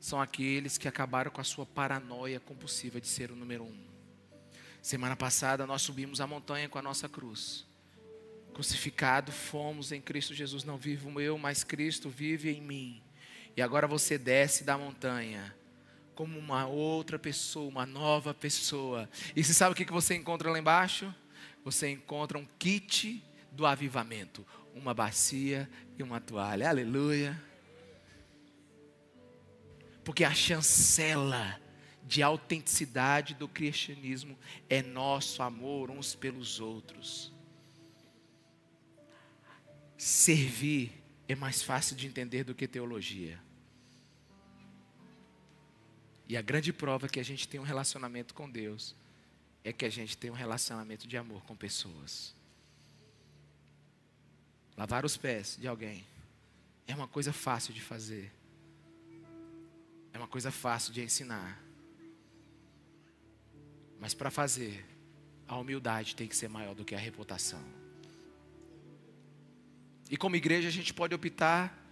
são 0.00 0.18
aqueles 0.18 0.78
que 0.78 0.88
acabaram 0.88 1.30
com 1.30 1.42
a 1.42 1.44
sua 1.44 1.66
paranoia 1.66 2.40
compulsiva 2.40 2.98
de 2.98 3.06
ser 3.06 3.30
o 3.30 3.36
número 3.36 3.64
um. 3.64 3.86
Semana 4.80 5.14
passada 5.14 5.66
nós 5.66 5.82
subimos 5.82 6.18
a 6.22 6.26
montanha 6.26 6.66
com 6.66 6.78
a 6.78 6.82
nossa 6.82 7.10
cruz 7.10 7.66
crucificado 8.54 9.32
fomos 9.32 9.92
em 9.92 10.00
Cristo 10.00 10.32
Jesus. 10.32 10.64
Não 10.64 10.78
vivo 10.78 11.20
eu, 11.20 11.36
mas 11.36 11.62
Cristo 11.62 12.08
vive 12.08 12.50
em 12.50 12.62
mim. 12.62 13.02
E 13.56 13.60
agora 13.60 13.86
você 13.86 14.16
desce 14.16 14.64
da 14.64 14.78
montanha 14.78 15.54
como 16.14 16.38
uma 16.38 16.66
outra 16.66 17.18
pessoa, 17.18 17.68
uma 17.68 17.84
nova 17.84 18.32
pessoa. 18.32 19.10
E 19.34 19.42
você 19.42 19.52
sabe 19.52 19.72
o 19.72 19.74
que 19.74 19.92
você 19.92 20.14
encontra 20.14 20.50
lá 20.50 20.58
embaixo? 20.58 21.12
Você 21.64 21.90
encontra 21.90 22.38
um 22.38 22.46
kit 22.58 23.22
do 23.50 23.66
avivamento, 23.66 24.46
uma 24.74 24.94
bacia 24.94 25.68
e 25.98 26.02
uma 26.02 26.20
toalha. 26.20 26.68
Aleluia. 26.68 27.40
Porque 30.04 30.22
a 30.22 30.34
chancela 30.34 31.60
de 32.06 32.22
autenticidade 32.22 33.34
do 33.34 33.48
cristianismo 33.48 34.38
é 34.68 34.82
nosso 34.82 35.42
amor 35.42 35.90
uns 35.90 36.14
pelos 36.14 36.60
outros. 36.60 37.33
Servir 40.04 40.92
é 41.26 41.34
mais 41.34 41.62
fácil 41.62 41.96
de 41.96 42.06
entender 42.06 42.44
do 42.44 42.54
que 42.54 42.68
teologia. 42.68 43.40
E 46.28 46.36
a 46.36 46.42
grande 46.42 46.74
prova 46.74 47.08
que 47.08 47.18
a 47.18 47.22
gente 47.22 47.48
tem 47.48 47.58
um 47.58 47.62
relacionamento 47.62 48.34
com 48.34 48.50
Deus 48.50 48.94
é 49.64 49.72
que 49.72 49.82
a 49.82 49.88
gente 49.88 50.14
tem 50.14 50.30
um 50.30 50.34
relacionamento 50.34 51.08
de 51.08 51.16
amor 51.16 51.42
com 51.44 51.56
pessoas. 51.56 52.34
Lavar 54.76 55.06
os 55.06 55.16
pés 55.16 55.56
de 55.58 55.66
alguém 55.66 56.04
é 56.86 56.94
uma 56.94 57.08
coisa 57.08 57.32
fácil 57.32 57.72
de 57.72 57.80
fazer. 57.80 58.30
É 60.12 60.18
uma 60.18 60.28
coisa 60.28 60.50
fácil 60.50 60.92
de 60.92 61.00
ensinar. 61.00 61.58
Mas 63.98 64.12
para 64.12 64.30
fazer, 64.30 64.84
a 65.48 65.56
humildade 65.56 66.14
tem 66.14 66.28
que 66.28 66.36
ser 66.36 66.48
maior 66.48 66.74
do 66.74 66.84
que 66.84 66.94
a 66.94 66.98
reputação. 66.98 67.83
E 70.10 70.16
como 70.16 70.36
igreja 70.36 70.68
a 70.68 70.72
gente 70.72 70.92
pode 70.92 71.14
optar 71.14 71.82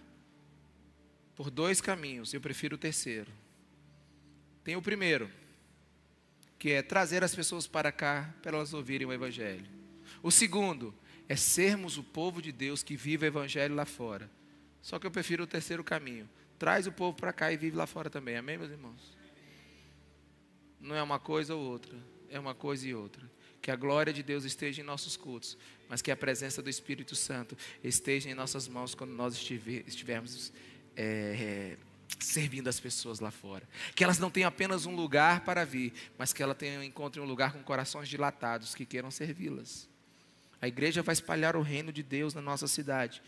por 1.35 1.49
dois 1.49 1.81
caminhos, 1.81 2.33
eu 2.33 2.41
prefiro 2.41 2.75
o 2.75 2.79
terceiro. 2.79 3.31
Tem 4.63 4.75
o 4.75 4.81
primeiro, 4.81 5.29
que 6.57 6.71
é 6.71 6.81
trazer 6.81 7.23
as 7.23 7.35
pessoas 7.35 7.67
para 7.67 7.91
cá 7.91 8.33
para 8.41 8.55
elas 8.55 8.73
ouvirem 8.73 9.07
o 9.07 9.11
Evangelho. 9.11 9.65
O 10.21 10.31
segundo 10.31 10.93
é 11.27 11.35
sermos 11.35 11.97
o 11.97 12.03
povo 12.03 12.41
de 12.41 12.51
Deus 12.51 12.83
que 12.83 12.95
vive 12.95 13.25
o 13.25 13.27
Evangelho 13.27 13.75
lá 13.75 13.85
fora. 13.85 14.29
Só 14.81 14.99
que 14.99 15.07
eu 15.07 15.11
prefiro 15.11 15.43
o 15.43 15.47
terceiro 15.47 15.83
caminho. 15.83 16.29
Traz 16.57 16.87
o 16.87 16.91
povo 16.91 17.17
para 17.17 17.33
cá 17.33 17.51
e 17.51 17.57
vive 17.57 17.75
lá 17.75 17.85
fora 17.87 18.09
também. 18.09 18.37
Amém, 18.37 18.57
meus 18.57 18.71
irmãos? 18.71 19.17
Não 20.79 20.95
é 20.95 21.03
uma 21.03 21.19
coisa 21.19 21.55
ou 21.55 21.61
outra. 21.61 21.97
é 22.29 22.39
uma 22.39 22.55
coisa 22.55 22.87
e 22.87 22.93
outra. 22.93 23.29
Que 23.63 23.71
a 23.71 23.77
glória 23.77 24.11
de 24.11 24.21
Deus 24.21 24.43
esteja 24.43 24.81
em 24.81 24.83
nossos 24.83 25.15
cultos, 25.15 25.57
mas 25.87 26.01
que 26.01 26.11
a 26.11 26.17
presença 26.17 26.61
do 26.61 26.69
Espírito 26.69 27.15
Santo 27.15 27.57
esteja 27.81 28.29
em 28.29 28.33
nossas 28.33 28.67
mãos 28.67 28.93
quando 28.93 29.11
nós 29.11 29.33
estivermos 29.87 30.51
é, 30.97 31.77
servindo 32.19 32.67
as 32.67 32.77
pessoas 32.77 33.21
lá 33.21 33.31
fora. 33.31 33.65
Que 33.95 34.03
elas 34.03 34.19
não 34.19 34.29
tenham 34.29 34.49
apenas 34.49 34.85
um 34.85 34.93
lugar 34.93 35.45
para 35.45 35.63
vir, 35.63 35.93
mas 36.17 36.33
que 36.33 36.43
elas 36.43 36.57
tenham, 36.57 36.83
encontrem 36.83 37.23
um 37.23 37.27
lugar 37.27 37.53
com 37.53 37.63
corações 37.63 38.09
dilatados 38.09 38.75
que 38.75 38.85
queiram 38.85 39.09
servi-las. 39.09 39.87
A 40.61 40.67
igreja 40.67 41.01
vai 41.01 41.13
espalhar 41.13 41.55
o 41.55 41.61
reino 41.61 41.93
de 41.93 42.03
Deus 42.03 42.33
na 42.33 42.41
nossa 42.41 42.67
cidade. 42.67 43.23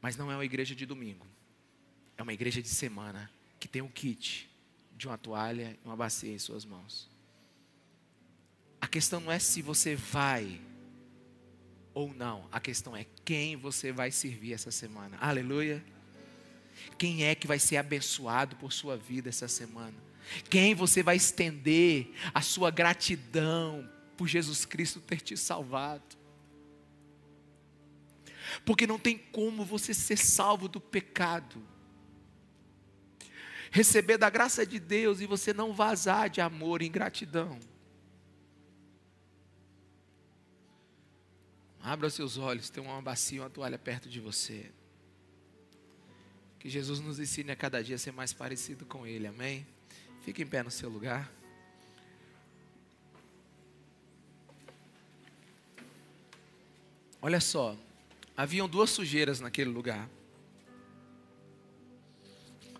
Mas 0.00 0.16
não 0.16 0.30
é 0.30 0.36
uma 0.36 0.44
igreja 0.44 0.76
de 0.76 0.86
domingo. 0.86 1.26
É 2.16 2.22
uma 2.22 2.32
igreja 2.32 2.62
de 2.62 2.68
semana 2.68 3.28
que 3.58 3.66
tem 3.66 3.82
um 3.82 3.88
kit 3.88 4.48
de 4.96 5.08
uma 5.08 5.18
toalha 5.18 5.76
e 5.82 5.84
uma 5.84 5.96
bacia 5.96 6.32
em 6.32 6.38
suas 6.38 6.64
mãos. 6.64 7.10
A 8.80 8.86
questão 8.86 9.20
não 9.20 9.30
é 9.30 9.38
se 9.38 9.62
você 9.62 9.94
vai 9.94 10.60
ou 11.92 12.14
não. 12.14 12.48
A 12.50 12.60
questão 12.60 12.96
é 12.96 13.04
quem 13.24 13.56
você 13.56 13.92
vai 13.92 14.10
servir 14.10 14.52
essa 14.52 14.70
semana. 14.70 15.16
Aleluia. 15.20 15.84
Quem 16.96 17.24
é 17.24 17.34
que 17.34 17.46
vai 17.46 17.58
ser 17.58 17.76
abençoado 17.76 18.56
por 18.56 18.72
sua 18.72 18.96
vida 18.96 19.28
essa 19.28 19.48
semana? 19.48 19.96
Quem 20.48 20.74
você 20.74 21.02
vai 21.02 21.16
estender 21.16 22.12
a 22.32 22.40
sua 22.40 22.70
gratidão 22.70 23.88
por 24.16 24.28
Jesus 24.28 24.64
Cristo 24.64 25.00
ter 25.00 25.20
te 25.20 25.36
salvado? 25.36 26.18
Porque 28.64 28.86
não 28.86 28.98
tem 28.98 29.16
como 29.16 29.64
você 29.64 29.94
ser 29.94 30.16
salvo 30.16 30.68
do 30.68 30.80
pecado, 30.80 31.62
receber 33.70 34.18
da 34.18 34.28
graça 34.28 34.66
de 34.66 34.78
Deus 34.78 35.20
e 35.20 35.26
você 35.26 35.52
não 35.52 35.72
vazar 35.72 36.28
de 36.28 36.40
amor 36.40 36.82
e 36.82 36.88
gratidão. 36.88 37.58
Abra 41.82 42.10
seus 42.10 42.36
olhos, 42.36 42.68
tem 42.68 42.82
uma 42.82 43.00
bacia, 43.00 43.40
uma 43.42 43.50
toalha 43.50 43.78
perto 43.78 44.08
de 44.08 44.20
você. 44.20 44.70
Que 46.58 46.68
Jesus 46.68 47.00
nos 47.00 47.18
ensine 47.18 47.50
a 47.50 47.56
cada 47.56 47.82
dia 47.82 47.96
a 47.96 47.98
ser 47.98 48.12
mais 48.12 48.32
parecido 48.32 48.84
com 48.84 49.06
Ele, 49.06 49.26
amém? 49.26 49.66
Fique 50.22 50.42
em 50.42 50.46
pé 50.46 50.62
no 50.62 50.70
seu 50.70 50.90
lugar. 50.90 51.32
Olha 57.22 57.40
só, 57.40 57.76
haviam 58.36 58.68
duas 58.68 58.90
sujeiras 58.90 59.40
naquele 59.40 59.70
lugar: 59.70 60.08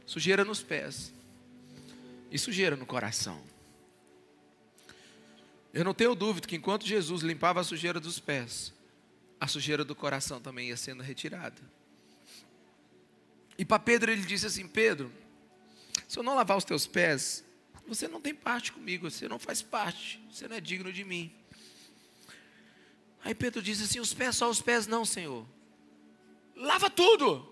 sujeira 0.04 0.44
nos 0.44 0.62
pés 0.62 1.12
e 2.30 2.38
sujeira 2.38 2.76
no 2.76 2.86
coração. 2.86 3.42
Eu 5.72 5.84
não 5.84 5.94
tenho 5.94 6.14
dúvida 6.14 6.46
que 6.46 6.56
enquanto 6.56 6.86
Jesus 6.86 7.22
limpava 7.22 7.60
a 7.60 7.64
sujeira 7.64 8.00
dos 8.00 8.18
pés, 8.18 8.72
a 9.40 9.46
sujeira 9.46 9.84
do 9.84 9.94
coração 9.94 10.40
também 10.40 10.68
ia 10.68 10.76
sendo 10.76 11.02
retirada. 11.02 11.60
E 13.56 13.64
para 13.64 13.78
Pedro 13.78 14.12
ele 14.12 14.22
disse 14.22 14.46
assim: 14.46 14.68
Pedro, 14.68 15.10
se 16.06 16.18
eu 16.18 16.22
não 16.22 16.34
lavar 16.34 16.58
os 16.58 16.64
teus 16.64 16.86
pés, 16.86 17.42
você 17.86 18.06
não 18.06 18.20
tem 18.20 18.34
parte 18.34 18.70
comigo, 18.70 19.10
você 19.10 19.26
não 19.28 19.38
faz 19.38 19.62
parte, 19.62 20.22
você 20.30 20.46
não 20.46 20.56
é 20.56 20.60
digno 20.60 20.92
de 20.92 21.04
mim. 21.04 21.32
Aí 23.24 23.34
Pedro 23.34 23.62
disse 23.62 23.84
assim: 23.84 23.98
os 23.98 24.12
pés, 24.12 24.36
só 24.36 24.50
os 24.50 24.60
pés 24.60 24.86
não, 24.86 25.04
Senhor. 25.04 25.46
Lava 26.54 26.90
tudo. 26.90 27.48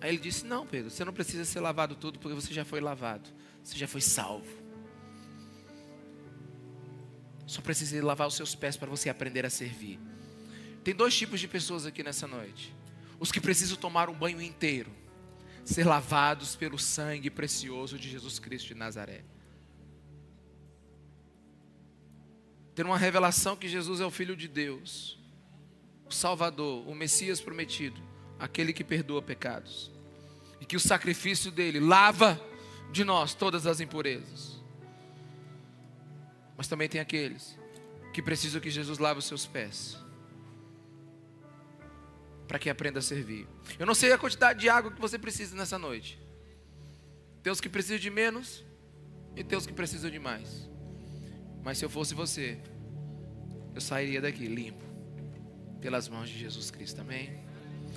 Aí 0.00 0.10
ele 0.10 0.18
disse: 0.18 0.44
Não, 0.44 0.64
Pedro, 0.64 0.90
você 0.90 1.04
não 1.04 1.12
precisa 1.12 1.44
ser 1.44 1.58
lavado 1.58 1.96
tudo, 1.96 2.18
porque 2.20 2.34
você 2.34 2.54
já 2.54 2.64
foi 2.64 2.80
lavado, 2.80 3.28
você 3.62 3.76
já 3.76 3.88
foi 3.88 4.00
salvo. 4.00 4.65
Só 7.46 7.62
precisa 7.62 8.04
lavar 8.04 8.26
os 8.26 8.34
seus 8.34 8.54
pés 8.54 8.76
para 8.76 8.90
você 8.90 9.08
aprender 9.08 9.46
a 9.46 9.50
servir. 9.50 9.98
Tem 10.82 10.94
dois 10.94 11.16
tipos 11.16 11.40
de 11.40 11.48
pessoas 11.48 11.86
aqui 11.86 12.02
nessa 12.02 12.26
noite 12.26 12.74
os 13.18 13.32
que 13.32 13.40
precisam 13.40 13.76
tomar 13.76 14.08
um 14.08 14.14
banho 14.14 14.40
inteiro, 14.40 14.90
ser 15.64 15.84
lavados 15.84 16.54
pelo 16.54 16.78
sangue 16.78 17.30
precioso 17.30 17.98
de 17.98 18.08
Jesus 18.08 18.38
Cristo 18.38 18.68
de 18.68 18.74
Nazaré. 18.74 19.24
Ter 22.74 22.84
uma 22.84 22.98
revelação 22.98 23.56
que 23.56 23.68
Jesus 23.68 24.00
é 24.00 24.04
o 24.04 24.10
Filho 24.10 24.36
de 24.36 24.46
Deus, 24.46 25.18
o 26.08 26.12
Salvador, 26.12 26.86
o 26.86 26.94
Messias 26.94 27.40
prometido, 27.40 28.00
aquele 28.38 28.72
que 28.72 28.84
perdoa 28.84 29.22
pecados, 29.22 29.90
e 30.60 30.66
que 30.66 30.76
o 30.76 30.80
sacrifício 30.80 31.50
dele 31.50 31.80
lava 31.80 32.40
de 32.92 33.02
nós 33.02 33.34
todas 33.34 33.66
as 33.66 33.80
impurezas. 33.80 34.55
Mas 36.56 36.68
também 36.68 36.88
tem 36.88 37.00
aqueles 37.00 37.58
que 38.12 38.22
precisam 38.22 38.60
que 38.60 38.70
Jesus 38.70 38.98
lave 38.98 39.18
os 39.18 39.26
seus 39.26 39.46
pés 39.46 39.98
para 42.48 42.58
que 42.58 42.70
aprenda 42.70 43.00
a 43.00 43.02
servir. 43.02 43.46
Eu 43.78 43.86
não 43.86 43.94
sei 43.94 44.12
a 44.12 44.18
quantidade 44.18 44.60
de 44.60 44.68
água 44.68 44.90
que 44.90 45.00
você 45.00 45.18
precisa 45.18 45.56
nessa 45.56 45.78
noite. 45.78 46.18
Tem 47.42 47.52
os 47.52 47.60
que 47.60 47.68
precisam 47.68 47.98
de 47.98 48.10
menos 48.10 48.64
e 49.34 49.44
tem 49.44 49.58
os 49.58 49.66
que 49.66 49.72
precisam 49.72 50.10
de 50.10 50.18
mais. 50.18 50.68
Mas 51.62 51.78
se 51.78 51.84
eu 51.84 51.90
fosse 51.90 52.14
você, 52.14 52.58
eu 53.74 53.80
sairia 53.80 54.20
daqui 54.20 54.46
limpo 54.46 54.84
pelas 55.80 56.08
mãos 56.08 56.28
de 56.28 56.38
Jesus 56.38 56.70
Cristo, 56.70 57.00
amém? 57.00 57.44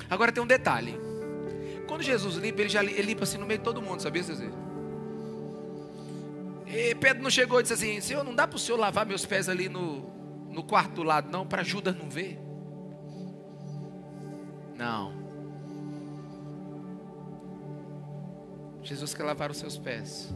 Agora 0.09 0.31
tem 0.31 0.43
um 0.43 0.47
detalhe. 0.47 0.95
Quando 1.87 2.03
Jesus 2.03 2.35
limpa, 2.35 2.61
ele 2.61 2.69
já 2.69 2.81
limpa 2.81 3.23
assim 3.23 3.37
no 3.37 3.45
meio 3.45 3.59
de 3.59 3.63
todo 3.63 3.81
mundo, 3.81 4.01
sabia, 4.01 4.23
Cezê? 4.23 4.49
E 6.69 6.93
Pedro 6.93 7.23
não 7.23 7.31
chegou 7.31 7.59
e 7.59 7.63
disse 7.63 7.73
assim: 7.73 7.99
Senhor, 7.99 8.23
não 8.23 8.35
dá 8.35 8.47
para 8.47 8.55
o 8.55 8.59
senhor 8.59 8.77
lavar 8.77 9.03
meus 9.03 9.25
pés 9.25 9.49
ali 9.49 9.67
no, 9.67 10.07
no 10.51 10.63
quarto 10.63 10.93
do 10.93 11.03
lado, 11.03 11.29
não, 11.29 11.45
para 11.45 11.63
Judas 11.63 11.95
não 11.95 12.07
ver. 12.07 12.39
Não. 14.75 15.17
Jesus 18.83 19.13
quer 19.13 19.23
lavar 19.23 19.49
os 19.49 19.57
seus 19.57 19.77
pés. 19.77 20.33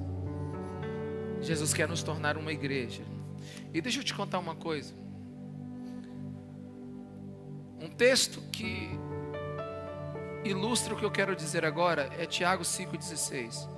Jesus 1.39 1.73
quer 1.73 1.88
nos 1.88 2.01
tornar 2.01 2.36
uma 2.36 2.51
igreja. 2.51 3.03
E 3.71 3.79
deixa 3.79 3.99
eu 3.99 4.03
te 4.03 4.13
contar 4.13 4.39
uma 4.39 4.55
coisa. 4.55 4.93
Um 7.79 7.89
texto 7.89 8.41
que 8.51 8.89
ilustra 10.43 10.93
o 10.93 10.97
que 10.97 11.05
eu 11.05 11.11
quero 11.11 11.36
dizer 11.36 11.63
agora 11.63 12.09
é 12.17 12.25
Tiago 12.25 12.63
5,16. 12.63 13.69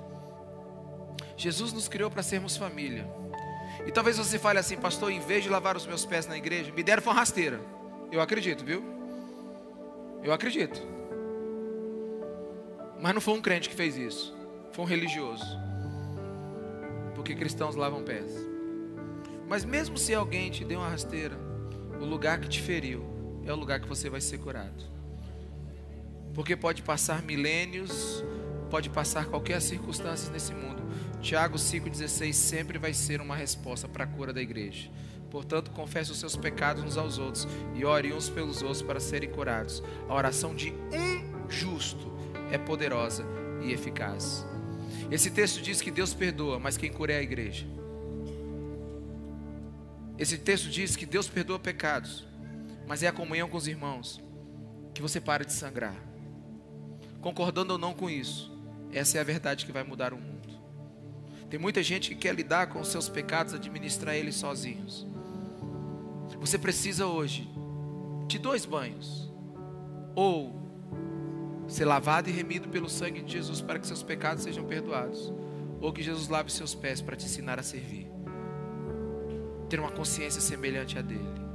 Jesus 1.36 1.72
nos 1.72 1.88
criou 1.88 2.10
para 2.10 2.22
sermos 2.22 2.56
família. 2.56 3.06
E 3.86 3.92
talvez 3.92 4.16
você 4.16 4.38
fale 4.38 4.58
assim, 4.58 4.76
pastor, 4.76 5.10
em 5.10 5.20
vez 5.20 5.44
de 5.44 5.50
lavar 5.50 5.76
os 5.76 5.86
meus 5.86 6.04
pés 6.04 6.26
na 6.26 6.36
igreja, 6.36 6.72
me 6.72 6.82
deram 6.82 7.02
uma 7.02 7.12
rasteira. 7.12 7.60
Eu 8.10 8.20
acredito, 8.20 8.64
viu? 8.64 8.82
Eu 10.22 10.32
acredito. 10.32 10.80
Mas 13.00 13.14
não 13.14 13.20
foi 13.20 13.34
um 13.34 13.42
crente 13.42 13.68
que 13.68 13.74
fez 13.74 13.96
isso. 13.96 14.34
Foi 14.72 14.84
um 14.84 14.88
religioso. 14.88 15.44
Porque 17.14 17.34
cristãos 17.34 17.76
lavam 17.76 18.02
pés. 18.02 18.32
Mas 19.48 19.64
mesmo 19.64 19.96
se 19.96 20.14
alguém 20.14 20.50
te 20.50 20.64
deu 20.64 20.80
uma 20.80 20.88
rasteira, 20.88 21.38
o 22.00 22.04
lugar 22.04 22.40
que 22.40 22.48
te 22.48 22.60
feriu 22.60 23.04
é 23.44 23.52
o 23.52 23.56
lugar 23.56 23.80
que 23.80 23.88
você 23.88 24.10
vai 24.10 24.20
ser 24.20 24.38
curado. 24.38 24.84
Porque 26.34 26.56
pode 26.56 26.82
passar 26.82 27.22
milênios, 27.22 28.24
pode 28.70 28.90
passar 28.90 29.26
qualquer 29.26 29.60
circunstância 29.60 30.30
nesse 30.32 30.52
mundo. 30.52 30.82
Tiago 31.26 31.56
5,16 31.56 32.32
sempre 32.32 32.78
vai 32.78 32.94
ser 32.94 33.20
uma 33.20 33.34
resposta 33.34 33.88
para 33.88 34.04
a 34.04 34.06
cura 34.06 34.32
da 34.32 34.40
igreja. 34.40 34.88
Portanto, 35.28 35.72
confesse 35.72 36.12
os 36.12 36.20
seus 36.20 36.36
pecados 36.36 36.84
uns 36.84 36.96
aos 36.96 37.18
outros 37.18 37.48
e 37.74 37.84
ore 37.84 38.12
uns 38.12 38.30
pelos 38.30 38.62
outros 38.62 38.80
para 38.80 39.00
serem 39.00 39.28
curados. 39.28 39.82
A 40.08 40.14
oração 40.14 40.54
de 40.54 40.70
um 40.70 41.50
justo 41.50 42.12
é 42.52 42.56
poderosa 42.56 43.26
e 43.60 43.72
eficaz. 43.72 44.46
Esse 45.10 45.28
texto 45.28 45.60
diz 45.60 45.82
que 45.82 45.90
Deus 45.90 46.14
perdoa, 46.14 46.60
mas 46.60 46.76
quem 46.76 46.92
cura 46.92 47.14
é 47.14 47.18
a 47.18 47.22
igreja. 47.22 47.66
Esse 50.16 50.38
texto 50.38 50.68
diz 50.68 50.94
que 50.94 51.04
Deus 51.04 51.28
perdoa 51.28 51.58
pecados, 51.58 52.24
mas 52.86 53.02
é 53.02 53.08
a 53.08 53.12
comunhão 53.12 53.48
com 53.48 53.56
os 53.56 53.66
irmãos 53.66 54.22
que 54.94 55.02
você 55.02 55.20
para 55.20 55.44
de 55.44 55.52
sangrar. 55.52 55.96
Concordando 57.20 57.72
ou 57.72 57.78
não 57.80 57.92
com 57.92 58.08
isso, 58.08 58.56
essa 58.92 59.18
é 59.18 59.20
a 59.20 59.24
verdade 59.24 59.66
que 59.66 59.72
vai 59.72 59.82
mudar 59.82 60.12
o 60.12 60.16
mundo. 60.16 60.35
Tem 61.48 61.60
muita 61.60 61.82
gente 61.82 62.10
que 62.10 62.16
quer 62.16 62.34
lidar 62.34 62.68
com 62.68 62.80
os 62.80 62.88
seus 62.88 63.08
pecados, 63.08 63.54
administrar 63.54 64.14
eles 64.14 64.34
sozinhos. 64.34 65.06
Você 66.40 66.58
precisa 66.58 67.06
hoje 67.06 67.48
de 68.26 68.38
dois 68.38 68.64
banhos. 68.64 69.30
Ou 70.14 70.54
ser 71.68 71.84
lavado 71.84 72.28
e 72.28 72.32
remido 72.32 72.68
pelo 72.68 72.88
sangue 72.88 73.22
de 73.22 73.32
Jesus 73.32 73.60
para 73.60 73.78
que 73.78 73.86
seus 73.86 74.02
pecados 74.02 74.42
sejam 74.42 74.64
perdoados. 74.64 75.32
Ou 75.80 75.92
que 75.92 76.02
Jesus 76.02 76.28
lave 76.28 76.50
seus 76.50 76.74
pés 76.74 77.00
para 77.00 77.16
te 77.16 77.26
ensinar 77.26 77.58
a 77.58 77.62
servir. 77.62 78.10
Ter 79.68 79.78
uma 79.78 79.90
consciência 79.90 80.40
semelhante 80.40 80.98
a 80.98 81.02
dele. 81.02 81.45